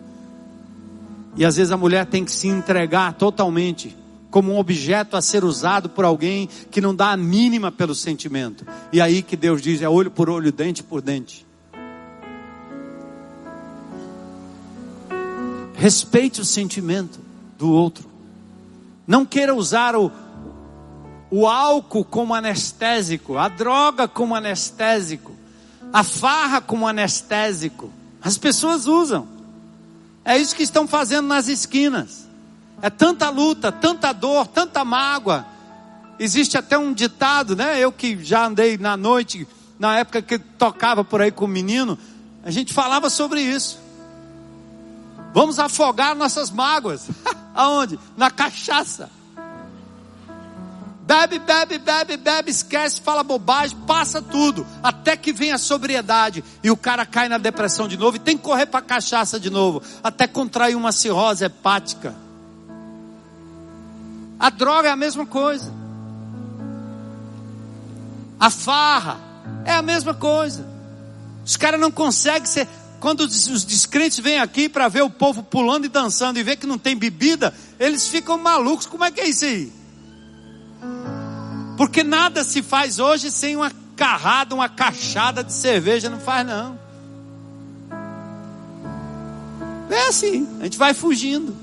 E 1.36 1.44
às 1.44 1.57
vezes 1.57 1.72
a 1.72 1.77
mulher 1.77 2.06
tem 2.06 2.23
que 2.23 2.32
se 2.32 2.48
entregar 2.48 3.14
totalmente, 3.14 3.95
como 4.30 4.53
um 4.53 4.60
objeto 4.60 5.15
a 5.15 5.22
ser 5.22 5.44
usado 5.44 5.90
por 5.90 6.03
alguém 6.03 6.49
que 6.69 6.82
não 6.82 6.94
dá 6.94 7.11
a 7.11 7.18
mínima 7.18 7.72
pelo 7.72 7.95
sentimento. 7.95 8.65
E 8.91 9.02
aí 9.02 9.22
que 9.22 9.36
Deus 9.36 9.61
diz: 9.61 9.82
é 9.82 9.90
olho 9.90 10.11
por 10.11 10.30
olho, 10.30 10.52
dente 10.52 10.84
por 10.84 11.02
dente. 11.02 11.45
Respeite 15.77 16.41
o 16.41 16.45
sentimento 16.45 17.19
do 17.57 17.69
outro. 17.69 18.10
Não 19.06 19.26
queira 19.26 19.53
usar 19.53 19.95
o, 19.95 20.11
o 21.30 21.47
álcool 21.47 22.06
como 22.06 22.34
anestésico, 22.34 23.38
a 23.38 23.47
droga 23.47 24.07
como 24.07 24.35
anestésico, 24.35 25.34
a 25.91 26.03
farra 26.03 26.61
como 26.61 26.88
anestésico. 26.88 27.91
As 28.22 28.38
pessoas 28.38 28.88
usam. 28.88 29.27
É 30.23 30.38
isso 30.38 30.56
que 30.56 30.64
estão 30.64 30.88
fazendo 30.88 31.27
nas 31.27 31.47
esquinas. 31.47 32.27
É 32.81 32.89
tanta 32.89 33.30
luta, 33.30 33.72
tanta 33.72 34.11
dor, 34.11 34.47
tanta 34.47 34.84
mágoa. 34.84 35.45
Existe 36.18 36.57
até 36.57 36.77
um 36.77 36.93
ditado, 36.93 37.56
né? 37.56 37.80
Eu 37.80 37.91
que 37.91 38.23
já 38.23 38.47
andei 38.47 38.77
na 38.77 38.97
noite, 38.97 39.47
na 39.77 39.97
época 39.99 40.22
que 40.22 40.39
tocava 40.39 41.03
por 41.03 41.22
aí 41.22 41.31
com 41.31 41.45
o 41.45 41.47
menino, 41.47 41.97
a 42.43 42.49
gente 42.49 42.73
falava 42.73 43.10
sobre 43.10 43.41
isso. 43.41 43.84
Vamos 45.35 45.59
afogar 45.59 46.15
nossas 46.15 46.49
mágoas. 46.49 47.09
Aonde? 47.53 47.99
Na 48.15 48.31
cachaça. 48.31 49.09
Bebe, 51.01 51.39
bebe, 51.39 51.77
bebe, 51.77 52.15
bebe, 52.15 52.49
esquece, 52.49 53.01
fala 53.01 53.21
bobagem, 53.21 53.77
passa 53.85 54.21
tudo, 54.21 54.65
até 54.81 55.15
que 55.15 55.31
vem 55.31 55.51
a 55.51 55.57
sobriedade 55.59 56.43
e 56.63 56.71
o 56.71 56.77
cara 56.77 57.05
cai 57.05 57.29
na 57.29 57.37
depressão 57.37 57.87
de 57.87 57.95
novo 57.95 58.15
e 58.15 58.19
tem 58.19 58.35
que 58.35 58.43
correr 58.43 58.65
para 58.65 58.81
cachaça 58.81 59.39
de 59.39 59.51
novo, 59.51 59.83
até 60.03 60.25
contrair 60.25 60.75
uma 60.75 60.91
cirrose 60.91 61.45
hepática. 61.45 62.15
A 64.39 64.49
droga 64.49 64.87
é 64.87 64.91
a 64.91 64.95
mesma 64.95 65.27
coisa. 65.27 65.71
A 68.39 68.49
farra 68.49 69.19
é 69.63 69.73
a 69.73 69.81
mesma 69.83 70.13
coisa. 70.15 70.67
Os 71.45 71.55
caras 71.55 71.79
não 71.79 71.91
conseguem 71.91 72.47
ser. 72.47 72.67
Quando 73.06 73.19
os 73.19 73.64
descrentes 73.64 74.18
vêm 74.18 74.40
aqui 74.40 74.68
para 74.68 74.88
ver 74.88 75.03
o 75.03 75.11
povo 75.11 75.44
pulando 75.44 75.86
e 75.86 75.88
dançando 75.88 76.40
e 76.40 76.44
ver 76.44 76.56
que 76.56 76.65
não 76.65 76.76
tem 76.76 76.98
bebida, 76.98 77.53
eles 77.80 78.07
ficam 78.07 78.36
malucos. 78.36 78.88
Como 78.88 79.03
é 79.03 79.11
que 79.11 79.22
é 79.22 79.30
isso 79.30 79.45
aí? 79.45 79.72
Porque 81.77 82.03
nada 82.03 82.44
se 82.44 82.64
faz 82.64 82.98
hoje 82.98 83.30
sem 83.30 83.56
uma 83.56 83.72
carrada, 83.95 84.56
uma 84.56 84.68
cachada 84.68 85.44
de 85.44 85.53
cerveja, 85.53 86.10
não 86.10 86.19
faz 86.19 86.48
não. 86.48 86.80
É 89.88 90.07
assim, 90.07 90.48
a 90.60 90.64
gente 90.64 90.80
vai 90.80 90.95
fugindo. 90.95 91.56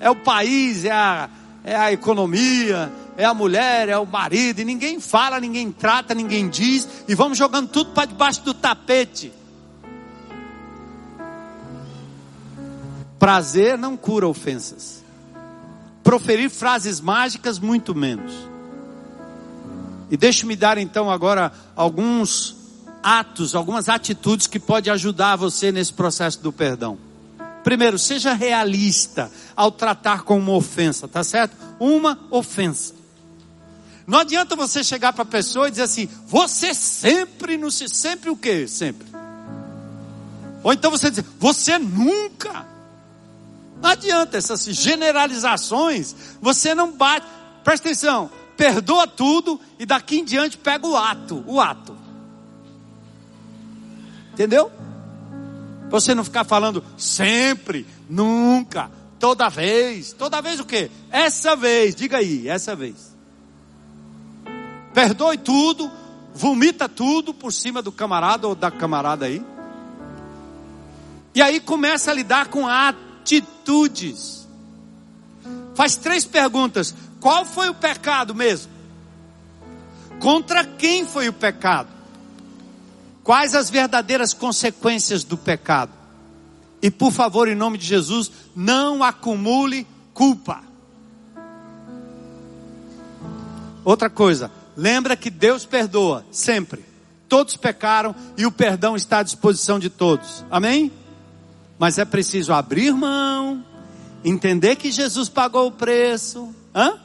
É 0.00 0.08
o 0.08 0.16
país, 0.16 0.86
é 0.86 0.90
a, 0.90 1.28
é 1.62 1.76
a 1.76 1.92
economia, 1.92 2.90
é 3.18 3.26
a 3.26 3.34
mulher, 3.34 3.90
é 3.90 3.98
o 3.98 4.06
marido, 4.06 4.62
e 4.62 4.64
ninguém 4.64 5.00
fala, 5.00 5.38
ninguém 5.38 5.70
trata, 5.70 6.14
ninguém 6.14 6.48
diz, 6.48 6.88
e 7.06 7.14
vamos 7.14 7.36
jogando 7.36 7.68
tudo 7.68 7.90
para 7.90 8.06
debaixo 8.06 8.40
do 8.40 8.54
tapete. 8.54 9.30
Prazer 13.18 13.78
não 13.78 13.96
cura 13.96 14.28
ofensas. 14.28 15.04
Proferir 16.02 16.50
frases 16.50 17.00
mágicas, 17.00 17.58
muito 17.58 17.94
menos. 17.94 18.32
E 20.10 20.16
deixe-me 20.16 20.54
dar 20.54 20.78
então 20.78 21.10
agora 21.10 21.52
alguns 21.74 22.54
atos, 23.02 23.54
algumas 23.54 23.88
atitudes 23.88 24.46
que 24.46 24.60
pode 24.60 24.90
ajudar 24.90 25.36
você 25.36 25.72
nesse 25.72 25.92
processo 25.92 26.40
do 26.40 26.52
perdão. 26.52 26.98
Primeiro, 27.64 27.98
seja 27.98 28.32
realista 28.32 29.30
ao 29.56 29.72
tratar 29.72 30.22
com 30.22 30.38
uma 30.38 30.52
ofensa, 30.52 31.08
tá 31.08 31.24
certo? 31.24 31.56
Uma 31.80 32.18
ofensa. 32.30 32.94
Não 34.06 34.20
adianta 34.20 34.54
você 34.54 34.84
chegar 34.84 35.12
para 35.12 35.22
a 35.22 35.26
pessoa 35.26 35.66
e 35.66 35.72
dizer 35.72 35.82
assim: 35.82 36.08
"Você 36.28 36.72
sempre 36.72 37.56
não 37.56 37.70
se 37.70 37.88
sempre 37.88 38.30
o 38.30 38.36
quê? 38.36 38.68
Sempre". 38.68 39.08
Ou 40.62 40.72
então 40.72 40.92
você 40.92 41.10
dizer: 41.10 41.24
"Você 41.40 41.76
nunca". 41.76 42.75
Não 43.80 43.90
adianta 43.90 44.36
essas 44.36 44.64
generalizações, 44.64 46.14
você 46.40 46.74
não 46.74 46.92
bate. 46.92 47.26
Presta 47.62 47.88
atenção, 47.88 48.30
perdoa 48.56 49.06
tudo 49.06 49.60
e 49.78 49.84
daqui 49.84 50.18
em 50.18 50.24
diante 50.24 50.56
pega 50.56 50.86
o 50.86 50.96
ato, 50.96 51.44
o 51.46 51.60
ato. 51.60 51.96
Entendeu? 54.32 54.70
Você 55.88 56.14
não 56.14 56.24
ficar 56.24 56.44
falando 56.44 56.84
sempre, 56.96 57.86
nunca, 58.08 58.90
toda 59.18 59.48
vez. 59.48 60.12
Toda 60.12 60.42
vez 60.42 60.60
o 60.60 60.64
quê? 60.64 60.90
Essa 61.10 61.54
vez, 61.54 61.94
diga 61.94 62.18
aí, 62.18 62.48
essa 62.48 62.74
vez. 62.74 63.14
Perdoe 64.92 65.38
tudo, 65.38 65.90
vomita 66.34 66.88
tudo 66.88 67.32
por 67.34 67.52
cima 67.52 67.82
do 67.82 67.92
camarada 67.92 68.48
ou 68.48 68.54
da 68.54 68.70
camarada 68.70 69.26
aí. 69.26 69.44
E 71.34 71.42
aí 71.42 71.60
começa 71.60 72.10
a 72.10 72.14
lidar 72.14 72.48
com 72.48 72.66
atitudes. 73.26 74.46
Faz 75.74 75.96
três 75.96 76.24
perguntas. 76.24 76.94
Qual 77.20 77.44
foi 77.44 77.68
o 77.68 77.74
pecado 77.74 78.34
mesmo? 78.34 78.70
Contra 80.20 80.64
quem 80.64 81.04
foi 81.04 81.28
o 81.28 81.32
pecado? 81.32 81.88
Quais 83.24 83.54
as 83.54 83.68
verdadeiras 83.68 84.32
consequências 84.32 85.24
do 85.24 85.36
pecado? 85.36 85.90
E 86.80 86.90
por 86.90 87.10
favor, 87.10 87.48
em 87.48 87.54
nome 87.54 87.76
de 87.76 87.86
Jesus, 87.86 88.30
não 88.54 89.02
acumule 89.02 89.86
culpa. 90.14 90.62
Outra 93.84 94.08
coisa, 94.08 94.50
lembra 94.76 95.16
que 95.16 95.30
Deus 95.30 95.64
perdoa 95.64 96.24
sempre. 96.30 96.84
Todos 97.28 97.56
pecaram 97.56 98.14
e 98.36 98.46
o 98.46 98.52
perdão 98.52 98.94
está 98.94 99.18
à 99.18 99.22
disposição 99.22 99.80
de 99.80 99.90
todos. 99.90 100.44
Amém? 100.48 100.92
Mas 101.78 101.98
é 101.98 102.04
preciso 102.04 102.52
abrir 102.52 102.92
mão, 102.92 103.64
entender 104.24 104.76
que 104.76 104.90
Jesus 104.90 105.28
pagou 105.28 105.66
o 105.66 105.72
preço. 105.72 106.54
Hã? 106.74 106.98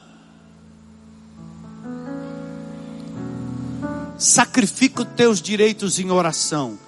Sacrifica 4.16 5.02
os 5.02 5.08
teus 5.08 5.42
direitos 5.42 5.98
em 5.98 6.10
oração. 6.10 6.78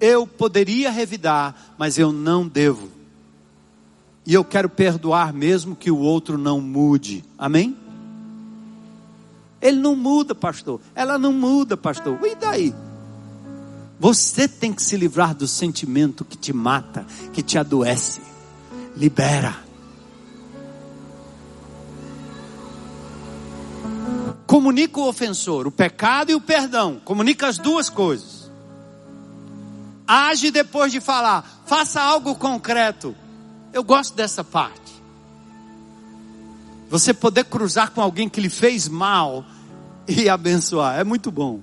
Eu 0.00 0.26
poderia 0.26 0.90
revidar, 0.90 1.54
mas 1.76 1.98
eu 1.98 2.12
não 2.12 2.46
devo. 2.46 2.90
E 4.24 4.34
eu 4.34 4.44
quero 4.44 4.68
perdoar 4.68 5.32
mesmo 5.32 5.76
que 5.76 5.90
o 5.90 5.98
outro 5.98 6.36
não 6.36 6.60
mude. 6.60 7.24
Amém? 7.38 7.76
Ele 9.60 9.78
não 9.78 9.96
muda, 9.96 10.34
pastor. 10.34 10.80
Ela 10.94 11.18
não 11.18 11.32
muda, 11.32 11.76
pastor. 11.76 12.18
E 12.24 12.34
daí? 12.34 12.74
Você 13.98 14.46
tem 14.46 14.72
que 14.72 14.82
se 14.82 14.96
livrar 14.96 15.34
do 15.34 15.48
sentimento 15.48 16.24
que 16.24 16.36
te 16.36 16.52
mata, 16.52 17.06
que 17.32 17.42
te 17.42 17.58
adoece. 17.58 18.20
Libera. 18.94 19.64
Comunica 24.46 25.00
o 25.00 25.08
ofensor, 25.08 25.66
o 25.66 25.72
pecado 25.72 26.30
e 26.30 26.34
o 26.34 26.40
perdão. 26.40 27.00
Comunica 27.04 27.48
as 27.48 27.58
duas 27.58 27.90
coisas. 27.90 28.50
Age 30.06 30.50
depois 30.50 30.92
de 30.92 31.00
falar. 31.00 31.62
Faça 31.66 32.00
algo 32.00 32.34
concreto. 32.36 33.14
Eu 33.72 33.82
gosto 33.82 34.14
dessa 34.14 34.44
parte. 34.44 34.86
Você 36.88 37.12
poder 37.12 37.44
cruzar 37.44 37.90
com 37.90 38.00
alguém 38.00 38.28
que 38.28 38.40
lhe 38.40 38.48
fez 38.48 38.88
mal 38.88 39.44
e 40.06 40.28
abençoar. 40.28 41.00
É 41.00 41.04
muito 41.04 41.32
bom. 41.32 41.60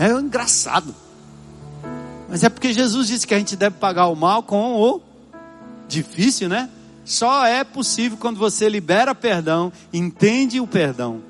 É 0.00 0.10
engraçado. 0.12 0.94
Mas 2.26 2.42
é 2.42 2.48
porque 2.48 2.72
Jesus 2.72 3.06
disse 3.06 3.26
que 3.26 3.34
a 3.34 3.38
gente 3.38 3.54
deve 3.54 3.76
pagar 3.76 4.06
o 4.06 4.16
mal 4.16 4.42
com 4.42 4.80
o 4.80 5.02
difícil, 5.86 6.48
né? 6.48 6.70
Só 7.04 7.44
é 7.44 7.62
possível 7.62 8.16
quando 8.16 8.38
você 8.38 8.66
libera 8.66 9.14
perdão, 9.14 9.70
entende 9.92 10.58
o 10.58 10.66
perdão. 10.66 11.20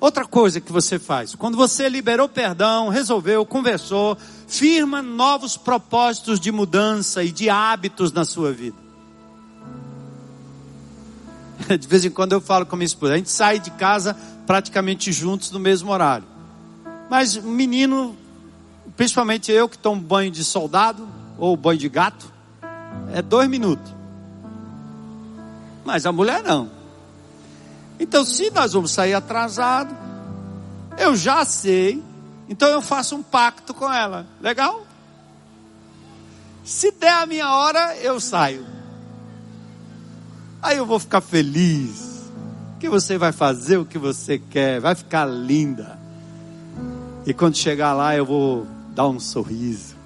Outra 0.00 0.24
coisa 0.24 0.62
que 0.62 0.72
você 0.72 0.98
faz, 0.98 1.34
quando 1.34 1.58
você 1.58 1.90
liberou 1.90 2.26
perdão, 2.26 2.88
resolveu, 2.88 3.44
conversou, 3.44 4.16
firma 4.46 5.02
novos 5.02 5.58
propósitos 5.58 6.40
de 6.40 6.50
mudança 6.50 7.22
e 7.22 7.30
de 7.30 7.50
hábitos 7.50 8.12
na 8.12 8.24
sua 8.24 8.50
vida. 8.50 8.78
De 11.78 11.86
vez 11.86 12.02
em 12.02 12.10
quando 12.10 12.32
eu 12.32 12.40
falo 12.40 12.64
com 12.64 12.76
minha 12.76 12.86
esposa, 12.86 13.12
a 13.12 13.16
gente 13.18 13.30
sai 13.30 13.58
de 13.58 13.70
casa 13.72 14.16
praticamente 14.46 15.12
juntos 15.12 15.50
no 15.50 15.58
mesmo 15.58 15.90
horário. 15.90 16.35
Mas 17.08 17.36
menino, 17.36 18.16
principalmente 18.96 19.52
eu 19.52 19.68
que 19.68 19.78
tomo 19.78 20.00
banho 20.00 20.30
de 20.30 20.44
soldado 20.44 21.08
ou 21.38 21.56
banho 21.56 21.78
de 21.78 21.88
gato, 21.88 22.32
é 23.12 23.22
dois 23.22 23.48
minutos 23.48 23.96
mas 25.86 26.04
a 26.04 26.10
mulher 26.10 26.42
não. 26.42 26.68
Então, 27.98 28.24
se 28.24 28.50
nós 28.50 28.72
vamos 28.72 28.90
sair 28.90 29.14
atrasado, 29.14 29.96
eu 30.98 31.14
já 31.14 31.44
sei, 31.44 32.02
então 32.48 32.68
eu 32.68 32.82
faço 32.82 33.14
um 33.14 33.22
pacto 33.22 33.72
com 33.72 33.90
ela. 33.90 34.26
Legal? 34.40 34.84
Se 36.64 36.90
der 36.90 37.22
a 37.22 37.26
minha 37.26 37.48
hora, 37.54 37.96
eu 37.98 38.18
saio. 38.18 38.66
Aí 40.60 40.76
eu 40.76 40.84
vou 40.84 40.98
ficar 40.98 41.20
feliz. 41.20 42.04
Que 42.80 42.88
você 42.90 43.16
vai 43.16 43.32
fazer 43.32 43.78
o 43.78 43.86
que 43.86 43.96
você 43.96 44.38
quer, 44.38 44.80
vai 44.80 44.94
ficar 44.94 45.24
linda. 45.24 45.95
E 47.26 47.34
quando 47.34 47.56
chegar 47.56 47.92
lá, 47.92 48.16
eu 48.16 48.24
vou 48.24 48.66
dar 48.94 49.08
um 49.08 49.18
sorriso. 49.18 49.96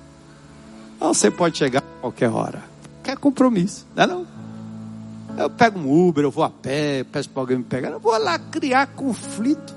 Ou 0.99 1.13
você 1.13 1.31
pode 1.31 1.59
chegar 1.59 1.81
a 1.81 2.01
qualquer 2.01 2.31
hora. 2.31 2.65
Quer 3.03 3.19
compromisso, 3.19 3.87
não 3.95 4.03
é 4.03 4.07
não? 4.07 4.27
Eu 5.37 5.51
pego 5.51 5.79
um 5.79 6.09
Uber, 6.09 6.25
eu 6.25 6.31
vou 6.31 6.43
a 6.45 6.51
pé, 6.51 7.05
peço 7.05 7.29
para 7.29 7.43
alguém 7.43 7.59
me 7.59 7.65
pegar. 7.65 7.91
Eu 7.91 8.01
vou 8.01 8.17
lá 8.19 8.39
criar 8.39 8.87
conflito. 8.89 9.75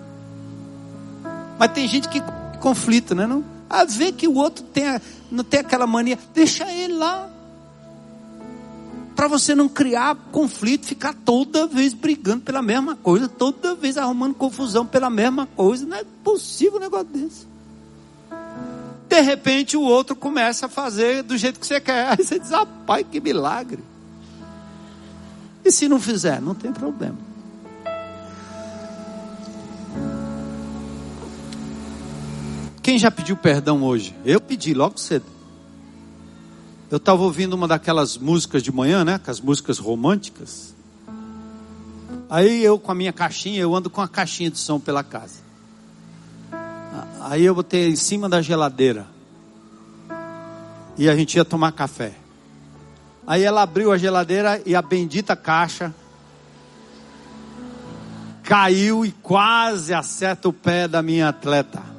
Mas 1.59 1.71
tem 1.73 1.87
gente 1.87 2.07
que 2.07 2.21
conflito, 2.59 3.13
né? 3.13 3.27
Não? 3.27 3.43
A 3.69 3.85
ver 3.85 4.13
que 4.13 4.27
o 4.27 4.35
outro 4.35 4.63
tem, 4.63 4.99
não 5.31 5.43
tem 5.43 5.59
aquela 5.59 5.85
mania, 5.85 6.17
deixa 6.33 6.71
ele 6.71 6.93
lá. 6.93 7.29
Para 9.15 9.27
você 9.27 9.53
não 9.55 9.69
criar 9.69 10.15
conflito, 10.31 10.85
ficar 10.85 11.13
toda 11.13 11.67
vez 11.67 11.93
brigando 11.93 12.41
pela 12.41 12.61
mesma 12.61 12.95
coisa, 12.95 13.27
toda 13.27 13.75
vez 13.75 13.97
arrumando 13.97 14.33
confusão 14.33 14.85
pela 14.85 15.09
mesma 15.09 15.45
coisa. 15.55 15.85
Não 15.85 15.97
é 15.97 16.03
possível 16.23 16.77
um 16.77 16.81
negócio 16.81 17.07
desse. 17.07 17.47
De 19.07 19.21
repente 19.21 19.77
o 19.77 19.81
outro 19.81 20.15
começa 20.15 20.65
a 20.65 20.69
fazer 20.69 21.21
do 21.21 21.37
jeito 21.37 21.59
que 21.59 21.67
você 21.67 21.79
quer. 21.79 22.09
Aí 22.09 22.25
você 22.25 22.39
diz, 22.39 22.51
ah, 22.51 22.65
pai, 22.65 23.03
que 23.03 23.19
milagre. 23.19 23.83
E 25.63 25.71
se 25.71 25.87
não 25.87 25.99
fizer, 25.99 26.41
não 26.41 26.55
tem 26.55 26.73
problema. 26.73 27.17
Quem 32.81 32.99
já 32.99 33.09
pediu 33.09 33.37
perdão 33.37 33.81
hoje? 33.83 34.13
Eu 34.25 34.41
pedi 34.41 34.73
logo 34.73 34.99
cedo. 34.99 35.32
Eu 36.93 36.97
estava 36.97 37.23
ouvindo 37.23 37.53
uma 37.55 37.67
daquelas 37.67 38.19
músicas 38.19 38.61
de 38.61 38.71
manhã, 38.71 39.03
né? 39.03 39.17
Com 39.17 39.31
as 39.31 39.41
músicas 39.41 39.79
românticas. 39.79 40.75
Aí 42.29 42.63
eu 42.63 42.77
com 42.77 42.91
a 42.91 42.93
minha 42.93 43.11
caixinha, 43.11 43.59
eu 43.59 43.75
ando 43.75 43.89
com 43.89 43.99
a 43.99 44.07
caixinha 44.07 44.51
de 44.51 44.59
som 44.59 44.79
pela 44.79 45.03
casa. 45.03 45.39
Aí 47.21 47.43
eu 47.45 47.55
botei 47.55 47.89
em 47.89 47.95
cima 47.95 48.29
da 48.29 48.43
geladeira. 48.43 49.07
E 50.95 51.09
a 51.09 51.15
gente 51.15 51.35
ia 51.35 51.43
tomar 51.43 51.71
café. 51.71 52.13
Aí 53.25 53.41
ela 53.41 53.63
abriu 53.63 53.91
a 53.91 53.97
geladeira 53.97 54.61
e 54.63 54.75
a 54.75 54.81
bendita 54.83 55.35
caixa 55.35 55.91
caiu 58.43 59.03
e 59.03 59.11
quase 59.11 59.95
acerta 59.95 60.47
o 60.47 60.53
pé 60.53 60.87
da 60.87 61.01
minha 61.01 61.29
atleta. 61.29 61.92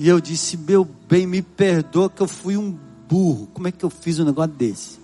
E 0.00 0.08
eu 0.08 0.18
disse: 0.18 0.56
Meu 0.56 0.82
bem, 0.82 1.26
me 1.26 1.42
perdoa 1.42 2.08
que 2.08 2.22
eu 2.22 2.26
fui 2.26 2.56
um 2.56 2.74
burro. 3.06 3.46
Como 3.52 3.68
é 3.68 3.70
que 3.70 3.84
eu 3.84 3.90
fiz 3.90 4.18
um 4.18 4.24
negócio 4.24 4.52
desse? 4.52 4.98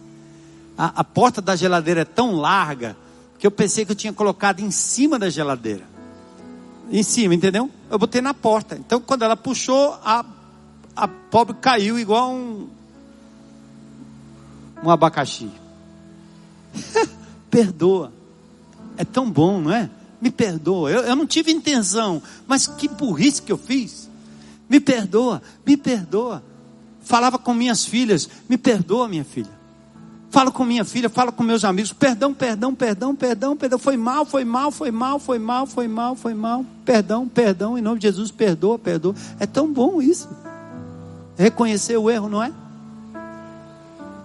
A, 0.77 1.01
a 1.01 1.05
porta 1.05 1.43
da 1.43 1.55
geladeira 1.55 2.01
é 2.01 2.05
tão 2.07 2.35
larga 2.35 2.97
que 3.39 3.47
eu 3.47 3.51
pensei 3.51 3.85
que 3.85 3.93
eu 3.93 3.97
tinha 3.97 4.15
colocado 4.15 4.61
em 4.61 4.71
cima 4.71 5.19
da 5.19 5.29
geladeira. 5.29 5.85
Em 6.91 7.03
cima, 7.03 7.35
entendeu? 7.35 7.71
Eu 7.91 7.99
botei 7.99 8.23
na 8.23 8.33
porta. 8.33 8.75
Então, 8.75 8.99
quando 8.99 9.21
ela 9.21 9.37
puxou, 9.37 9.99
a, 10.03 10.25
a 10.97 11.07
pobre 11.07 11.55
caiu 11.61 11.99
igual 11.99 12.33
um, 12.33 12.67
um 14.83 14.91
abacaxi. 14.91 15.51
perdoa. 17.51 18.11
É 18.97 19.05
tão 19.05 19.31
bom, 19.31 19.61
não 19.61 19.73
é? 19.73 19.91
Me 20.23 20.31
perdoa. 20.31 20.91
Eu, 20.91 21.03
eu 21.03 21.15
não 21.15 21.27
tive 21.27 21.53
intenção, 21.53 22.23
mas 22.47 22.67
que 22.67 22.89
burrice 22.89 23.43
que 23.43 23.53
eu 23.53 23.59
fiz. 23.59 24.06
Me 24.69 24.81
perdoa, 24.81 25.43
me 25.65 25.77
perdoa. 25.77 26.43
Falava 27.01 27.39
com 27.39 27.55
minhas 27.55 27.85
filhas, 27.85 28.29
me 28.49 28.59
perdoa, 28.59 29.07
minha 29.09 29.25
filha. 29.25 29.57
Falo 30.29 30.51
com 30.53 30.65
minha 30.65 30.85
filha, 30.85 31.09
falo 31.09 31.33
com 31.33 31.43
meus 31.43 31.65
amigos, 31.65 31.93
perdão, 31.93 32.35
perdão, 32.35 32.75
perdão, 32.75 33.15
perdão, 33.15 33.57
perdão. 33.57 33.79
Foi 33.79 33.97
mal, 33.97 34.27
foi 34.27 34.45
mal, 34.45 34.71
foi 34.71 34.91
mal, 34.91 35.19
foi 35.19 35.39
mal, 35.39 35.67
foi 35.67 35.89
mal, 35.89 36.17
foi 36.17 36.35
mal. 36.35 36.67
Perdão, 36.85 37.29
perdão, 37.29 37.79
em 37.79 37.81
nome 37.81 38.01
de 38.01 38.09
Jesus, 38.09 38.31
perdoa, 38.31 38.79
perdoa. 38.79 39.15
É 39.39 39.47
tão 39.47 39.73
bom 39.73 40.03
isso. 40.03 40.29
Reconhecer 41.39 41.97
o 41.97 42.11
erro, 42.11 42.29
não 42.29 42.43
é? 42.43 42.53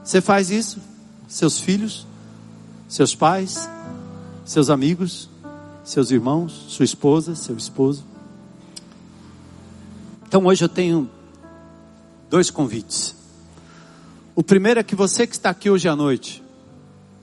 Você 0.04 0.20
faz 0.20 0.50
isso? 0.50 0.80
Seus 1.28 1.60
filhos, 1.60 2.06
seus 2.90 3.16
pais, 3.16 3.70
seus 4.44 4.70
amigos, 4.70 5.30
seus 5.84 6.12
irmãos, 6.12 6.66
sua 6.68 6.84
esposa, 6.84 7.36
seu 7.36 7.56
esposo. 7.56 8.04
Então 10.32 10.46
hoje 10.46 10.64
eu 10.64 10.70
tenho 10.70 11.10
dois 12.30 12.50
convites. 12.50 13.14
O 14.34 14.42
primeiro 14.42 14.80
é 14.80 14.84
que 14.84 14.96
você 14.96 15.28
que 15.28 15.34
está 15.34 15.50
aqui 15.50 15.70
hoje 15.70 15.90
à 15.90 15.94
noite, 15.94 16.42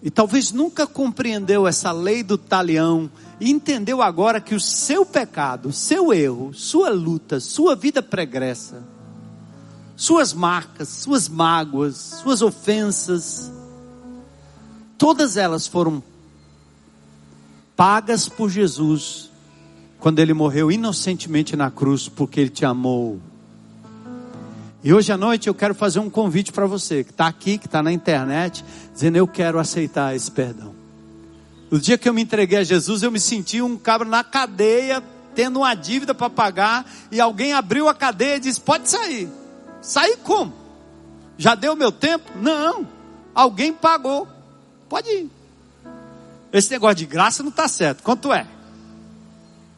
e 0.03 0.11
talvez 0.11 0.53
nunca 0.53 0.87
compreendeu 0.87 1.67
essa 1.67 1.91
lei 1.91 2.23
do 2.23 2.37
talião, 2.37 3.11
e 3.41 3.51
entendeu 3.51 4.03
agora 4.03 4.43
que 4.43 4.55
o 4.55 4.61
seu 4.61 5.07
pecado, 5.07 5.73
seu 5.73 6.13
erro, 6.13 6.53
sua 6.53 6.91
luta, 6.91 7.41
sua 7.41 7.75
vida 7.75 8.03
pregressa, 8.03 8.87
suas 9.97 10.35
marcas, 10.35 10.89
suas 10.89 11.31
mágoas, 11.31 11.97
suas 11.97 12.43
ofensas, 12.43 13.51
todas 14.99 15.39
elas 15.39 15.67
foram 15.67 16.03
pagas 17.75 18.29
por 18.29 18.51
Jesus 18.51 19.31
quando 19.99 20.19
ele 20.19 20.33
morreu 20.33 20.71
inocentemente 20.71 21.57
na 21.57 21.71
cruz, 21.71 22.09
porque 22.09 22.41
ele 22.41 22.51
te 22.51 22.65
amou. 22.65 23.21
E 24.83 24.93
hoje 24.93 25.11
à 25.13 25.17
noite 25.17 25.49
eu 25.49 25.55
quero 25.55 25.75
fazer 25.75 25.99
um 25.99 26.09
convite 26.09 26.53
para 26.53 26.67
você 26.67 27.03
que 27.03 27.11
está 27.11 27.27
aqui, 27.27 27.59
que 27.59 27.67
está 27.67 27.83
na 27.83 27.93
internet, 27.93 28.65
dizendo: 28.93 29.17
Eu 29.17 29.27
quero 29.27 29.59
aceitar 29.59 30.15
esse 30.15 30.31
perdão. 30.31 30.75
No 31.71 31.79
dia 31.81 31.99
que 31.99 32.09
eu 32.09 32.15
me 32.15 32.23
entreguei 32.23 32.59
a 32.59 32.65
Jesus, 32.65 33.03
eu 33.03 33.11
me 33.11 33.21
senti 33.21 33.61
um 33.61 33.77
cabra 33.77 34.09
na 34.09 34.23
cadeia, 34.23 35.03
tendo 35.35 35.59
uma 35.59 35.75
dívida 35.75 36.15
para 36.15 36.31
pagar, 36.31 36.87
e 37.11 37.21
alguém 37.21 37.53
abriu 37.53 37.89
a 37.89 37.95
cadeia 37.95 38.37
e 38.37 38.41
disse: 38.41 38.61
Pode 38.61 38.89
sair. 38.89 39.29
Sair 39.83 40.17
como? 40.19 40.53
Já 41.37 41.55
deu 41.55 41.75
meu 41.75 41.91
tempo? 41.91 42.31
Não. 42.41 42.87
Alguém 43.35 43.73
pagou. 43.73 44.29
Pode 44.89 45.09
ir. 45.09 45.31
Esse 46.53 46.71
negócio 46.71 46.97
de 46.97 47.07
graça 47.07 47.43
não 47.43 47.51
está 47.51 47.69
certo. 47.69 48.03
Quanto 48.03 48.33
é? 48.33 48.47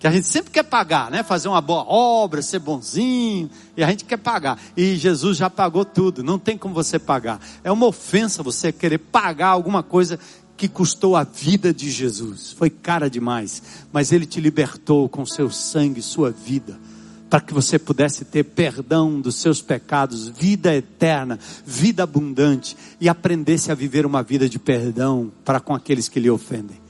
Que 0.00 0.06
a 0.06 0.10
gente 0.10 0.26
sempre 0.26 0.50
quer 0.50 0.62
pagar, 0.62 1.10
né? 1.10 1.22
Fazer 1.22 1.46
uma 1.46 1.60
boa 1.60 1.84
obra, 1.86 2.40
ser 2.40 2.58
bonzinho, 2.58 3.50
e 3.76 3.84
a 3.84 3.90
gente 3.90 4.06
quer 4.06 4.16
pagar. 4.16 4.58
E 4.74 4.96
Jesus 4.96 5.36
já 5.36 5.50
pagou 5.50 5.84
tudo, 5.84 6.24
não 6.24 6.38
tem 6.38 6.56
como 6.56 6.74
você 6.74 6.98
pagar. 6.98 7.38
É 7.62 7.70
uma 7.70 7.86
ofensa 7.86 8.42
você 8.42 8.72
querer 8.72 8.96
pagar 8.96 9.48
alguma 9.48 9.82
coisa 9.82 10.18
que 10.56 10.68
custou 10.68 11.16
a 11.16 11.22
vida 11.22 11.72
de 11.72 11.90
Jesus. 11.90 12.50
Foi 12.52 12.70
cara 12.70 13.10
demais, 13.10 13.62
mas 13.92 14.10
ele 14.10 14.24
te 14.24 14.40
libertou 14.40 15.06
com 15.06 15.26
seu 15.26 15.50
sangue, 15.50 16.00
sua 16.00 16.30
vida, 16.30 16.80
para 17.28 17.42
que 17.42 17.52
você 17.52 17.78
pudesse 17.78 18.24
ter 18.24 18.44
perdão 18.44 19.20
dos 19.20 19.36
seus 19.36 19.60
pecados, 19.60 20.28
vida 20.28 20.74
eterna, 20.74 21.38
vida 21.66 22.04
abundante 22.04 22.74
e 22.98 23.06
aprendesse 23.06 23.70
a 23.70 23.74
viver 23.74 24.06
uma 24.06 24.22
vida 24.22 24.48
de 24.48 24.58
perdão 24.58 25.30
para 25.44 25.60
com 25.60 25.74
aqueles 25.74 26.08
que 26.08 26.18
lhe 26.18 26.30
ofendem. 26.30 26.89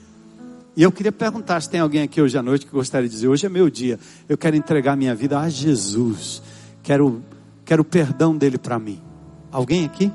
E 0.76 0.82
eu 0.82 0.92
queria 0.92 1.10
perguntar 1.10 1.60
se 1.60 1.68
tem 1.68 1.80
alguém 1.80 2.02
aqui 2.02 2.20
hoje 2.22 2.38
à 2.38 2.42
noite 2.42 2.64
que 2.64 2.72
gostaria 2.72 3.08
de 3.08 3.14
dizer: 3.14 3.28
hoje 3.28 3.46
é 3.46 3.48
meu 3.48 3.68
dia, 3.68 3.98
eu 4.28 4.38
quero 4.38 4.56
entregar 4.56 4.96
minha 4.96 5.14
vida 5.14 5.38
a 5.38 5.48
Jesus, 5.48 6.42
quero, 6.82 7.22
quero 7.64 7.82
o 7.82 7.84
perdão 7.84 8.36
dele 8.36 8.58
para 8.58 8.78
mim. 8.78 9.02
Alguém 9.50 9.84
aqui? 9.84 10.12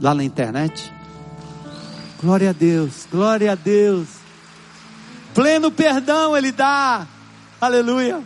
Lá 0.00 0.14
na 0.14 0.22
internet? 0.22 0.92
Glória 2.20 2.50
a 2.50 2.52
Deus, 2.52 3.06
glória 3.10 3.50
a 3.50 3.54
Deus. 3.54 4.06
Pleno 5.34 5.70
perdão 5.70 6.36
Ele 6.36 6.52
dá, 6.52 7.06
aleluia. 7.60 8.20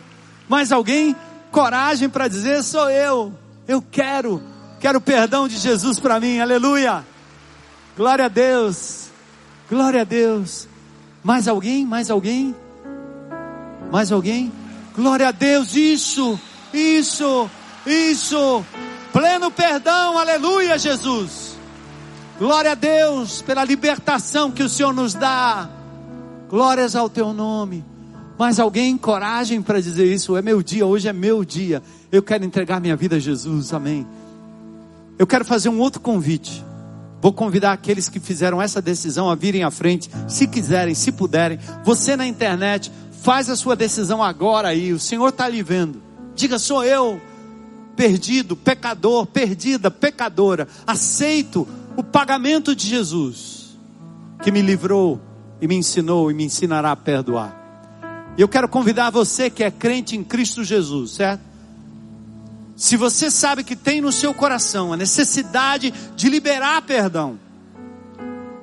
Mais 0.47 0.71
alguém? 0.71 1.15
Coragem 1.51 2.07
para 2.07 2.27
dizer: 2.27 2.61
sou 2.61 2.89
eu, 2.91 3.33
eu 3.67 3.81
quero, 3.81 4.43
quero 4.79 4.99
o 4.99 5.01
perdão 5.01 5.47
de 5.47 5.57
Jesus 5.57 5.99
para 5.99 6.19
mim, 6.19 6.39
aleluia. 6.39 7.03
Glória 7.97 8.25
a 8.25 8.29
Deus, 8.29 9.07
glória 9.67 10.01
a 10.01 10.03
Deus. 10.03 10.67
Mais 11.27 11.45
alguém? 11.45 11.85
Mais 11.85 12.09
alguém? 12.09 12.55
Mais 13.91 14.13
alguém? 14.13 14.49
Glória 14.95 15.27
a 15.27 15.31
Deus, 15.31 15.75
isso, 15.75 16.39
isso, 16.73 17.49
isso. 17.85 18.63
Pleno 19.11 19.51
perdão, 19.51 20.17
aleluia, 20.17 20.79
Jesus. 20.79 21.57
Glória 22.39 22.71
a 22.71 22.75
Deus 22.75 23.41
pela 23.41 23.65
libertação 23.65 24.49
que 24.49 24.63
o 24.63 24.69
Senhor 24.69 24.93
nos 24.93 25.13
dá. 25.13 25.69
Glórias 26.49 26.95
ao 26.95 27.09
teu 27.09 27.33
nome. 27.33 27.83
Mais 28.39 28.57
alguém, 28.57 28.97
coragem 28.97 29.61
para 29.61 29.81
dizer 29.81 30.09
isso? 30.09 30.37
É 30.37 30.41
meu 30.41 30.63
dia, 30.63 30.85
hoje 30.85 31.09
é 31.09 31.13
meu 31.13 31.43
dia. 31.43 31.83
Eu 32.09 32.23
quero 32.23 32.45
entregar 32.45 32.79
minha 32.79 32.95
vida 32.95 33.17
a 33.17 33.19
Jesus, 33.19 33.73
amém. 33.73 34.07
Eu 35.19 35.27
quero 35.27 35.43
fazer 35.43 35.67
um 35.67 35.79
outro 35.79 35.99
convite. 35.99 36.63
Vou 37.21 37.33
convidar 37.33 37.71
aqueles 37.71 38.09
que 38.09 38.19
fizeram 38.19 38.61
essa 38.61 38.81
decisão 38.81 39.29
a 39.29 39.35
virem 39.35 39.63
à 39.63 39.71
frente, 39.71 40.09
se 40.27 40.47
quiserem, 40.47 40.93
se 40.93 41.11
puderem. 41.11 41.59
Você 41.83 42.15
na 42.15 42.27
internet, 42.27 42.91
faz 43.21 43.49
a 43.49 43.55
sua 43.55 43.75
decisão 43.75 44.21
agora 44.21 44.69
aí. 44.69 44.93
O 44.93 44.99
Senhor 44.99 45.29
está 45.29 45.49
lhe 45.49 45.63
vendo. 45.63 46.01
Diga: 46.35 46.59
sou 46.59 46.83
eu, 46.83 47.19
perdido, 47.95 48.55
pecador, 48.55 49.25
perdida, 49.25 49.89
pecadora. 49.89 50.67
Aceito 50.85 51.67
o 51.95 52.03
pagamento 52.03 52.75
de 52.75 52.87
Jesus, 52.87 53.77
que 54.43 54.51
me 54.51 54.61
livrou 54.61 55.19
e 55.59 55.67
me 55.67 55.75
ensinou 55.75 56.29
e 56.29 56.33
me 56.33 56.43
ensinará 56.45 56.91
a 56.91 56.95
perdoar. 56.95 57.57
E 58.37 58.41
eu 58.41 58.47
quero 58.47 58.69
convidar 58.69 59.09
você 59.09 59.49
que 59.49 59.63
é 59.63 59.71
crente 59.71 60.15
em 60.15 60.23
Cristo 60.23 60.63
Jesus, 60.63 61.11
certo? 61.11 61.46
Se 62.77 62.95
você 62.95 63.31
sabe 63.31 63.63
que 63.63 63.75
tem 63.75 64.01
no 64.01 64.11
seu 64.11 64.35
coração 64.35 64.93
a 64.93 64.97
necessidade 64.97 65.91
de 66.15 66.29
liberar 66.29 66.83
perdão, 66.83 67.39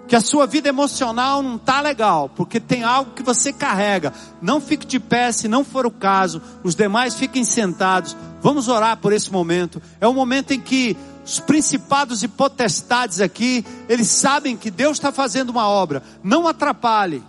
que 0.07 0.15
a 0.15 0.21
sua 0.21 0.47
vida 0.47 0.69
emocional 0.69 1.43
não 1.43 1.57
está 1.57 1.81
legal, 1.81 2.29
porque 2.29 2.61
tem 2.61 2.85
algo 2.85 3.11
que 3.11 3.25
você 3.25 3.53
carrega, 3.53 4.13
não 4.41 4.61
fique 4.61 4.87
de 4.87 5.01
pé 5.01 5.33
se 5.33 5.49
não 5.49 5.65
for 5.65 5.85
o 5.85 5.91
caso, 5.91 6.41
os 6.63 6.77
demais 6.77 7.15
fiquem 7.15 7.45
sentados. 7.45 8.17
Vamos 8.41 8.69
orar 8.69 8.99
por 8.99 9.13
esse 9.13 9.33
momento. 9.33 9.83
É 10.01 10.07
o 10.07 10.15
momento 10.15 10.53
em 10.53 10.61
que 10.61 10.97
os 11.25 11.41
principados 11.41 12.23
e 12.23 12.29
potestades 12.29 13.21
aqui, 13.21 13.67
eles 13.89 14.07
sabem 14.07 14.57
que 14.57 14.71
Deus 14.71 14.99
está 14.99 15.11
fazendo 15.11 15.51
uma 15.51 15.67
obra. 15.67 16.05
Não 16.23 16.47
atrapalhe. 16.47 17.21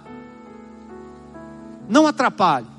Não 1.89 2.05
atrapalhe. 2.05 2.74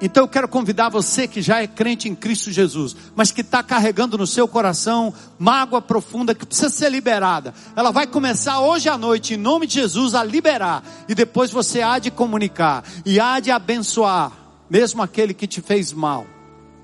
Então 0.00 0.24
eu 0.24 0.28
quero 0.28 0.46
convidar 0.46 0.90
você 0.90 1.26
que 1.26 1.40
já 1.40 1.62
é 1.62 1.66
crente 1.66 2.08
em 2.08 2.14
Cristo 2.14 2.50
Jesus, 2.50 2.94
mas 3.14 3.30
que 3.30 3.40
está 3.40 3.62
carregando 3.62 4.18
no 4.18 4.26
seu 4.26 4.46
coração 4.46 5.12
mágoa 5.38 5.80
profunda 5.80 6.34
que 6.34 6.44
precisa 6.44 6.68
ser 6.68 6.90
liberada. 6.90 7.54
Ela 7.74 7.90
vai 7.90 8.06
começar 8.06 8.60
hoje 8.60 8.88
à 8.88 8.98
noite, 8.98 9.34
em 9.34 9.38
nome 9.38 9.66
de 9.66 9.74
Jesus, 9.74 10.14
a 10.14 10.22
liberar. 10.22 10.82
E 11.08 11.14
depois 11.14 11.50
você 11.50 11.80
há 11.80 11.98
de 11.98 12.10
comunicar 12.10 12.84
e 13.06 13.18
há 13.18 13.40
de 13.40 13.50
abençoar, 13.50 14.32
mesmo 14.68 15.02
aquele 15.02 15.32
que 15.32 15.46
te 15.46 15.62
fez 15.62 15.92
mal. 15.92 16.26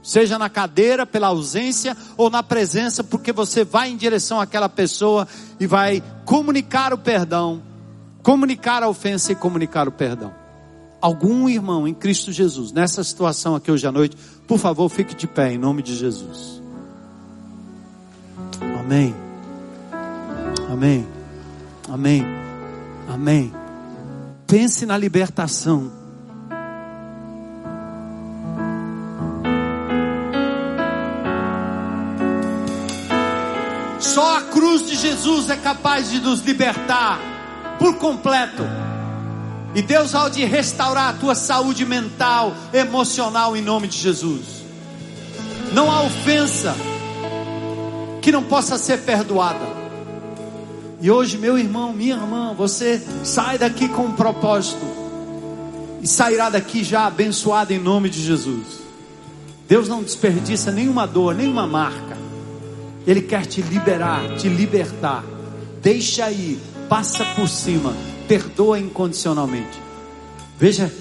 Seja 0.02 0.38
na 0.38 0.48
cadeira 0.48 1.06
pela 1.06 1.28
ausência 1.28 1.96
ou 2.16 2.30
na 2.30 2.42
presença, 2.42 3.04
porque 3.04 3.30
você 3.30 3.62
vai 3.62 3.90
em 3.90 3.96
direção 3.96 4.40
àquela 4.40 4.68
pessoa 4.68 5.28
e 5.60 5.66
vai 5.66 6.02
comunicar 6.24 6.92
o 6.94 6.98
perdão, 6.98 7.62
comunicar 8.22 8.82
a 8.82 8.88
ofensa 8.88 9.32
e 9.32 9.36
comunicar 9.36 9.86
o 9.86 9.92
perdão 9.92 10.41
algum 11.02 11.48
irmão 11.48 11.86
em 11.86 11.92
Cristo 11.92 12.30
Jesus 12.30 12.70
nessa 12.70 13.02
situação 13.02 13.56
aqui 13.56 13.70
hoje 13.70 13.86
à 13.86 13.92
noite, 13.92 14.16
por 14.46 14.58
favor, 14.58 14.88
fique 14.88 15.16
de 15.16 15.26
pé 15.26 15.52
em 15.52 15.58
nome 15.58 15.82
de 15.82 15.96
Jesus. 15.96 16.62
Amém. 18.78 19.14
Amém. 20.70 21.06
Amém. 21.88 22.24
Amém. 23.08 23.52
Pense 24.46 24.86
na 24.86 24.96
libertação. 24.96 25.90
Só 33.98 34.36
a 34.36 34.42
cruz 34.42 34.86
de 34.86 34.94
Jesus 34.94 35.48
é 35.48 35.56
capaz 35.56 36.10
de 36.10 36.20
nos 36.20 36.40
libertar 36.40 37.18
por 37.78 37.96
completo. 37.96 38.62
E 39.74 39.80
Deus 39.80 40.14
há 40.14 40.28
de 40.28 40.44
restaurar 40.44 41.08
a 41.08 41.12
tua 41.14 41.34
saúde 41.34 41.86
mental, 41.86 42.54
emocional 42.74 43.56
em 43.56 43.62
nome 43.62 43.88
de 43.88 43.96
Jesus. 43.96 44.62
Não 45.72 45.90
há 45.90 46.02
ofensa 46.02 46.76
que 48.20 48.30
não 48.30 48.42
possa 48.42 48.76
ser 48.76 48.98
perdoada. 48.98 49.82
E 51.00 51.10
hoje, 51.10 51.38
meu 51.38 51.58
irmão, 51.58 51.92
minha 51.92 52.14
irmã, 52.14 52.54
você 52.56 53.02
sai 53.24 53.56
daqui 53.56 53.88
com 53.88 54.02
um 54.02 54.12
propósito 54.12 54.86
e 56.02 56.06
sairá 56.06 56.50
daqui 56.50 56.84
já 56.84 57.06
abençoado 57.06 57.72
em 57.72 57.78
nome 57.78 58.10
de 58.10 58.22
Jesus. 58.22 58.82
Deus 59.66 59.88
não 59.88 60.02
desperdiça 60.02 60.70
nenhuma 60.70 61.06
dor, 61.06 61.34
nenhuma 61.34 61.66
marca. 61.66 62.18
Ele 63.06 63.22
quer 63.22 63.46
te 63.46 63.62
liberar, 63.62 64.36
te 64.36 64.48
libertar. 64.48 65.24
Deixa 65.80 66.26
aí, 66.26 66.60
passa 66.88 67.24
por 67.34 67.48
cima 67.48 67.94
perdoa 68.26 68.78
incondicionalmente. 68.78 69.80
Veja, 70.58 70.92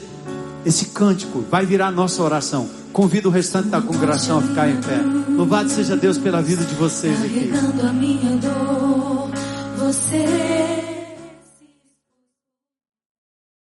esse 0.66 0.88
cântico 0.88 1.44
vai 1.50 1.66
virar 1.66 1.92
nossa 1.92 2.22
oração. 2.22 2.70
Convido 2.92 3.30
o 3.30 3.32
restante 3.32 3.70
da 3.70 3.82
congregação 3.82 4.40
a 4.40 4.42
ficar 4.42 4.70
em 4.70 4.82
pé. 4.82 5.00
Louvado 5.30 5.70
seja 5.70 5.96
Deus 5.96 6.18
pela 6.18 6.42
vida 6.42 6.64
de 6.64 6.76
vocês 6.76 7.18
aqui. 7.24 7.52
A 7.88 7.94
minha 7.94 8.36
dor, 8.38 9.30
você 9.78 10.91